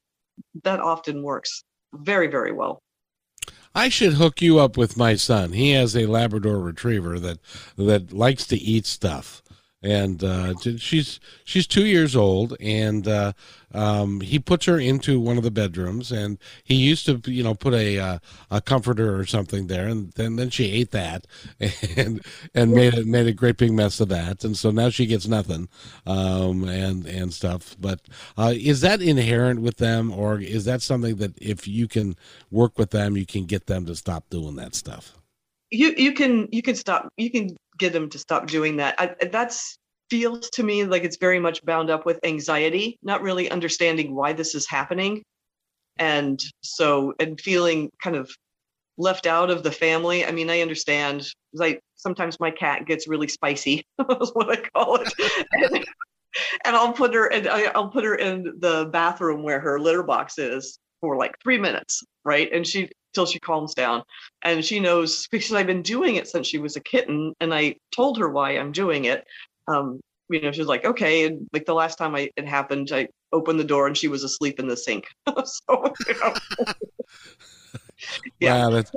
that 0.64 0.80
often 0.80 1.22
works 1.22 1.64
very, 1.92 2.26
very 2.28 2.52
well. 2.52 2.82
I 3.74 3.88
should 3.88 4.14
hook 4.14 4.42
you 4.42 4.58
up 4.58 4.76
with 4.76 4.96
my 4.96 5.14
son. 5.14 5.52
He 5.52 5.70
has 5.70 5.96
a 5.96 6.06
Labrador 6.06 6.60
Retriever 6.60 7.18
that 7.20 7.38
that 7.76 8.12
likes 8.12 8.46
to 8.48 8.56
eat 8.56 8.84
stuff 8.86 9.41
and 9.82 10.22
uh, 10.22 10.54
she's 10.78 11.18
she's 11.44 11.66
two 11.66 11.86
years 11.86 12.14
old, 12.14 12.56
and 12.60 13.08
uh, 13.08 13.32
um, 13.74 14.20
he 14.20 14.38
puts 14.38 14.66
her 14.66 14.78
into 14.78 15.20
one 15.20 15.36
of 15.36 15.42
the 15.42 15.50
bedrooms, 15.50 16.12
and 16.12 16.38
he 16.62 16.74
used 16.74 17.06
to 17.06 17.20
you 17.30 17.42
know 17.42 17.54
put 17.54 17.74
a 17.74 17.98
uh, 17.98 18.18
a 18.50 18.60
comforter 18.60 19.16
or 19.16 19.26
something 19.26 19.66
there, 19.66 19.88
and 19.88 20.12
then 20.12 20.36
then 20.36 20.50
she 20.50 20.70
ate 20.70 20.92
that, 20.92 21.26
and 21.96 22.24
and 22.54 22.72
made 22.72 22.94
it 22.94 23.06
made 23.06 23.26
a 23.26 23.32
great 23.32 23.56
big 23.56 23.72
mess 23.72 24.00
of 24.00 24.08
that, 24.08 24.44
and 24.44 24.56
so 24.56 24.70
now 24.70 24.88
she 24.88 25.06
gets 25.06 25.26
nothing, 25.26 25.68
um, 26.06 26.64
and 26.64 27.06
and 27.06 27.34
stuff. 27.34 27.76
But 27.80 28.00
uh, 28.38 28.54
is 28.56 28.80
that 28.82 29.02
inherent 29.02 29.62
with 29.62 29.78
them, 29.78 30.12
or 30.12 30.38
is 30.38 30.64
that 30.66 30.82
something 30.82 31.16
that 31.16 31.36
if 31.40 31.66
you 31.66 31.88
can 31.88 32.16
work 32.50 32.78
with 32.78 32.90
them, 32.90 33.16
you 33.16 33.26
can 33.26 33.46
get 33.46 33.66
them 33.66 33.86
to 33.86 33.96
stop 33.96 34.30
doing 34.30 34.56
that 34.56 34.74
stuff? 34.74 35.18
You 35.70 35.94
you 35.96 36.12
can 36.12 36.48
you 36.52 36.62
can 36.62 36.74
stop 36.74 37.08
you 37.16 37.30
can 37.30 37.56
get 37.82 37.92
them 37.92 38.08
to 38.10 38.18
stop 38.18 38.46
doing 38.46 38.76
that. 38.76 38.94
I, 38.98 39.26
that's 39.26 39.76
feels 40.08 40.50
to 40.50 40.62
me 40.62 40.84
like 40.84 41.02
it's 41.04 41.16
very 41.16 41.40
much 41.40 41.64
bound 41.64 41.90
up 41.90 42.06
with 42.06 42.20
anxiety, 42.24 42.96
not 43.02 43.22
really 43.22 43.50
understanding 43.50 44.14
why 44.14 44.32
this 44.32 44.54
is 44.54 44.68
happening. 44.68 45.22
And 45.98 46.40
so, 46.62 47.12
and 47.18 47.40
feeling 47.40 47.90
kind 48.02 48.14
of 48.16 48.30
left 48.98 49.26
out 49.26 49.50
of 49.50 49.62
the 49.62 49.72
family. 49.72 50.24
I 50.24 50.30
mean, 50.30 50.48
I 50.48 50.60
understand. 50.60 51.26
Like 51.54 51.80
sometimes 51.96 52.38
my 52.38 52.50
cat 52.50 52.86
gets 52.86 53.08
really 53.08 53.28
spicy. 53.28 53.84
That's 53.98 54.30
what 54.30 54.50
I 54.50 54.62
call 54.74 54.96
it. 55.00 55.12
and, 55.52 55.84
and 56.64 56.76
I'll 56.76 56.92
put 56.92 57.12
her 57.14 57.26
and 57.26 57.48
I'll 57.48 57.88
put 57.88 58.04
her 58.04 58.14
in 58.14 58.44
the 58.60 58.88
bathroom 58.92 59.42
where 59.42 59.60
her 59.60 59.80
litter 59.80 60.04
box 60.04 60.38
is 60.38 60.78
for 61.00 61.16
like 61.16 61.34
three 61.42 61.58
minutes, 61.58 62.02
right? 62.24 62.48
And 62.52 62.66
she 62.66 62.90
till 63.12 63.26
she 63.26 63.38
calms 63.38 63.74
down. 63.74 64.02
And 64.42 64.64
she 64.64 64.80
knows 64.80 65.26
because 65.28 65.52
I've 65.52 65.66
been 65.66 65.82
doing 65.82 66.16
it 66.16 66.28
since 66.28 66.46
she 66.46 66.58
was 66.58 66.76
a 66.76 66.80
kitten, 66.80 67.34
and 67.40 67.54
I 67.54 67.76
told 67.94 68.18
her 68.18 68.28
why 68.28 68.52
I'm 68.52 68.72
doing 68.72 69.06
it. 69.06 69.24
Um, 69.68 70.00
you 70.28 70.40
know, 70.40 70.52
she's 70.52 70.66
like, 70.66 70.84
okay. 70.84 71.26
And 71.26 71.46
like 71.52 71.66
the 71.66 71.74
last 71.74 71.96
time 71.96 72.14
I, 72.14 72.30
it 72.36 72.48
happened, 72.48 72.90
I 72.92 73.08
opened 73.32 73.60
the 73.60 73.64
door 73.64 73.86
and 73.86 73.96
she 73.96 74.08
was 74.08 74.24
asleep 74.24 74.58
in 74.58 74.66
the 74.66 74.76
sink. 74.76 75.06
so, 75.44 75.92
yeah. 78.40 78.66
Wow, 78.66 78.70
that's 78.70 78.92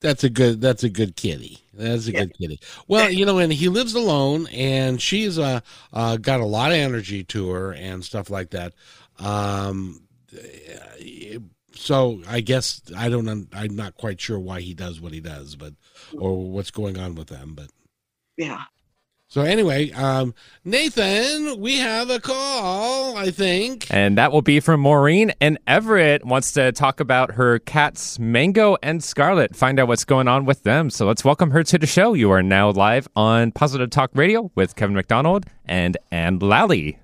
that's 0.00 0.24
a 0.24 0.30
good 0.30 0.60
that's 0.60 0.84
a 0.84 0.88
good 0.88 1.16
kitty. 1.16 1.58
That's 1.74 2.06
a 2.06 2.12
yeah. 2.12 2.20
good 2.20 2.38
kitty. 2.38 2.60
Well, 2.86 3.10
you 3.10 3.26
know, 3.26 3.38
and 3.38 3.52
he 3.52 3.68
lives 3.68 3.94
alone, 3.94 4.46
and 4.48 5.00
she's 5.00 5.38
uh, 5.38 5.60
uh 5.92 6.16
got 6.16 6.40
a 6.40 6.46
lot 6.46 6.70
of 6.70 6.78
energy 6.78 7.24
to 7.24 7.50
her 7.50 7.72
and 7.72 8.04
stuff 8.04 8.30
like 8.30 8.50
that. 8.50 8.74
Um, 9.18 10.02
so 11.78 12.20
I 12.28 12.40
guess 12.40 12.82
I 12.96 13.08
don't. 13.08 13.48
I'm 13.52 13.76
not 13.76 13.94
quite 13.94 14.20
sure 14.20 14.38
why 14.38 14.60
he 14.60 14.74
does 14.74 15.00
what 15.00 15.12
he 15.12 15.20
does, 15.20 15.56
but 15.56 15.74
or 16.16 16.50
what's 16.50 16.70
going 16.70 16.98
on 16.98 17.14
with 17.14 17.28
them. 17.28 17.54
But 17.54 17.70
yeah. 18.36 18.64
So 19.30 19.42
anyway, 19.42 19.90
um, 19.90 20.34
Nathan, 20.64 21.60
we 21.60 21.76
have 21.76 22.08
a 22.08 22.18
call, 22.18 23.14
I 23.14 23.30
think, 23.30 23.86
and 23.90 24.16
that 24.16 24.32
will 24.32 24.40
be 24.40 24.58
from 24.58 24.80
Maureen. 24.80 25.32
And 25.38 25.58
Everett 25.66 26.24
wants 26.24 26.52
to 26.52 26.72
talk 26.72 26.98
about 26.98 27.32
her 27.32 27.58
cats, 27.58 28.18
Mango 28.18 28.78
and 28.82 29.04
Scarlet. 29.04 29.54
Find 29.54 29.78
out 29.78 29.86
what's 29.86 30.06
going 30.06 30.28
on 30.28 30.46
with 30.46 30.62
them. 30.62 30.88
So 30.88 31.06
let's 31.06 31.26
welcome 31.26 31.50
her 31.50 31.62
to 31.64 31.76
the 31.76 31.86
show. 31.86 32.14
You 32.14 32.30
are 32.30 32.42
now 32.42 32.70
live 32.70 33.06
on 33.14 33.52
Positive 33.52 33.90
Talk 33.90 34.10
Radio 34.14 34.50
with 34.54 34.74
Kevin 34.76 34.96
McDonald 34.96 35.44
and 35.66 35.98
Ann 36.10 36.38
Lally. 36.38 36.98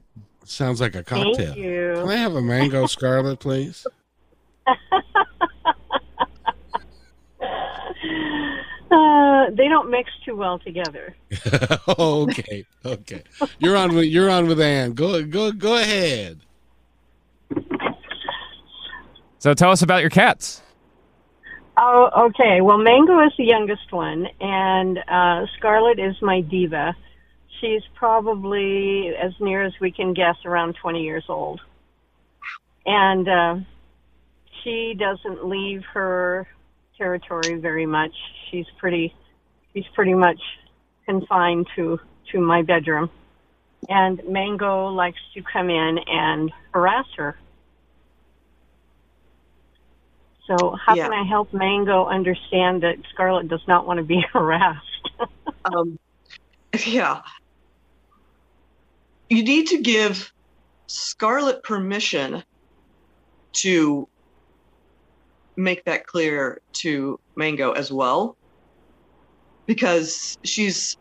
Sounds 0.44 0.80
like 0.80 0.94
a 0.94 1.04
cocktail. 1.04 1.34
Thank 1.34 1.58
you. 1.58 1.92
Can 1.96 2.08
I 2.08 2.16
have 2.16 2.34
a 2.34 2.42
mango, 2.42 2.86
Scarlet, 2.86 3.38
please? 3.38 3.86
Uh, 8.90 9.50
they 9.50 9.66
don't 9.66 9.90
mix 9.90 10.08
too 10.24 10.36
well 10.36 10.58
together. 10.60 11.16
okay, 11.98 12.64
okay. 12.84 13.22
You're 13.58 13.76
on 13.76 13.92
with 13.92 14.04
you're 14.04 14.30
on 14.30 14.46
with 14.46 14.60
Ann. 14.60 14.92
Go 14.92 15.24
go 15.24 15.50
go 15.50 15.74
ahead. 15.74 16.38
So 19.38 19.52
tell 19.52 19.72
us 19.72 19.82
about 19.82 20.00
your 20.00 20.10
cats. 20.10 20.62
Oh, 21.76 22.28
okay. 22.28 22.60
Well, 22.60 22.78
Mango 22.78 23.20
is 23.26 23.32
the 23.36 23.44
youngest 23.44 23.90
one, 23.90 24.28
and 24.40 24.98
uh, 25.08 25.46
Scarlet 25.58 25.98
is 25.98 26.14
my 26.22 26.40
diva. 26.40 26.94
She's 27.60 27.82
probably, 27.94 29.12
as 29.16 29.32
near 29.40 29.62
as 29.64 29.72
we 29.80 29.90
can 29.90 30.14
guess, 30.14 30.36
around 30.44 30.76
20 30.80 31.02
years 31.02 31.24
old. 31.28 31.60
And 32.86 33.28
uh, 33.28 33.56
she 34.64 34.96
doesn't 34.98 35.46
leave 35.46 35.84
her 35.92 36.48
territory 36.96 37.56
very 37.56 37.86
much. 37.86 38.12
She's 38.50 38.66
pretty 38.78 39.14
she's 39.72 39.86
pretty 39.94 40.14
much 40.14 40.40
confined 41.06 41.66
to 41.76 42.00
to 42.32 42.40
my 42.40 42.62
bedroom. 42.62 43.10
And 43.88 44.22
Mango 44.26 44.86
likes 44.88 45.20
to 45.34 45.42
come 45.42 45.68
in 45.68 45.98
and 46.06 46.50
harass 46.72 47.06
her. 47.16 47.36
So 50.46 50.76
how 50.84 50.94
yeah. 50.94 51.04
can 51.04 51.12
I 51.12 51.24
help 51.24 51.52
Mango 51.52 52.06
understand 52.06 52.82
that 52.82 52.96
Scarlet 53.12 53.48
does 53.48 53.66
not 53.66 53.86
want 53.86 53.98
to 53.98 54.04
be 54.04 54.24
harassed? 54.32 55.10
um, 55.64 55.98
yeah. 56.86 57.22
You 59.28 59.42
need 59.42 59.68
to 59.68 59.80
give 59.80 60.32
Scarlet 60.86 61.62
permission 61.62 62.42
to 63.54 64.08
make 65.57 65.84
that 65.84 66.07
clear 66.07 66.61
to 66.82 67.18
Mango 67.36 67.72
as 67.72 67.92
well. 67.92 68.36
because 69.66 70.36
she's 70.44 70.96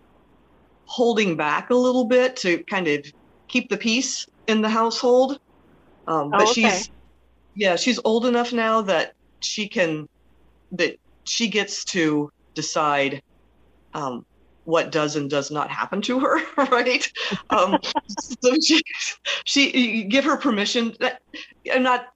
holding 0.86 1.36
back 1.36 1.70
a 1.70 1.76
little 1.76 2.06
bit 2.06 2.36
to 2.38 2.64
kind 2.70 2.88
of 2.88 3.06
keep 3.50 3.70
the 3.70 3.78
peace 3.78 4.26
in 4.48 4.62
the 4.62 4.70
household. 4.70 5.38
Um, 6.08 6.32
but 6.32 6.42
Oh, 6.42 6.52
okay. 6.52 6.54
she's 6.54 6.90
yeah, 7.56 7.76
she's 7.76 8.00
old 8.04 8.26
enough 8.26 8.52
now 8.54 8.82
that 8.82 9.14
she 9.42 9.68
can 9.68 10.08
that 10.72 10.96
she 11.26 11.48
gets 11.48 11.84
to 11.86 12.30
decide 12.56 13.22
um, 13.94 14.26
what 14.66 14.92
does 14.92 15.16
and 15.16 15.30
does 15.30 15.52
not 15.52 15.70
happen 15.70 16.02
to 16.04 16.20
her, 16.20 16.40
right? 16.72 17.08
Um, 17.50 17.78
so 18.42 18.56
she, 18.66 18.82
she, 19.46 20.04
give 20.06 20.24
her 20.26 20.38
permission. 20.38 20.96
That, 21.00 21.22
I'm 21.72 21.84
not 21.84 22.08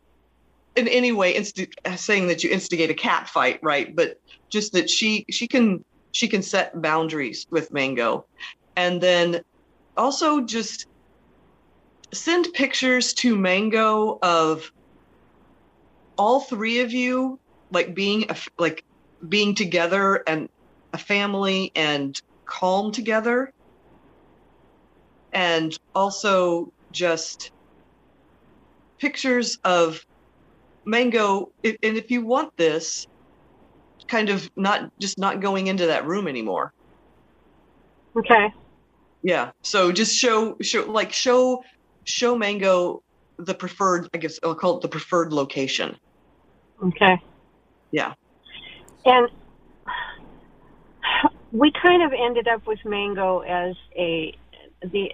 in 0.77 0.87
any 0.87 1.11
way 1.11 1.33
insti- 1.33 1.73
saying 1.97 2.27
that 2.27 2.43
you 2.43 2.51
instigate 2.51 2.91
a 2.91 2.93
cat 2.93 3.27
fight, 3.27 3.59
right? 3.63 3.93
But 3.95 4.17
just 4.51 4.73
that 4.73 4.89
she 4.89 5.25
she 5.29 5.47
can 5.47 5.83
she 6.13 6.27
can 6.27 6.41
set 6.41 6.81
boundaries 6.81 7.45
with 7.51 7.73
Mango, 7.73 8.25
and 8.75 9.01
then 9.01 9.41
also 9.97 10.41
just 10.41 10.85
send 12.13 12.47
pictures 12.53 13.13
to 13.15 13.35
Mango 13.35 14.19
of 14.21 14.71
all 16.17 16.39
three 16.41 16.79
of 16.79 16.93
you 16.93 17.39
like 17.71 17.93
being 17.93 18.29
a 18.29 18.37
like 18.57 18.83
being 19.27 19.55
together 19.55 20.23
and 20.27 20.47
a 20.93 20.97
family 20.97 21.71
and 21.75 22.19
calm 22.45 22.91
together 22.91 23.51
and 25.33 25.77
also 25.93 26.71
just 26.91 27.51
pictures 28.99 29.57
of 29.63 30.01
mango 30.87 31.51
and 31.63 31.77
if 31.81 32.09
you 32.09 32.25
want 32.25 32.55
this 32.57 33.05
kind 34.07 34.29
of 34.29 34.49
not 34.55 34.89
just 34.99 35.19
not 35.19 35.41
going 35.41 35.67
into 35.67 35.85
that 35.87 36.05
room 36.05 36.27
anymore 36.27 36.73
Okay. 38.15 38.51
yeah 39.21 39.51
so 39.61 39.91
just 39.91 40.15
show 40.15 40.57
show 40.61 40.89
like 40.89 41.13
show 41.13 41.61
show 42.05 42.37
mango 42.37 43.03
the 43.37 43.53
preferred 43.53 44.07
i 44.13 44.17
guess 44.17 44.39
i'll 44.43 44.55
call 44.55 44.77
it 44.77 44.81
the 44.81 44.87
preferred 44.87 45.31
location 45.33 45.95
Okay. 46.83 47.21
Yeah. 47.91 48.13
And 49.05 49.29
we 51.51 51.71
kind 51.71 52.03
of 52.03 52.11
ended 52.13 52.47
up 52.47 52.67
with 52.67 52.79
Mango 52.85 53.39
as 53.39 53.75
a 53.95 54.35
the 54.81 55.09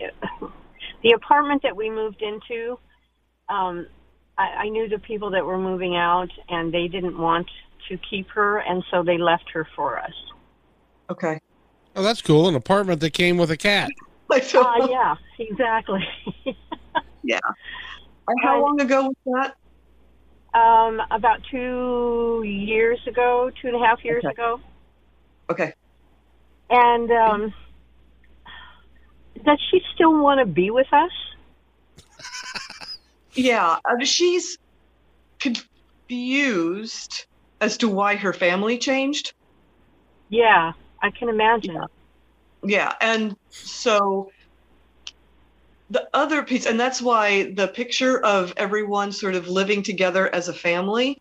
the 1.03 1.11
apartment 1.11 1.61
that 1.63 1.75
we 1.75 1.89
moved 1.89 2.21
into. 2.21 2.77
Um, 3.49 3.87
I, 4.37 4.43
I 4.43 4.69
knew 4.69 4.89
the 4.89 4.99
people 4.99 5.29
that 5.31 5.45
were 5.45 5.57
moving 5.57 5.95
out, 5.95 6.29
and 6.49 6.73
they 6.73 6.87
didn't 6.87 7.17
want 7.17 7.49
to 7.89 7.97
keep 8.09 8.29
her, 8.29 8.59
and 8.59 8.83
so 8.89 9.03
they 9.03 9.17
left 9.17 9.49
her 9.53 9.67
for 9.75 9.99
us. 9.99 10.13
okay 11.09 11.39
Oh, 11.95 12.01
that's 12.01 12.21
cool. 12.23 12.47
An 12.47 12.55
apartment 12.55 13.01
that 13.01 13.13
came 13.13 13.37
with 13.37 13.51
a 13.51 13.57
cat. 13.57 13.91
like 14.27 14.43
so 14.43 14.61
Uh, 14.63 14.87
yeah, 14.89 15.15
exactly. 15.37 16.03
how 18.41 18.59
long 18.61 18.81
ago 18.81 19.03
was 19.03 19.15
that 20.53 20.59
um, 20.59 21.01
about 21.11 21.39
two 21.51 22.43
years 22.45 22.99
ago, 23.07 23.51
two 23.61 23.67
and 23.67 23.75
a 23.75 23.79
half 23.85 24.03
years 24.03 24.23
Okay. 24.23 24.33
ago. 24.33 24.59
okay 25.51 25.73
And 26.69 27.11
um, 27.11 27.53
does 29.45 29.59
she 29.69 29.81
still 29.93 30.21
want 30.21 30.39
to 30.39 30.45
be 30.45 30.71
with 30.71 30.91
us? 30.91 31.11
Yeah, 33.35 33.77
um, 33.89 34.03
she's 34.05 34.57
confused 35.39 37.25
as 37.61 37.77
to 37.77 37.87
why 37.89 38.15
her 38.15 38.33
family 38.33 38.77
changed. 38.77 39.33
Yeah, 40.29 40.73
I 41.01 41.11
can 41.11 41.29
imagine. 41.29 41.81
Yeah, 42.65 42.93
and 43.01 43.35
so 43.49 44.29
the 45.89 46.07
other 46.13 46.43
piece, 46.43 46.65
and 46.65 46.79
that's 46.79 47.01
why 47.01 47.53
the 47.53 47.67
picture 47.67 48.23
of 48.23 48.53
everyone 48.57 49.11
sort 49.11 49.35
of 49.35 49.47
living 49.47 49.83
together 49.83 50.33
as 50.33 50.47
a 50.47 50.53
family 50.53 51.17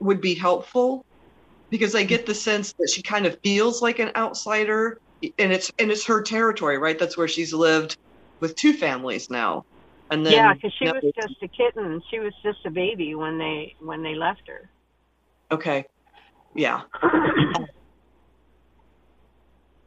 would 0.00 0.20
be 0.20 0.34
helpful 0.34 1.02
because 1.70 1.94
I 1.94 2.04
get 2.04 2.26
the 2.26 2.34
sense 2.34 2.72
that 2.78 2.90
she 2.94 3.02
kind 3.02 3.26
of 3.26 3.36
feels 3.42 3.82
like 3.82 3.98
an 3.98 4.12
outsider 4.16 4.98
and 5.38 5.52
it's 5.52 5.70
and 5.78 5.90
it's 5.90 6.06
her 6.06 6.22
territory, 6.22 6.78
right? 6.78 6.98
That's 6.98 7.16
where 7.16 7.28
she's 7.28 7.52
lived 7.52 7.96
with 8.40 8.54
two 8.56 8.72
families 8.72 9.28
now. 9.30 9.62
And 10.10 10.24
then 10.24 10.34
yeah, 10.34 10.54
because 10.54 10.72
she 10.78 10.86
was 10.86 11.02
just 11.16 11.36
a 11.42 11.48
kitten. 11.48 12.00
She 12.10 12.20
was 12.20 12.32
just 12.44 12.58
a 12.66 12.70
baby 12.70 13.14
when 13.14 13.38
they 13.38 13.74
when 13.80 14.02
they 14.02 14.14
left 14.14 14.42
her. 14.46 14.70
okay. 15.52 15.84
Yeah. 16.54 16.82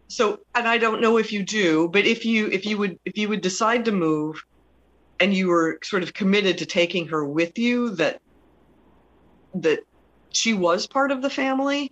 so 0.10 0.38
and 0.56 0.68
i 0.68 0.78
don't 0.78 1.02
know 1.02 1.18
if 1.18 1.32
you 1.32 1.44
do 1.44 1.88
but 1.94 2.06
if 2.06 2.26
you 2.26 2.48
if 2.48 2.66
you 2.66 2.78
would 2.78 2.98
if 3.06 3.18
you 3.18 3.30
would 3.30 3.42
decide 3.42 3.86
to 3.86 3.92
move 3.92 4.42
and 5.20 5.34
you 5.34 5.48
were 5.48 5.78
sort 5.84 6.04
of 6.04 6.14
committed 6.14 6.58
to 6.58 6.66
taking 6.66 7.08
her 7.08 7.26
with 7.26 7.58
you 7.58 7.92
that 7.92 8.18
that 9.54 9.80
she 10.34 10.54
was 10.54 10.88
part 10.88 11.12
of 11.12 11.22
the 11.22 11.30
family 11.30 11.90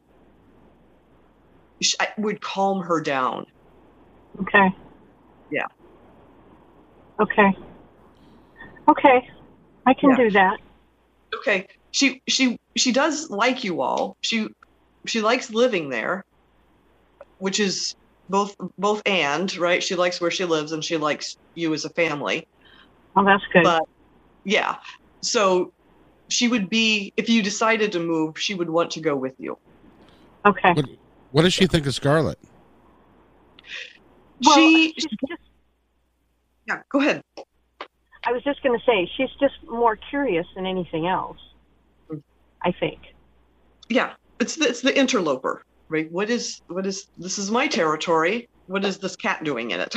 I 1.99 2.07
would 2.17 2.41
calm 2.41 2.81
her 2.81 3.01
down 3.01 3.45
Okay. 4.41 4.69
Yeah. 5.51 5.65
Okay. 7.21 7.55
Okay. 8.89 9.27
I 9.85 9.93
can 9.93 10.09
Yeah. 10.11 10.17
do 10.17 10.31
that. 10.31 10.57
okay 11.35 11.67
she 11.91 12.21
she 12.27 12.57
she 12.77 12.91
does 12.91 13.29
like 13.29 13.63
you 13.63 13.81
all 13.81 14.15
she 14.21 14.47
she 15.05 15.21
likes 15.21 15.49
living 15.49 15.89
there 15.89 16.23
which 17.39 17.59
is 17.59 17.93
both 18.29 18.55
both 18.77 19.01
and 19.05 19.55
right 19.57 19.83
she 19.83 19.95
likes 19.95 20.19
where 20.21 20.31
she 20.31 20.45
lives 20.45 20.71
and 20.71 20.83
she 20.83 20.97
likes 20.97 21.35
you 21.55 21.73
as 21.73 21.85
a 21.85 21.89
family 21.91 22.45
Well, 23.13 23.25
that's 23.25 23.43
good. 23.51 23.63
but 23.63 23.83
yeah 24.45 24.75
so 25.21 25.71
she 26.29 26.47
would 26.47 26.69
be 26.69 27.11
if 27.17 27.29
you 27.29 27.41
decided 27.43 27.91
to 27.93 27.99
move 27.99 28.37
she 28.39 28.53
would 28.53 28.69
want 28.69 28.91
to 28.91 29.01
go 29.01 29.15
with 29.15 29.33
you 29.37 29.57
okay. 30.45 30.73
What, 30.73 30.85
what 31.31 31.41
does 31.43 31.53
she 31.53 31.67
think 31.67 31.85
of 31.87 31.93
Scarlet? 31.93 32.37
Well, 34.45 34.55
she 34.55 34.93
she's 34.97 35.09
just, 35.27 35.41
yeah 36.65 36.81
go 36.91 36.99
ahead 36.99 37.21
I 38.25 38.31
was 38.31 38.43
just 38.43 38.61
going 38.63 38.77
to 38.77 38.85
say 38.85 39.09
she's 39.17 39.29
just 39.39 39.55
more 39.67 39.97
curious 40.09 40.47
than 40.55 40.65
anything 40.65 41.07
else. 41.07 41.37
I 42.63 42.71
think. 42.79 42.99
yeah 43.89 44.13
it's 44.39 44.55
the, 44.55 44.67
it's 44.67 44.81
the 44.81 44.97
interloper 44.97 45.61
right 45.89 46.11
what 46.11 46.29
is 46.29 46.59
what 46.67 46.85
is 46.85 47.07
this 47.17 47.37
is 47.37 47.51
my 47.51 47.67
territory 47.67 48.47
what 48.65 48.83
is 48.83 48.97
this 48.97 49.15
cat 49.15 49.43
doing 49.43 49.71
in 49.71 49.79
it 49.79 49.95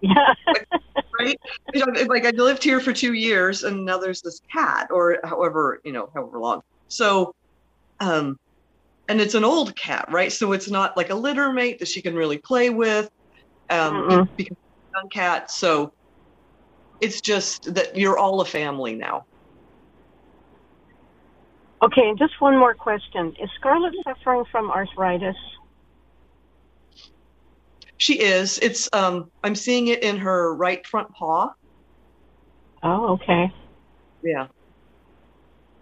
Yeah. 0.00 0.34
right 1.20 1.36
you 1.74 1.86
know, 1.86 2.02
like 2.08 2.24
i 2.24 2.30
lived 2.30 2.64
here 2.64 2.80
for 2.80 2.92
two 2.92 3.12
years 3.12 3.62
and 3.62 3.84
now 3.84 3.98
there's 3.98 4.22
this 4.22 4.40
cat 4.52 4.88
or 4.90 5.18
however 5.22 5.80
you 5.84 5.92
know 5.92 6.08
however 6.14 6.40
long 6.40 6.60
so 6.88 7.32
um 8.00 8.36
and 9.08 9.20
it's 9.20 9.34
an 9.34 9.44
old 9.44 9.76
cat 9.76 10.06
right 10.10 10.32
so 10.32 10.52
it's 10.52 10.70
not 10.70 10.96
like 10.96 11.10
a 11.10 11.14
litter 11.14 11.52
mate 11.52 11.78
that 11.78 11.88
she 11.88 12.02
can 12.02 12.14
really 12.14 12.38
play 12.38 12.70
with 12.70 13.08
um 13.70 13.94
Mm-mm. 13.94 14.28
because 14.36 14.56
it's 14.56 14.96
a 14.96 14.98
young 14.98 15.08
cat 15.10 15.50
so 15.50 15.92
it's 17.02 17.22
just 17.22 17.74
that 17.74 17.96
you're 17.96 18.18
all 18.18 18.42
a 18.42 18.46
family 18.46 18.96
now 18.96 19.24
Okay, 21.82 22.08
and 22.08 22.18
just 22.18 22.34
one 22.40 22.58
more 22.58 22.74
question. 22.74 23.34
Is 23.42 23.50
Scarlet 23.60 23.94
suffering 24.04 24.44
from 24.52 24.70
arthritis? 24.70 25.36
she 27.98 28.20
is 28.20 28.58
it's 28.60 28.88
um 28.94 29.30
i'm 29.44 29.56
seeing 29.56 29.88
it 29.88 30.02
in 30.04 30.18
her 30.18 30.54
right 30.56 30.86
front 30.86 31.08
paw 31.18 31.50
Oh, 32.82 33.14
okay. 33.14 33.52
yeah 34.22 34.48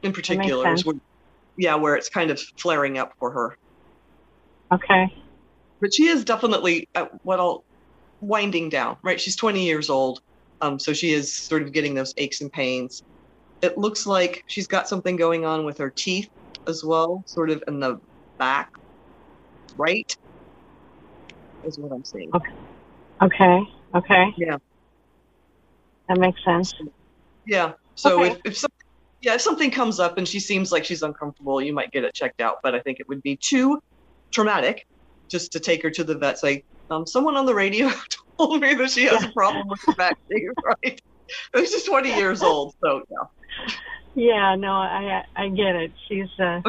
in 0.03 0.13
particular 0.13 0.73
is 0.73 0.85
where, 0.85 0.97
yeah 1.59 1.77
where 1.77 1.97
it's 1.97 2.11
kind 2.11 2.31
of 2.31 2.41
flaring 2.61 2.99
up 2.99 3.13
for 3.21 3.33
her 3.33 3.57
Okay. 4.73 5.07
but 5.81 5.95
she 5.95 6.07
is 6.09 6.25
definitely 6.25 6.89
at 6.95 7.11
what 7.23 7.41
I'll 7.41 7.65
winding 8.21 8.69
down, 8.71 8.97
right? 9.05 9.21
She's 9.21 9.37
20 9.37 9.65
years 9.67 9.91
old, 9.91 10.21
um, 10.61 10.79
so 10.79 10.93
she 10.93 11.13
is 11.13 11.37
sort 11.47 11.63
of 11.63 11.73
getting 11.73 11.95
those 11.95 12.13
aches 12.17 12.41
and 12.41 12.53
pains. 12.53 13.03
It 13.63 13.77
looks 13.79 14.07
like 14.07 14.43
she's 14.47 14.67
got 14.67 14.89
something 14.89 15.17
going 15.17 15.45
on 15.45 15.65
with 15.65 15.79
her 15.79 15.93
teeth 15.97 16.29
as 16.67 16.83
well, 16.85 17.23
sort 17.27 17.51
of 17.51 17.63
in 17.69 17.81
the 17.81 17.99
back, 18.39 18.71
right? 19.77 20.11
Is 21.65 21.79
what 21.79 21.93
I'm 21.95 22.05
seeing. 22.05 22.31
Okay. 23.23 23.67
Okay. 23.95 24.27
Yeah. 24.37 24.57
That 26.09 26.19
makes 26.19 26.43
sense. 26.45 26.73
Yeah. 27.47 27.73
So 27.95 28.23
Okay. 28.25 28.33
if, 28.33 28.39
if 28.45 28.59
some, 28.59 28.71
yeah, 29.21 29.35
if 29.35 29.41
something 29.43 29.71
comes 29.71 30.01
up 30.01 30.19
and 30.19 30.27
she 30.27 30.41
seems 30.41 30.73
like 30.73 30.85
she's 30.85 31.03
uncomfortable, 31.03 31.61
you 31.61 31.73
might 31.75 31.91
get 31.91 32.05
it 32.05 32.15
checked 32.15 32.41
out. 32.41 32.57
But 32.63 32.75
I 32.75 32.81
think 32.81 33.01
it 33.01 33.09
would 33.09 33.23
be 33.23 33.39
too 33.43 33.79
traumatic 34.33 34.83
just 35.31 35.53
to 35.53 35.61
take 35.61 35.83
her 35.83 35.91
to 35.91 36.05
the 36.05 36.17
vet. 36.17 36.39
Say, 36.39 36.63
um, 36.91 37.07
someone 37.07 37.37
on 37.37 37.47
the 37.47 37.55
radio 37.55 37.91
told 38.41 38.61
me 38.61 38.75
that 38.75 38.91
she 38.91 39.05
has 39.05 39.25
a 39.25 39.29
problem 39.29 39.69
with 39.69 39.81
her 39.87 39.95
back 39.95 40.19
teeth. 40.31 40.51
Right? 40.65 41.01
She's 41.57 41.85
20 41.85 42.15
years 42.15 42.43
old, 42.43 42.75
so 42.83 43.03
yeah. 43.11 43.75
Yeah, 44.15 44.55
no, 44.57 44.73
I 44.73 45.25
I 45.37 45.49
get 45.49 45.77
it. 45.77 45.93
She's 46.09 46.29
uh 46.41 46.61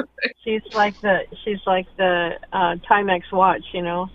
she's 0.44 0.62
like 0.74 1.00
the 1.02 1.22
she's 1.44 1.60
like 1.66 1.88
the 1.98 2.38
uh 2.54 2.76
Timex 2.90 3.32
watch, 3.32 3.64
you 3.74 3.82
know. 3.82 4.08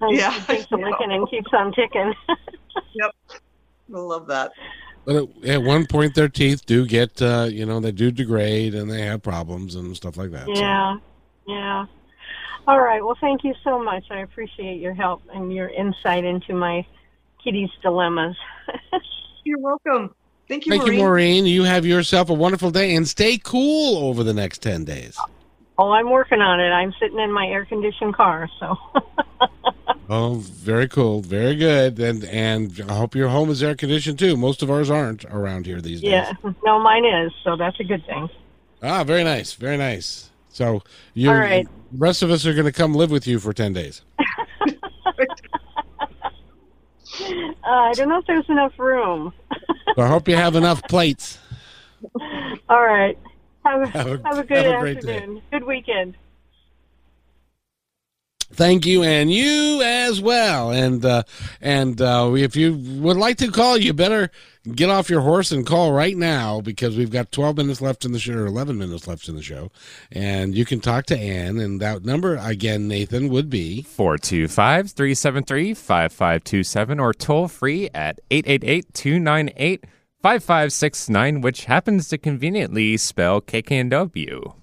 And 0.00 0.16
Yeah, 0.16 0.30
She 0.30 0.40
takes 0.42 0.72
a 0.72 0.76
I 0.76 0.90
licking 0.90 1.10
and 1.12 1.28
keeps 1.28 1.52
on 1.52 1.72
ticking. 1.72 2.14
Yep. 2.94 3.14
I 3.94 3.98
love 3.98 4.28
that. 4.28 4.52
But 5.04 5.16
at, 5.16 5.44
at 5.44 5.62
one 5.62 5.86
point, 5.86 6.14
their 6.14 6.28
teeth 6.28 6.64
do 6.64 6.86
get, 6.86 7.20
uh, 7.20 7.48
you 7.50 7.66
know, 7.66 7.80
they 7.80 7.90
do 7.90 8.10
degrade 8.12 8.74
and 8.74 8.90
they 8.90 9.02
have 9.02 9.22
problems 9.22 9.74
and 9.74 9.96
stuff 9.96 10.16
like 10.16 10.30
that. 10.30 10.46
so. 10.46 10.52
yeah. 11.46 11.86
Yeah. 12.66 12.72
All 12.72 12.80
right. 12.80 13.04
Well, 13.04 13.16
thank 13.20 13.44
you 13.44 13.54
so 13.64 13.82
much. 13.82 14.04
I 14.10 14.20
appreciate 14.20 14.80
your 14.80 14.94
help 14.94 15.22
and 15.32 15.52
your 15.52 15.68
insight 15.68 16.24
into 16.24 16.54
my 16.54 16.86
kitty's 17.42 17.70
dilemmas. 17.82 18.36
You're 19.44 19.58
welcome. 19.58 20.14
Thank 20.48 20.66
you, 20.66 20.70
Thank 20.72 20.82
Maureen. 20.82 20.98
you, 20.98 21.04
Maureen. 21.04 21.46
You 21.46 21.62
have 21.64 21.86
yourself 21.86 22.28
a 22.28 22.34
wonderful 22.34 22.70
day 22.70 22.94
and 22.94 23.06
stay 23.08 23.38
cool 23.38 23.98
over 24.08 24.22
the 24.24 24.34
next 24.34 24.58
10 24.62 24.84
days. 24.84 25.16
oh, 25.78 25.90
I'm 25.92 26.10
working 26.10 26.40
on 26.40 26.60
it. 26.60 26.70
I'm 26.70 26.92
sitting 27.00 27.18
in 27.20 27.32
my 27.32 27.46
air 27.46 27.64
conditioned 27.64 28.14
car, 28.16 28.48
so 28.58 28.76
Oh, 30.12 30.34
very 30.42 30.88
cool. 30.88 31.20
Very 31.20 31.54
good. 31.54 32.00
And 32.00 32.24
and 32.24 32.82
I 32.88 32.94
hope 32.96 33.14
your 33.14 33.28
home 33.28 33.48
is 33.48 33.62
air 33.62 33.76
conditioned 33.76 34.18
too. 34.18 34.36
Most 34.36 34.60
of 34.60 34.68
ours 34.68 34.90
aren't 34.90 35.24
around 35.26 35.66
here 35.66 35.80
these 35.80 36.00
days. 36.00 36.10
yeah. 36.10 36.32
No, 36.64 36.80
mine 36.80 37.04
is, 37.04 37.30
so 37.44 37.54
that's 37.56 37.78
a 37.78 37.84
good 37.84 38.04
thing. 38.06 38.28
Ah, 38.82 39.04
very 39.04 39.22
nice. 39.22 39.52
Very 39.52 39.76
nice. 39.76 40.30
So 40.48 40.82
you're. 41.14 41.32
All 41.32 41.38
right. 41.38 41.68
The 41.90 41.98
rest 41.98 42.22
of 42.22 42.30
us 42.30 42.46
are 42.46 42.52
going 42.54 42.66
to 42.66 42.72
come 42.72 42.94
live 42.94 43.10
with 43.10 43.26
you 43.26 43.38
for 43.38 43.52
10 43.52 43.72
days. 43.72 44.02
Uh, 47.22 47.70
I 47.70 47.92
don't 47.94 48.08
know 48.08 48.18
if 48.18 48.26
there's 48.26 48.48
enough 48.48 48.72
room. 48.78 49.32
I 49.98 50.06
hope 50.06 50.26
you 50.28 50.36
have 50.36 50.56
enough 50.56 50.82
plates. 50.84 51.38
All 52.68 52.82
right. 52.82 53.18
Have, 53.64 53.88
Have 53.90 54.06
a- 54.06 54.22
have 54.28 54.38
a 54.38 54.44
good 54.44 54.64
have 54.64 54.76
a 54.76 54.80
great 54.80 55.00
day. 55.02 55.16
afternoon. 55.16 55.42
Good 55.50 55.64
weekend. 55.64 56.16
Thank 58.52 58.84
you, 58.84 59.02
and 59.04 59.30
you 59.32 59.80
as 59.82 60.20
well. 60.20 60.72
And 60.72 61.04
uh, 61.04 61.22
and 61.60 62.00
uh, 62.00 62.32
if 62.34 62.56
you 62.56 62.74
would 62.74 63.16
like 63.16 63.38
to 63.38 63.50
call, 63.50 63.76
you 63.76 63.92
better 63.92 64.30
get 64.74 64.90
off 64.90 65.08
your 65.08 65.20
horse 65.20 65.52
and 65.52 65.64
call 65.64 65.92
right 65.92 66.16
now 66.16 66.60
because 66.60 66.96
we've 66.96 67.10
got 67.10 67.32
12 67.32 67.56
minutes 67.56 67.80
left 67.80 68.04
in 68.04 68.12
the 68.12 68.18
show, 68.18 68.34
or 68.34 68.46
11 68.46 68.76
minutes 68.76 69.06
left 69.06 69.28
in 69.28 69.36
the 69.36 69.42
show, 69.42 69.70
and 70.10 70.54
you 70.54 70.64
can 70.64 70.80
talk 70.80 71.06
to 71.06 71.16
Ann. 71.16 71.58
And 71.58 71.80
that 71.80 72.04
number 72.04 72.36
again, 72.36 72.88
Nathan, 72.88 73.28
would 73.28 73.48
be 73.48 73.82
425 73.82 74.90
373 74.90 75.74
5527 75.74 77.00
or 77.00 77.14
toll 77.14 77.46
free 77.46 77.88
at 77.94 78.20
888 78.30 78.92
298 78.92 79.84
5569, 80.22 81.40
which 81.40 81.64
happens 81.66 82.08
to 82.08 82.18
conveniently 82.18 82.96
spell 82.96 83.40
KKNW. 83.40 84.59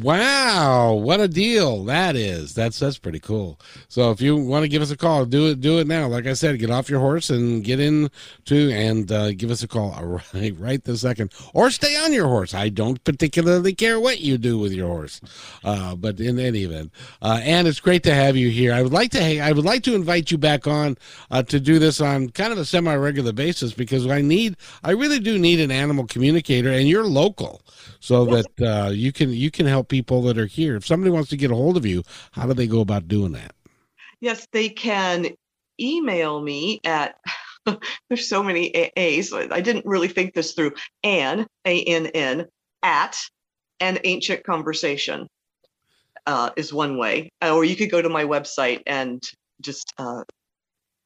Wow, 0.00 0.94
what 0.94 1.20
a 1.20 1.28
deal 1.28 1.84
that 1.84 2.16
is. 2.16 2.54
That's 2.54 2.78
that's 2.78 2.98
pretty 2.98 3.20
cool. 3.20 3.60
So 3.88 4.10
if 4.10 4.22
you 4.22 4.36
want 4.36 4.62
to 4.62 4.68
give 4.68 4.80
us 4.80 4.90
a 4.90 4.96
call, 4.96 5.26
do 5.26 5.48
it 5.48 5.60
do 5.60 5.78
it 5.80 5.86
now. 5.86 6.06
Like 6.06 6.26
I 6.26 6.32
said, 6.32 6.58
get 6.58 6.70
off 6.70 6.88
your 6.88 7.00
horse 7.00 7.28
and 7.28 7.62
get 7.62 7.78
in 7.78 8.10
to 8.46 8.72
and 8.72 9.10
uh, 9.12 9.32
give 9.32 9.50
us 9.50 9.62
a 9.62 9.68
call 9.68 10.20
right 10.34 10.58
right 10.58 10.82
this 10.82 11.02
second. 11.02 11.32
Or 11.52 11.70
stay 11.70 11.96
on 11.96 12.12
your 12.12 12.26
horse. 12.26 12.54
I 12.54 12.70
don't 12.70 13.02
particularly 13.04 13.74
care 13.74 14.00
what 14.00 14.20
you 14.20 14.38
do 14.38 14.58
with 14.58 14.72
your 14.72 14.88
horse. 14.88 15.20
Uh, 15.62 15.94
but 15.94 16.20
in 16.20 16.38
any 16.38 16.62
event, 16.64 16.90
uh, 17.20 17.40
and 17.42 17.68
it's 17.68 17.80
great 17.80 18.02
to 18.04 18.14
have 18.14 18.36
you 18.36 18.48
here. 18.48 18.72
I 18.72 18.82
would 18.82 18.92
like 18.92 19.10
to 19.10 19.40
I 19.40 19.52
would 19.52 19.64
like 19.64 19.82
to 19.84 19.94
invite 19.94 20.30
you 20.30 20.38
back 20.38 20.66
on 20.66 20.96
uh, 21.30 21.42
to 21.42 21.60
do 21.60 21.78
this 21.78 22.00
on 22.00 22.30
kind 22.30 22.52
of 22.52 22.58
a 22.58 22.64
semi 22.64 22.94
regular 22.94 23.32
basis 23.32 23.72
because 23.74 24.06
I 24.06 24.22
need 24.22 24.56
I 24.82 24.92
really 24.92 25.18
do 25.18 25.38
need 25.38 25.60
an 25.60 25.70
animal 25.70 26.06
communicator 26.06 26.70
and 26.70 26.88
you're 26.88 27.04
local 27.04 27.60
so 28.00 28.24
that 28.26 28.60
uh, 28.60 28.90
you 28.90 29.12
can 29.12 29.30
you 29.30 29.50
can 29.50 29.66
help 29.66 29.81
people 29.82 30.22
that 30.22 30.38
are 30.38 30.46
here. 30.46 30.76
If 30.76 30.86
somebody 30.86 31.10
wants 31.10 31.30
to 31.30 31.36
get 31.36 31.50
a 31.50 31.54
hold 31.54 31.76
of 31.76 31.86
you, 31.86 32.02
how 32.32 32.46
do 32.46 32.54
they 32.54 32.66
go 32.66 32.80
about 32.80 33.08
doing 33.08 33.32
that? 33.32 33.54
Yes, 34.20 34.46
they 34.52 34.68
can 34.68 35.28
email 35.80 36.40
me 36.40 36.80
at. 36.84 37.16
There's 38.08 38.28
so 38.28 38.42
many 38.42 38.68
A's. 38.96 39.32
I 39.32 39.60
didn't 39.60 39.86
really 39.86 40.08
think 40.08 40.34
this 40.34 40.52
through. 40.52 40.72
Ann, 41.04 41.46
A 41.64 41.82
N 41.84 42.06
N, 42.06 42.46
at 42.82 43.16
an 43.80 43.98
ancient 44.04 44.44
conversation 44.44 45.28
uh, 46.26 46.50
is 46.56 46.72
one 46.72 46.98
way. 46.98 47.30
Uh, 47.42 47.54
Or 47.54 47.64
you 47.64 47.76
could 47.76 47.90
go 47.90 48.02
to 48.02 48.08
my 48.08 48.24
website 48.24 48.82
and 48.86 49.22
just, 49.60 49.92
uh, 49.98 50.22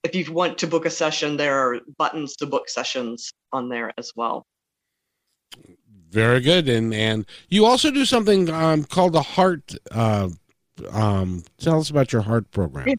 if 0.05 0.15
you 0.15 0.33
want 0.33 0.59
to 0.59 0.67
book 0.67 0.87
a 0.87 0.91
session, 0.91 1.37
there 1.37 1.59
are 1.59 1.81
buttons 1.99 2.37
to 2.37 2.47
book 2.47 2.69
sessions 2.69 3.33
on 3.53 3.69
there 3.69 3.93
as 3.99 4.13
well. 4.15 4.47
Very 6.11 6.41
good, 6.41 6.69
and 6.69 6.95
and 6.95 7.27
you 7.49 7.65
also 7.65 7.91
do 7.91 8.05
something 8.05 8.49
um, 8.51 8.85
called 8.85 9.13
the 9.13 9.23
heart. 9.23 9.75
Uh, 9.91 10.29
um, 10.91 11.43
tell 11.59 11.81
us 11.81 11.91
about 11.91 12.13
your 12.13 12.23
heart 12.23 12.51
program. 12.51 12.97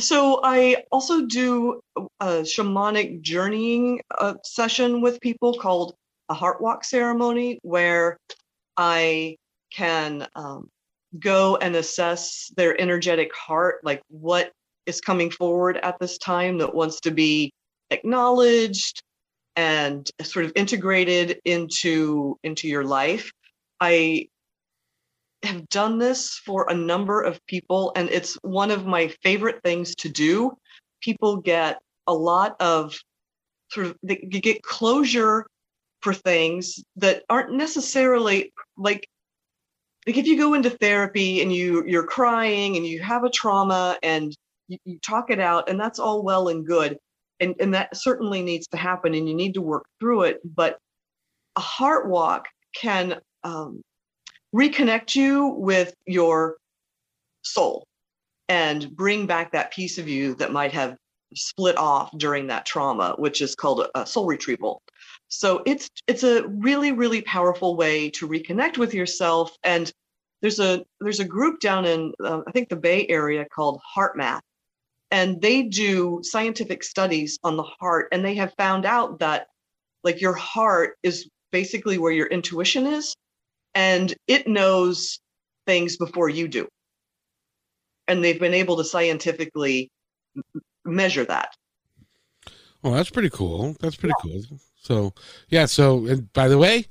So 0.00 0.40
I 0.42 0.84
also 0.90 1.26
do 1.26 1.80
a 1.94 2.42
shamanic 2.42 3.22
journeying 3.22 4.00
uh, 4.18 4.34
session 4.42 5.00
with 5.00 5.20
people 5.20 5.54
called 5.54 5.94
a 6.28 6.34
heart 6.34 6.60
walk 6.60 6.84
ceremony, 6.84 7.60
where 7.62 8.16
I 8.76 9.36
can 9.72 10.26
um, 10.34 10.68
go 11.18 11.56
and 11.56 11.76
assess 11.76 12.52
their 12.56 12.80
energetic 12.80 13.34
heart, 13.34 13.76
like 13.84 14.02
what 14.08 14.52
is 14.86 15.00
coming 15.00 15.30
forward 15.30 15.78
at 15.78 15.98
this 15.98 16.18
time 16.18 16.58
that 16.58 16.74
wants 16.74 17.00
to 17.00 17.10
be 17.10 17.52
acknowledged 17.90 19.02
and 19.56 20.10
sort 20.22 20.44
of 20.44 20.52
integrated 20.56 21.40
into 21.44 22.38
into 22.42 22.68
your 22.68 22.84
life. 22.84 23.32
I 23.80 24.28
have 25.42 25.68
done 25.68 25.98
this 25.98 26.36
for 26.44 26.66
a 26.68 26.74
number 26.74 27.20
of 27.20 27.44
people, 27.46 27.92
and 27.96 28.08
it's 28.10 28.34
one 28.42 28.70
of 28.70 28.86
my 28.86 29.08
favorite 29.22 29.62
things 29.62 29.94
to 29.96 30.08
do. 30.08 30.56
People 31.00 31.36
get 31.36 31.80
a 32.06 32.14
lot 32.14 32.56
of 32.60 32.98
sort 33.70 33.86
of 33.86 33.96
they 34.02 34.16
get 34.16 34.62
closure 34.62 35.46
for 36.00 36.14
things 36.14 36.82
that 36.96 37.22
aren't 37.30 37.52
necessarily 37.52 38.52
like 38.76 39.06
like 40.06 40.16
if 40.16 40.26
you 40.26 40.36
go 40.36 40.54
into 40.54 40.70
therapy 40.70 41.40
and 41.40 41.52
you 41.52 41.82
you're 41.86 42.06
crying 42.06 42.76
and 42.76 42.86
you 42.86 43.00
have 43.00 43.24
a 43.24 43.30
trauma 43.30 43.98
and 44.02 44.36
you, 44.68 44.78
you 44.84 44.98
talk 44.98 45.30
it 45.30 45.40
out 45.40 45.68
and 45.68 45.80
that's 45.80 45.98
all 45.98 46.22
well 46.22 46.48
and 46.48 46.66
good 46.66 46.98
and 47.40 47.54
and 47.60 47.74
that 47.74 47.96
certainly 47.96 48.42
needs 48.42 48.66
to 48.68 48.76
happen 48.76 49.14
and 49.14 49.28
you 49.28 49.34
need 49.34 49.54
to 49.54 49.60
work 49.62 49.84
through 50.00 50.22
it 50.22 50.40
but 50.44 50.78
a 51.56 51.60
heart 51.60 52.08
walk 52.08 52.46
can 52.74 53.20
um, 53.44 53.82
reconnect 54.54 55.14
you 55.14 55.48
with 55.58 55.94
your 56.06 56.56
soul 57.42 57.86
and 58.48 58.94
bring 58.96 59.26
back 59.26 59.52
that 59.52 59.72
piece 59.72 59.98
of 59.98 60.08
you 60.08 60.34
that 60.34 60.52
might 60.52 60.72
have 60.72 60.96
split 61.34 61.76
off 61.76 62.10
during 62.16 62.46
that 62.46 62.64
trauma 62.64 63.14
which 63.18 63.40
is 63.40 63.54
called 63.54 63.86
a, 63.94 64.06
soul 64.06 64.26
retrieval. 64.26 64.80
So 65.28 65.62
it's 65.66 65.88
it's 66.06 66.22
a 66.22 66.46
really 66.48 66.92
really 66.92 67.22
powerful 67.22 67.76
way 67.76 68.10
to 68.10 68.28
reconnect 68.28 68.78
with 68.78 68.94
yourself 68.94 69.56
and 69.64 69.90
there's 70.42 70.60
a 70.60 70.84
there's 71.00 71.20
a 71.20 71.24
group 71.24 71.58
down 71.58 71.86
in 71.86 72.12
uh, 72.22 72.42
i 72.46 72.52
think 72.52 72.68
the 72.68 72.76
bay 72.76 73.06
area 73.08 73.46
called 73.52 73.80
HeartMath 73.96 74.42
and 75.14 75.40
they 75.40 75.62
do 75.62 76.18
scientific 76.24 76.82
studies 76.82 77.38
on 77.44 77.56
the 77.56 77.62
heart 77.62 78.08
and 78.10 78.24
they 78.24 78.34
have 78.34 78.52
found 78.58 78.84
out 78.84 79.20
that 79.20 79.46
like 80.02 80.20
your 80.20 80.32
heart 80.32 80.96
is 81.04 81.30
basically 81.52 81.98
where 81.98 82.10
your 82.10 82.26
intuition 82.26 82.84
is 82.84 83.14
and 83.76 84.12
it 84.26 84.48
knows 84.48 85.20
things 85.68 85.96
before 85.96 86.28
you 86.28 86.48
do 86.48 86.66
and 88.08 88.24
they've 88.24 88.40
been 88.40 88.54
able 88.54 88.76
to 88.76 88.82
scientifically 88.82 89.88
measure 90.84 91.24
that 91.24 91.50
Oh, 92.86 92.92
that's 92.92 93.08
pretty 93.08 93.30
cool. 93.30 93.74
That's 93.80 93.96
pretty 93.96 94.14
cool. 94.20 94.42
So 94.82 95.14
yeah. 95.48 95.64
So 95.64 96.04
and 96.04 96.30
by 96.34 96.48
the 96.48 96.58
way, 96.58 96.84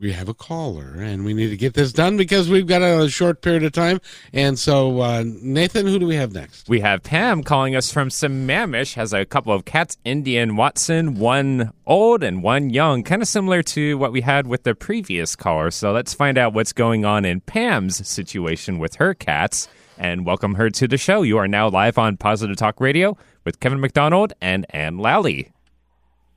we 0.00 0.12
have 0.12 0.28
a 0.28 0.34
caller, 0.34 0.96
and 0.98 1.24
we 1.24 1.32
need 1.32 1.50
to 1.50 1.56
get 1.56 1.74
this 1.74 1.92
done 1.92 2.16
because 2.16 2.48
we've 2.48 2.66
got 2.66 2.82
a 2.82 3.08
short 3.08 3.42
period 3.42 3.62
of 3.62 3.70
time. 3.72 4.00
And 4.32 4.58
so, 4.58 5.00
uh, 5.00 5.22
Nathan, 5.24 5.86
who 5.86 6.00
do 6.00 6.06
we 6.06 6.16
have 6.16 6.32
next? 6.32 6.68
We 6.68 6.80
have 6.80 7.04
Pam 7.04 7.44
calling 7.44 7.76
us 7.76 7.92
from 7.92 8.08
Sammamish, 8.08 8.94
has 8.94 9.12
a 9.12 9.24
couple 9.24 9.52
of 9.52 9.64
cats, 9.64 9.96
Indy 10.04 10.36
and 10.36 10.58
Watson, 10.58 11.14
one 11.14 11.72
old 11.86 12.24
and 12.24 12.42
one 12.42 12.70
young, 12.70 13.04
kind 13.04 13.22
of 13.22 13.28
similar 13.28 13.62
to 13.62 13.96
what 13.96 14.10
we 14.10 14.22
had 14.22 14.48
with 14.48 14.64
the 14.64 14.74
previous 14.74 15.36
caller. 15.36 15.70
So 15.70 15.92
let's 15.92 16.12
find 16.12 16.38
out 16.38 16.54
what's 16.54 16.72
going 16.72 17.04
on 17.04 17.24
in 17.24 17.40
Pam's 17.40 18.06
situation 18.06 18.80
with 18.80 18.96
her 18.96 19.14
cats 19.14 19.68
and 19.96 20.26
welcome 20.26 20.56
her 20.56 20.70
to 20.70 20.88
the 20.88 20.98
show. 20.98 21.22
You 21.22 21.38
are 21.38 21.46
now 21.46 21.68
live 21.68 21.98
on 21.98 22.16
Positive 22.16 22.56
Talk 22.56 22.80
Radio 22.80 23.16
with 23.44 23.60
Kevin 23.60 23.80
McDonald 23.80 24.32
and 24.40 24.66
Ann 24.70 24.98
Lally. 24.98 25.52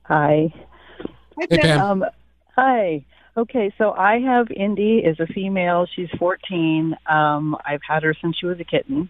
Hi. 0.04 0.54
Hey, 1.50 1.58
Pam. 1.58 1.80
Um, 1.80 2.04
hi. 2.54 3.04
Okay, 3.38 3.72
so 3.78 3.92
I 3.92 4.18
have 4.18 4.50
Indy 4.50 4.98
is 4.98 5.20
a 5.20 5.26
female. 5.28 5.86
She's 5.94 6.08
14. 6.18 6.96
Um, 7.06 7.56
I've 7.64 7.82
had 7.88 8.02
her 8.02 8.12
since 8.20 8.36
she 8.36 8.46
was 8.46 8.58
a 8.58 8.64
kitten, 8.64 9.08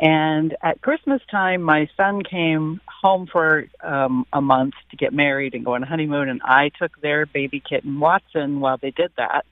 And 0.00 0.56
at 0.64 0.80
Christmas 0.80 1.22
time, 1.30 1.62
my 1.62 1.88
son 1.96 2.22
came 2.28 2.80
home 2.88 3.28
for 3.30 3.66
um, 3.80 4.26
a 4.32 4.40
month 4.40 4.74
to 4.90 4.96
get 4.96 5.12
married 5.12 5.54
and 5.54 5.64
go 5.64 5.74
on 5.74 5.84
a 5.84 5.86
honeymoon, 5.86 6.28
and 6.28 6.40
I 6.42 6.72
took 6.76 7.00
their 7.00 7.24
baby 7.24 7.60
kitten 7.60 8.00
Watson 8.00 8.58
while 8.58 8.78
they 8.78 8.90
did 8.90 9.12
that. 9.16 9.46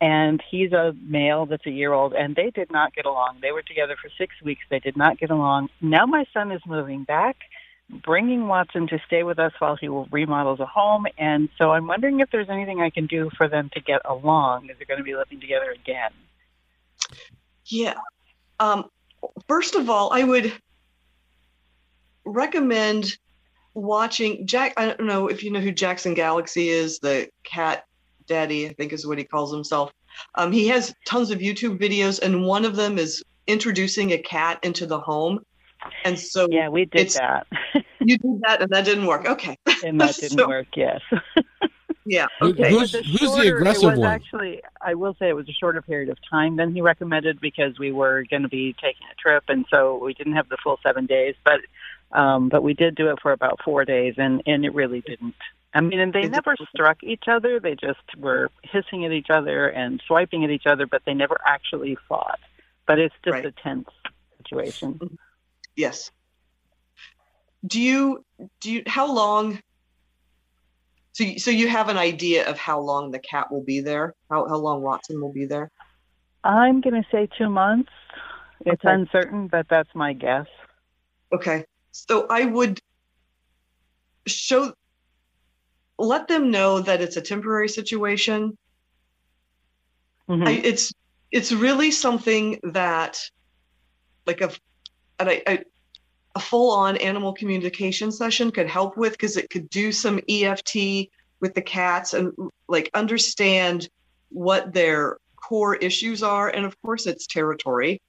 And 0.00 0.42
he's 0.50 0.72
a 0.72 0.92
male 1.00 1.46
that's 1.46 1.64
a 1.64 1.70
year 1.70 1.92
old, 1.92 2.14
and 2.14 2.34
they 2.34 2.50
did 2.50 2.72
not 2.72 2.92
get 2.96 3.06
along. 3.06 3.38
They 3.42 3.52
were 3.52 3.62
together 3.62 3.94
for 3.94 4.10
six 4.18 4.34
weeks. 4.42 4.62
They 4.70 4.80
did 4.80 4.96
not 4.96 5.20
get 5.20 5.30
along. 5.30 5.68
Now 5.80 6.04
my 6.06 6.24
son 6.34 6.50
is 6.50 6.62
moving 6.66 7.04
back, 7.04 7.36
bringing 7.88 8.48
Watson 8.48 8.86
to 8.88 8.98
stay 9.06 9.22
with 9.22 9.38
us 9.38 9.52
while 9.58 9.76
he 9.76 9.88
remodels 9.88 10.60
a 10.60 10.66
home. 10.66 11.06
And 11.18 11.48
so 11.58 11.72
I'm 11.72 11.86
wondering 11.86 12.20
if 12.20 12.30
there's 12.30 12.48
anything 12.48 12.80
I 12.80 12.90
can 12.90 13.06
do 13.06 13.30
for 13.36 13.48
them 13.48 13.70
to 13.74 13.80
get 13.80 14.00
along. 14.04 14.70
Is 14.70 14.76
they're 14.78 14.86
going 14.86 14.98
to 14.98 15.04
be 15.04 15.14
living 15.14 15.40
together 15.40 15.70
again? 15.70 16.10
Yeah. 17.66 17.94
Um, 18.60 18.90
first 19.48 19.74
of 19.74 19.90
all, 19.90 20.12
I 20.12 20.22
would 20.22 20.52
recommend 22.24 23.16
watching 23.74 24.46
Jack. 24.46 24.74
I 24.76 24.86
don't 24.86 25.00
know 25.00 25.28
if 25.28 25.42
you 25.42 25.50
know 25.50 25.60
who 25.60 25.72
Jackson 25.72 26.14
Galaxy 26.14 26.68
is, 26.68 26.98
the 26.98 27.28
cat 27.44 27.84
daddy, 28.26 28.68
I 28.68 28.72
think 28.72 28.92
is 28.92 29.06
what 29.06 29.18
he 29.18 29.24
calls 29.24 29.52
himself. 29.52 29.92
Um, 30.34 30.52
he 30.52 30.68
has 30.68 30.94
tons 31.06 31.30
of 31.30 31.38
YouTube 31.38 31.78
videos, 31.78 32.20
and 32.20 32.44
one 32.44 32.64
of 32.64 32.76
them 32.76 32.98
is 32.98 33.22
introducing 33.46 34.12
a 34.12 34.18
cat 34.18 34.58
into 34.62 34.86
the 34.86 35.00
home. 35.00 35.44
And 36.04 36.18
so, 36.18 36.48
yeah, 36.50 36.68
we 36.68 36.84
did 36.84 37.10
that. 37.10 37.46
you 38.00 38.18
did 38.18 38.40
that, 38.42 38.62
and 38.62 38.70
that 38.70 38.84
didn't 38.84 39.06
work. 39.06 39.26
Okay, 39.26 39.58
and 39.84 40.00
that 40.00 40.14
didn't 40.20 40.38
so, 40.38 40.48
work. 40.48 40.66
Yes. 40.74 41.00
yeah. 42.04 42.26
Okay. 42.40 42.70
Who's, 42.70 42.92
who's 42.92 43.20
shorter, 43.20 43.42
the 43.42 43.56
aggressive 43.56 43.96
one? 43.96 44.04
Actually, 44.04 44.62
I 44.80 44.94
will 44.94 45.14
say 45.18 45.28
it 45.28 45.36
was 45.36 45.48
a 45.48 45.52
shorter 45.52 45.82
period 45.82 46.08
of 46.08 46.18
time 46.28 46.56
than 46.56 46.74
he 46.74 46.80
recommended 46.80 47.40
because 47.40 47.78
we 47.78 47.92
were 47.92 48.24
going 48.28 48.42
to 48.42 48.48
be 48.48 48.74
taking 48.74 49.06
a 49.10 49.14
trip, 49.20 49.44
and 49.48 49.64
so 49.70 50.02
we 50.02 50.14
didn't 50.14 50.34
have 50.34 50.48
the 50.48 50.58
full 50.62 50.78
seven 50.82 51.06
days. 51.06 51.34
But 51.44 51.60
um, 52.18 52.48
but 52.48 52.62
we 52.62 52.74
did 52.74 52.94
do 52.94 53.10
it 53.10 53.18
for 53.22 53.32
about 53.32 53.60
four 53.64 53.84
days, 53.84 54.14
and 54.18 54.42
and 54.46 54.64
it 54.64 54.74
really 54.74 55.00
didn't 55.00 55.34
I 55.74 55.80
mean, 55.80 56.00
and 56.00 56.12
they 56.12 56.28
never 56.28 56.54
struck 56.74 57.02
each 57.02 57.24
other. 57.28 57.58
They 57.58 57.74
just 57.74 58.00
were 58.18 58.50
hissing 58.62 59.04
at 59.06 59.12
each 59.12 59.30
other 59.30 59.68
and 59.68 60.02
swiping 60.06 60.44
at 60.44 60.50
each 60.50 60.66
other, 60.66 60.86
but 60.86 61.02
they 61.06 61.14
never 61.14 61.40
actually 61.46 61.96
fought. 62.08 62.40
But 62.86 62.98
it's 62.98 63.14
just 63.24 63.32
right. 63.32 63.46
a 63.46 63.52
tense 63.52 63.88
situation. 64.38 65.18
Yes. 65.76 66.10
Do 67.66 67.80
you 67.80 68.24
do 68.60 68.72
you 68.72 68.82
how 68.86 69.12
long 69.12 69.60
so 71.12 71.24
so 71.36 71.50
you 71.50 71.68
have 71.68 71.88
an 71.88 71.96
idea 71.96 72.48
of 72.48 72.58
how 72.58 72.80
long 72.80 73.10
the 73.10 73.20
cat 73.20 73.50
will 73.52 73.62
be 73.62 73.80
there? 73.80 74.14
How 74.30 74.48
how 74.48 74.56
long 74.56 74.82
Watson 74.82 75.20
will 75.20 75.32
be 75.32 75.46
there? 75.46 75.70
I'm 76.44 76.80
going 76.80 77.00
to 77.00 77.08
say 77.12 77.28
2 77.38 77.48
months. 77.48 77.90
It's 78.66 78.84
okay. 78.84 78.94
uncertain, 78.94 79.46
but 79.46 79.66
that's 79.68 79.94
my 79.94 80.12
guess. 80.12 80.46
Okay. 81.32 81.64
So 81.92 82.26
I 82.28 82.44
would 82.44 82.80
show 84.26 84.72
let 85.98 86.28
them 86.28 86.50
know 86.50 86.80
that 86.80 87.00
it's 87.00 87.16
a 87.16 87.20
temporary 87.20 87.68
situation. 87.68 88.56
Mm-hmm. 90.28 90.48
I, 90.48 90.52
it's 90.64 90.92
it's 91.30 91.52
really 91.52 91.90
something 91.90 92.60
that 92.62 93.18
like 94.26 94.40
a 94.40 94.50
and 95.18 95.28
I, 95.28 95.42
I 95.46 95.64
a 96.34 96.40
full 96.40 96.70
on 96.70 96.96
animal 96.96 97.32
communication 97.32 98.10
session 98.10 98.50
could 98.50 98.68
help 98.68 98.96
with 98.96 99.12
because 99.12 99.36
it 99.36 99.50
could 99.50 99.68
do 99.68 99.92
some 99.92 100.18
EFT 100.28 101.08
with 101.40 101.54
the 101.54 101.62
cats 101.62 102.14
and 102.14 102.32
like 102.68 102.90
understand 102.94 103.88
what 104.30 104.72
their 104.72 105.18
core 105.36 105.76
issues 105.76 106.22
are. 106.22 106.48
And 106.48 106.64
of 106.64 106.80
course, 106.80 107.06
it's 107.06 107.26
territory, 107.26 108.00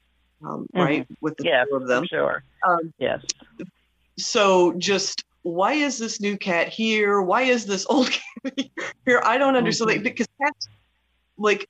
um, 0.45 0.67
mm-hmm. 0.73 0.79
right? 0.79 1.07
With 1.19 1.35
the 1.37 1.45
yeah, 1.45 1.65
two 1.65 1.75
of 1.75 1.87
them. 1.87 2.05
Sure. 2.05 2.43
Um, 2.65 2.93
yes. 2.97 3.21
So 4.17 4.73
just 4.73 5.25
why 5.41 5.73
is 5.73 5.97
this 5.97 6.21
new 6.21 6.37
cat 6.37 6.69
here? 6.69 7.21
Why 7.21 7.41
is 7.41 7.65
this 7.65 7.85
old 7.89 8.11
cat 8.43 8.59
here? 9.05 9.21
I 9.25 9.37
don't 9.37 9.55
understand 9.55 9.91
mm-hmm. 9.91 10.03
because 10.03 10.27
cats 10.41 10.69
like 11.37 11.67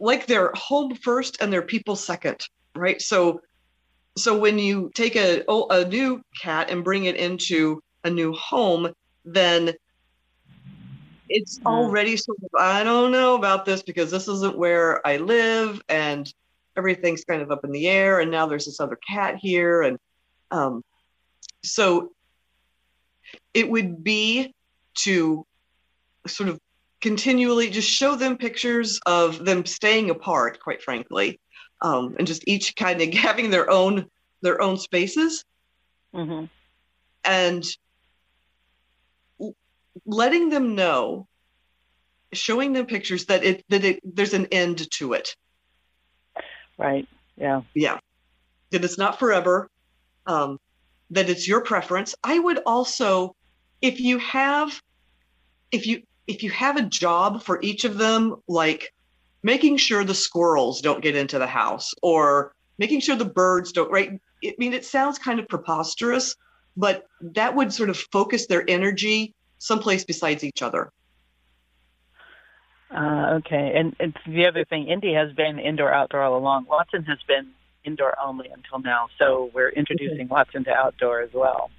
like 0.00 0.26
they're 0.26 0.52
home 0.54 0.94
first 0.96 1.40
and 1.40 1.50
they're 1.52 1.62
people 1.62 1.96
second, 1.96 2.46
right? 2.74 3.00
So 3.00 3.40
so 4.16 4.38
when 4.38 4.58
you 4.58 4.90
take 4.94 5.16
a 5.16 5.44
a 5.48 5.84
new 5.84 6.22
cat 6.40 6.70
and 6.70 6.84
bring 6.84 7.04
it 7.06 7.16
into 7.16 7.82
a 8.04 8.10
new 8.10 8.32
home, 8.32 8.92
then 9.24 9.72
it's 11.28 11.58
already 11.64 12.16
sort 12.16 12.38
of 12.42 12.50
I 12.58 12.84
don't 12.84 13.12
know 13.12 13.34
about 13.34 13.64
this 13.64 13.82
because 13.82 14.10
this 14.10 14.28
isn't 14.28 14.56
where 14.56 15.04
I 15.06 15.16
live 15.16 15.80
and 15.88 16.32
everything's 16.76 17.24
kind 17.24 17.40
of 17.40 17.50
up 17.50 17.64
in 17.64 17.72
the 17.72 17.88
air 17.88 18.20
and 18.20 18.30
now 18.30 18.46
there's 18.46 18.66
this 18.66 18.80
other 18.80 18.98
cat 19.08 19.36
here 19.40 19.82
and 19.82 19.98
um, 20.50 20.82
so 21.62 22.12
it 23.54 23.68
would 23.70 24.04
be 24.04 24.54
to 24.98 25.46
sort 26.26 26.48
of 26.48 26.58
continually 27.00 27.70
just 27.70 27.88
show 27.90 28.16
them 28.16 28.36
pictures 28.36 29.00
of 29.06 29.44
them 29.44 29.66
staying 29.66 30.10
apart, 30.10 30.60
quite 30.60 30.82
frankly, 30.82 31.38
um, 31.80 32.16
and 32.18 32.26
just 32.26 32.44
each 32.46 32.76
kind 32.76 33.00
of 33.00 33.12
having 33.14 33.50
their 33.50 33.70
own 33.70 34.06
their 34.42 34.60
own 34.60 34.76
spaces, 34.76 35.44
mm-hmm. 36.14 36.44
and 37.24 37.64
letting 40.04 40.50
them 40.50 40.74
know, 40.74 41.26
showing 42.32 42.72
them 42.72 42.86
pictures 42.86 43.26
that 43.26 43.44
it 43.44 43.64
that 43.68 43.84
it 43.84 44.00
there's 44.04 44.34
an 44.34 44.46
end 44.46 44.90
to 44.92 45.12
it. 45.14 45.36
Right. 46.78 47.06
Yeah. 47.36 47.62
Yeah. 47.74 47.98
That 48.70 48.84
it's 48.84 48.98
not 48.98 49.18
forever. 49.18 49.70
Um, 50.26 50.58
that 51.10 51.28
it's 51.28 51.46
your 51.46 51.62
preference. 51.62 52.14
I 52.24 52.38
would 52.38 52.60
also 52.66 53.36
if 53.80 54.00
you 54.00 54.18
have 54.18 54.80
if 55.70 55.86
you 55.86 56.02
if 56.26 56.42
you 56.42 56.50
have 56.50 56.76
a 56.76 56.82
job 56.82 57.42
for 57.42 57.60
each 57.60 57.84
of 57.84 57.98
them 57.98 58.36
like 58.48 58.93
making 59.44 59.76
sure 59.76 60.02
the 60.02 60.14
squirrels 60.14 60.80
don't 60.80 61.02
get 61.02 61.14
into 61.14 61.38
the 61.38 61.46
house 61.46 61.94
or 62.02 62.52
making 62.78 62.98
sure 62.98 63.14
the 63.14 63.24
birds 63.24 63.70
don't 63.70 63.92
right 63.92 64.18
i 64.44 64.54
mean 64.58 64.72
it 64.72 64.84
sounds 64.84 65.18
kind 65.18 65.38
of 65.38 65.46
preposterous 65.46 66.34
but 66.76 67.06
that 67.20 67.54
would 67.54 67.72
sort 67.72 67.88
of 67.88 67.96
focus 68.10 68.48
their 68.48 68.68
energy 68.68 69.32
someplace 69.58 70.04
besides 70.04 70.42
each 70.42 70.62
other 70.62 70.90
uh, 72.90 73.34
okay 73.34 73.72
and, 73.76 73.94
and 74.00 74.16
the 74.26 74.46
other 74.46 74.64
thing 74.64 74.88
indy 74.88 75.14
has 75.14 75.32
been 75.32 75.60
indoor 75.60 75.92
outdoor 75.92 76.22
all 76.22 76.36
along 76.36 76.64
watson 76.66 77.04
has 77.04 77.18
been 77.28 77.48
indoor 77.84 78.16
only 78.20 78.48
until 78.48 78.80
now 78.80 79.06
so 79.18 79.50
we're 79.54 79.68
introducing 79.68 80.22
okay. 80.22 80.26
watson 80.26 80.64
to 80.64 80.72
outdoor 80.72 81.20
as 81.20 81.30
well 81.32 81.70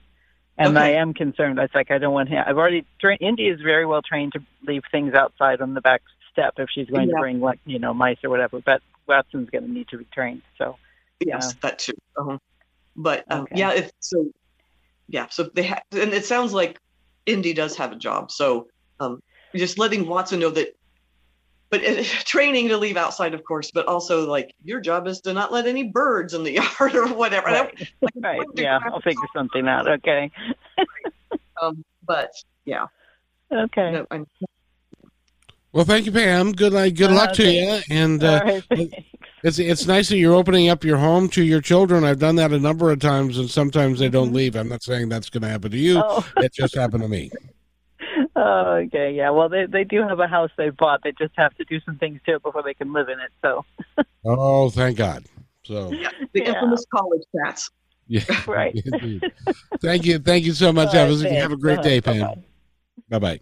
and 0.57 0.77
okay. 0.77 0.85
I 0.85 1.01
am 1.01 1.13
concerned. 1.13 1.59
It's 1.59 1.75
like 1.75 1.91
I 1.91 1.97
don't 1.97 2.13
want 2.13 2.29
him. 2.29 2.41
I've 2.47 2.57
already 2.57 2.85
trained. 3.01 3.21
Indy 3.21 3.49
is 3.49 3.59
very 3.59 3.85
well 3.85 4.01
trained 4.01 4.31
to 4.33 4.39
leave 4.65 4.83
things 4.89 5.13
outside 5.13 5.59
on 5.59 5.73
the 5.73 5.81
back 5.81 6.01
step 6.35 6.55
if 6.57 6.69
she's 6.69 6.87
going 6.87 7.09
yeah. 7.09 7.15
to 7.15 7.21
bring 7.21 7.39
like 7.39 7.59
you 7.65 7.79
know 7.79 7.93
mice 7.93 8.17
or 8.23 8.29
whatever. 8.29 8.59
But 8.59 8.81
Watson's 9.07 9.49
going 9.49 9.63
to 9.63 9.71
need 9.71 9.87
to 9.89 9.97
be 9.97 10.05
trained. 10.13 10.41
So 10.57 10.77
yes, 11.19 11.51
uh, 11.51 11.53
that 11.61 11.79
too. 11.79 11.93
Uh-huh. 12.17 12.37
But 12.95 13.25
um, 13.31 13.43
okay. 13.43 13.55
yeah, 13.57 13.73
if 13.73 13.91
so, 13.99 14.27
yeah. 15.07 15.27
So 15.29 15.49
they 15.53 15.63
have, 15.63 15.83
and 15.91 16.13
it 16.13 16.25
sounds 16.25 16.53
like 16.53 16.79
Indy 17.25 17.53
does 17.53 17.75
have 17.77 17.91
a 17.91 17.95
job. 17.95 18.31
So 18.31 18.67
um, 18.99 19.21
just 19.55 19.79
letting 19.79 20.07
Watson 20.07 20.39
know 20.39 20.49
that 20.51 20.75
but 21.69 21.81
training 22.25 22.69
to 22.69 22.77
leave 22.77 22.97
outside, 22.97 23.33
of 23.33 23.43
course, 23.43 23.71
but 23.71 23.85
also 23.87 24.29
like 24.29 24.53
your 24.63 24.79
job 24.79 25.07
is 25.07 25.21
to 25.21 25.33
not 25.33 25.51
let 25.51 25.67
any 25.67 25.83
birds 25.83 26.33
in 26.33 26.43
the 26.43 26.51
yard 26.79 26.95
or 26.95 27.07
whatever. 27.13 27.47
Right. 27.47 27.89
Like, 28.01 28.13
right. 28.15 28.41
Yeah, 28.55 28.79
I'll 28.85 29.01
figure 29.01 29.27
something 29.33 29.67
out. 29.67 29.87
Okay. 29.87 30.31
um, 31.61 31.83
but 32.05 32.31
yeah. 32.65 32.87
Okay. 33.51 33.91
No, 33.91 34.25
well, 35.75 35.83
thank 35.83 36.05
you, 36.05 36.13
Pam. 36.13 36.53
Good 36.53 36.71
night. 36.71 36.95
Good 36.95 37.11
uh, 37.11 37.15
luck 37.15 37.33
to 37.33 37.51
you. 37.51 37.81
And 37.89 38.23
uh, 38.23 38.41
right, 38.45 38.63
it's 39.43 39.59
it's 39.59 39.85
nice 39.85 40.07
that 40.07 40.17
you're 40.17 40.33
opening 40.33 40.69
up 40.69 40.85
your 40.85 40.95
home 40.95 41.27
to 41.29 41.43
your 41.43 41.59
children. 41.59 42.05
I've 42.05 42.17
done 42.17 42.37
that 42.37 42.53
a 42.53 42.59
number 42.59 42.91
of 42.91 42.99
times, 42.99 43.37
and 43.37 43.49
sometimes 43.49 43.99
they 43.99 44.07
don't 44.07 44.27
mm-hmm. 44.27 44.37
leave. 44.37 44.55
I'm 44.55 44.69
not 44.69 44.83
saying 44.83 45.09
that's 45.09 45.29
going 45.29 45.43
to 45.43 45.49
happen 45.49 45.71
to 45.71 45.77
you. 45.77 46.01
Oh. 46.01 46.25
it 46.37 46.53
just 46.53 46.75
happened 46.75 47.03
to 47.03 47.09
me. 47.09 47.29
Oh, 48.37 48.73
okay, 48.85 49.13
yeah. 49.13 49.29
Well, 49.29 49.47
they 49.47 49.65
they 49.65 49.85
do 49.85 50.01
have 50.01 50.19
a 50.19 50.27
house 50.27 50.51
they 50.57 50.69
bought. 50.69 51.01
They 51.03 51.13
just 51.13 51.33
have 51.37 51.55
to 51.55 51.63
do 51.63 51.79
some 51.81 51.97
things 51.97 52.19
to 52.25 52.35
it 52.35 52.43
before 52.43 52.63
they 52.63 52.73
can 52.73 52.91
live 52.91 53.07
in 53.07 53.17
it. 53.19 53.31
So. 53.41 53.65
oh, 54.25 54.69
thank 54.69 54.97
God. 54.97 55.23
So. 55.63 55.91
Yeah, 55.91 56.09
the 56.33 56.41
yeah. 56.41 56.49
infamous 56.49 56.85
college 56.93 57.23
cats. 57.35 57.71
Yeah. 58.07 58.23
Right. 58.45 58.77
thank 59.81 60.05
you. 60.05 60.19
Thank 60.19 60.43
you 60.43 60.53
so 60.53 60.73
much. 60.73 60.93
Right, 60.93 61.09
have, 61.09 61.21
have 61.21 61.51
a 61.53 61.57
great 61.57 61.81
day, 61.81 62.01
Pam. 62.01 62.43
Bye 63.07 63.19
bye. 63.19 63.39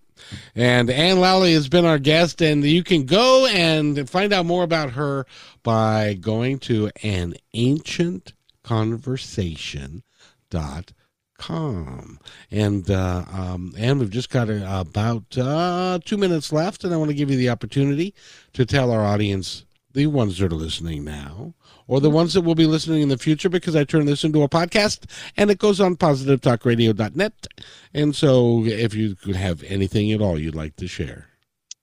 And 0.56 0.90
Ann 0.90 1.20
Lally 1.20 1.54
has 1.54 1.70
been 1.70 1.86
our 1.86 2.00
guest, 2.00 2.42
and 2.42 2.64
you 2.64 2.84
can 2.84 3.06
go 3.06 3.48
and 3.48 4.10
find 4.10 4.34
out 4.34 4.46
more 4.46 4.64
about 4.64 4.92
her 4.92 5.26
by 5.64 6.16
going 6.16 6.60
to 6.60 6.92
an 7.02 7.36
ancient 7.54 8.34
conversation 8.64 10.04
dot 10.50 10.92
com. 11.38 12.20
And 12.52 12.90
uh, 12.92 13.24
um, 13.32 13.74
and 13.78 14.00
we've 14.00 14.10
just 14.10 14.30
got 14.30 14.50
about 14.50 15.38
uh, 15.38 16.00
two 16.04 16.18
minutes 16.18 16.52
left, 16.52 16.84
and 16.84 16.94
I 16.94 16.98
want 16.98 17.10
to 17.10 17.16
give 17.16 17.32
you 17.32 17.38
the 17.38 17.50
opportunity 17.50 18.14
to 18.54 18.66
tell 18.66 18.92
our 18.92 19.04
audience 19.04 19.66
the 19.94 20.08
ones 20.08 20.40
that 20.40 20.52
are 20.52 20.56
listening 20.56 21.04
now, 21.04 21.54
or 21.88 22.00
the 22.00 22.10
ones 22.10 22.34
that 22.34 22.42
will 22.42 22.56
be 22.56 22.66
listening 22.66 23.02
in 23.02 23.10
the 23.10 23.18
future, 23.18 23.50
because 23.50 23.76
I 23.76 23.84
turn 23.84 24.06
this 24.06 24.24
into 24.24 24.44
a 24.44 24.50
podcast 24.50 25.10
and 25.38 25.52
it 25.52 25.60
goes 25.60 25.80
on 25.80 25.96
positivetalkradio.net. 25.96 27.48
And 27.94 28.16
so 28.16 28.66
if 28.66 28.94
you 28.94 29.16
could 29.16 29.36
have 29.36 29.64
anything 29.64 30.12
at 30.12 30.22
all 30.22 30.40
you'd 30.40 30.56
like 30.56 30.76
to 30.78 30.88
share. 30.88 31.28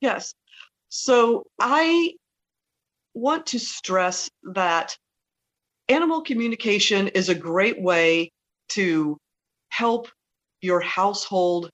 Yes. 0.00 0.34
So 0.88 1.44
I 1.58 2.14
want 3.14 3.46
to 3.46 3.58
stress 3.58 4.30
that 4.54 4.96
animal 5.88 6.22
communication 6.22 7.08
is 7.08 7.28
a 7.28 7.34
great 7.34 7.80
way 7.80 8.30
to 8.70 9.18
help 9.70 10.08
your 10.60 10.80
household 10.80 11.70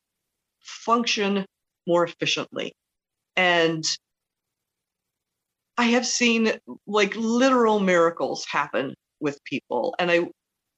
function 0.61 1.45
more 1.87 2.05
efficiently. 2.05 2.73
And 3.37 3.85
I 5.79 5.85
have 5.87 6.07
seen 6.07 6.53
like 6.87 7.15
literal 7.17 7.81
miracles 7.81 8.47
happen 8.51 8.95
with 9.21 9.43
people. 9.45 9.95
And 9.99 10.11
I 10.11 10.29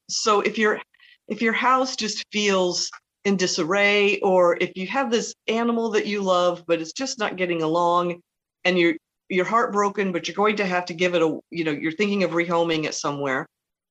so 0.08 0.40
if 0.40 0.58
your 0.58 0.80
if 1.28 1.42
your 1.42 1.52
house 1.52 1.96
just 1.96 2.24
feels 2.32 2.90
in 3.24 3.36
disarray 3.36 4.18
or 4.20 4.56
if 4.60 4.72
you 4.74 4.86
have 4.86 5.10
this 5.10 5.34
animal 5.48 5.90
that 5.90 6.06
you 6.06 6.22
love 6.22 6.64
but 6.66 6.80
it's 6.80 6.92
just 6.92 7.18
not 7.18 7.36
getting 7.36 7.62
along 7.62 8.20
and 8.64 8.78
you're 8.78 8.94
you're 9.28 9.44
heartbroken 9.44 10.12
but 10.12 10.26
you're 10.26 10.34
going 10.34 10.56
to 10.56 10.64
have 10.64 10.86
to 10.86 10.94
give 10.94 11.14
it 11.14 11.22
a 11.22 11.38
you 11.50 11.64
know 11.64 11.72
you're 11.72 11.92
thinking 11.92 12.22
of 12.24 12.30
rehoming 12.30 12.84
it 12.84 12.94
somewhere 12.94 13.46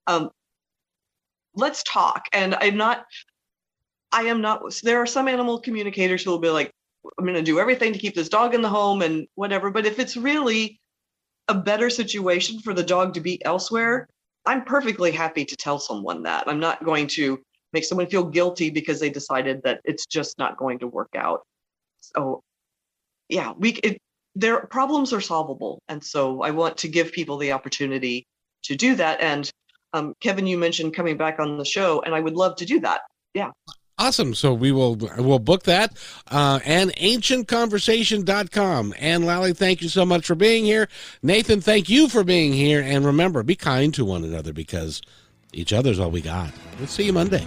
um 0.07 0.29
let's 1.55 1.83
talk 1.83 2.23
and 2.33 2.55
i'm 2.55 2.77
not 2.77 3.05
i 4.11 4.23
am 4.23 4.41
not 4.41 4.61
there 4.81 5.01
are 5.01 5.05
some 5.05 5.27
animal 5.27 5.59
communicators 5.59 6.23
who 6.23 6.31
will 6.31 6.39
be 6.39 6.49
like 6.49 6.71
i'm 7.19 7.25
going 7.25 7.35
to 7.35 7.43
do 7.43 7.59
everything 7.59 7.93
to 7.93 7.99
keep 7.99 8.15
this 8.15 8.29
dog 8.29 8.55
in 8.55 8.61
the 8.61 8.69
home 8.69 9.01
and 9.01 9.27
whatever 9.35 9.69
but 9.69 9.85
if 9.85 9.99
it's 9.99 10.17
really 10.17 10.79
a 11.47 11.55
better 11.55 11.89
situation 11.89 12.59
for 12.59 12.73
the 12.73 12.83
dog 12.83 13.13
to 13.13 13.21
be 13.21 13.43
elsewhere 13.45 14.07
i'm 14.47 14.63
perfectly 14.63 15.11
happy 15.11 15.45
to 15.45 15.55
tell 15.55 15.77
someone 15.77 16.23
that. 16.23 16.45
I'm 16.47 16.59
not 16.59 16.83
going 16.83 17.07
to 17.07 17.39
make 17.73 17.83
someone 17.83 18.07
feel 18.07 18.23
guilty 18.23 18.69
because 18.69 18.99
they 18.99 19.09
decided 19.09 19.61
that 19.63 19.81
it's 19.83 20.05
just 20.05 20.39
not 20.39 20.57
going 20.57 20.79
to 20.79 20.87
work 20.87 21.09
out. 21.15 21.41
So 21.99 22.41
yeah 23.29 23.53
we 23.57 23.71
it, 23.83 23.97
their 24.35 24.65
problems 24.67 25.13
are 25.13 25.21
solvable. 25.21 25.79
And 25.89 26.03
so 26.03 26.41
i 26.41 26.51
want 26.51 26.77
to 26.77 26.87
give 26.87 27.11
people 27.11 27.37
the 27.37 27.51
opportunity 27.51 28.25
to 28.63 28.75
do 28.75 28.95
that. 28.95 29.19
And 29.21 29.51
um, 29.93 30.13
kevin 30.21 30.47
you 30.47 30.57
mentioned 30.57 30.95
coming 30.95 31.17
back 31.17 31.39
on 31.39 31.57
the 31.57 31.65
show 31.65 32.01
and 32.01 32.15
i 32.15 32.19
would 32.19 32.35
love 32.35 32.55
to 32.57 32.65
do 32.65 32.79
that. 32.79 33.01
Yeah 33.33 33.51
Awesome. 33.99 34.35
So 34.35 34.53
we 34.53 34.71
will 34.71 34.95
we'll 35.17 35.39
book 35.39 35.63
that. 35.63 35.97
Uh, 36.29 36.59
and 36.65 36.93
ancientconversation.com. 36.95 38.93
Ann 38.99 39.23
Lally, 39.23 39.53
thank 39.53 39.81
you 39.81 39.89
so 39.89 40.05
much 40.05 40.25
for 40.27 40.35
being 40.35 40.65
here. 40.65 40.87
Nathan, 41.23 41.61
thank 41.61 41.89
you 41.89 42.07
for 42.07 42.23
being 42.23 42.53
here. 42.53 42.81
And 42.81 43.05
remember, 43.05 43.41
be 43.41 43.55
kind 43.55 43.93
to 43.95 44.05
one 44.05 44.23
another 44.23 44.53
because 44.53 45.01
each 45.51 45.73
other's 45.73 45.99
all 45.99 46.11
we 46.11 46.21
got. 46.21 46.51
We'll 46.77 46.87
see 46.87 47.05
you 47.05 47.13
Monday. 47.13 47.45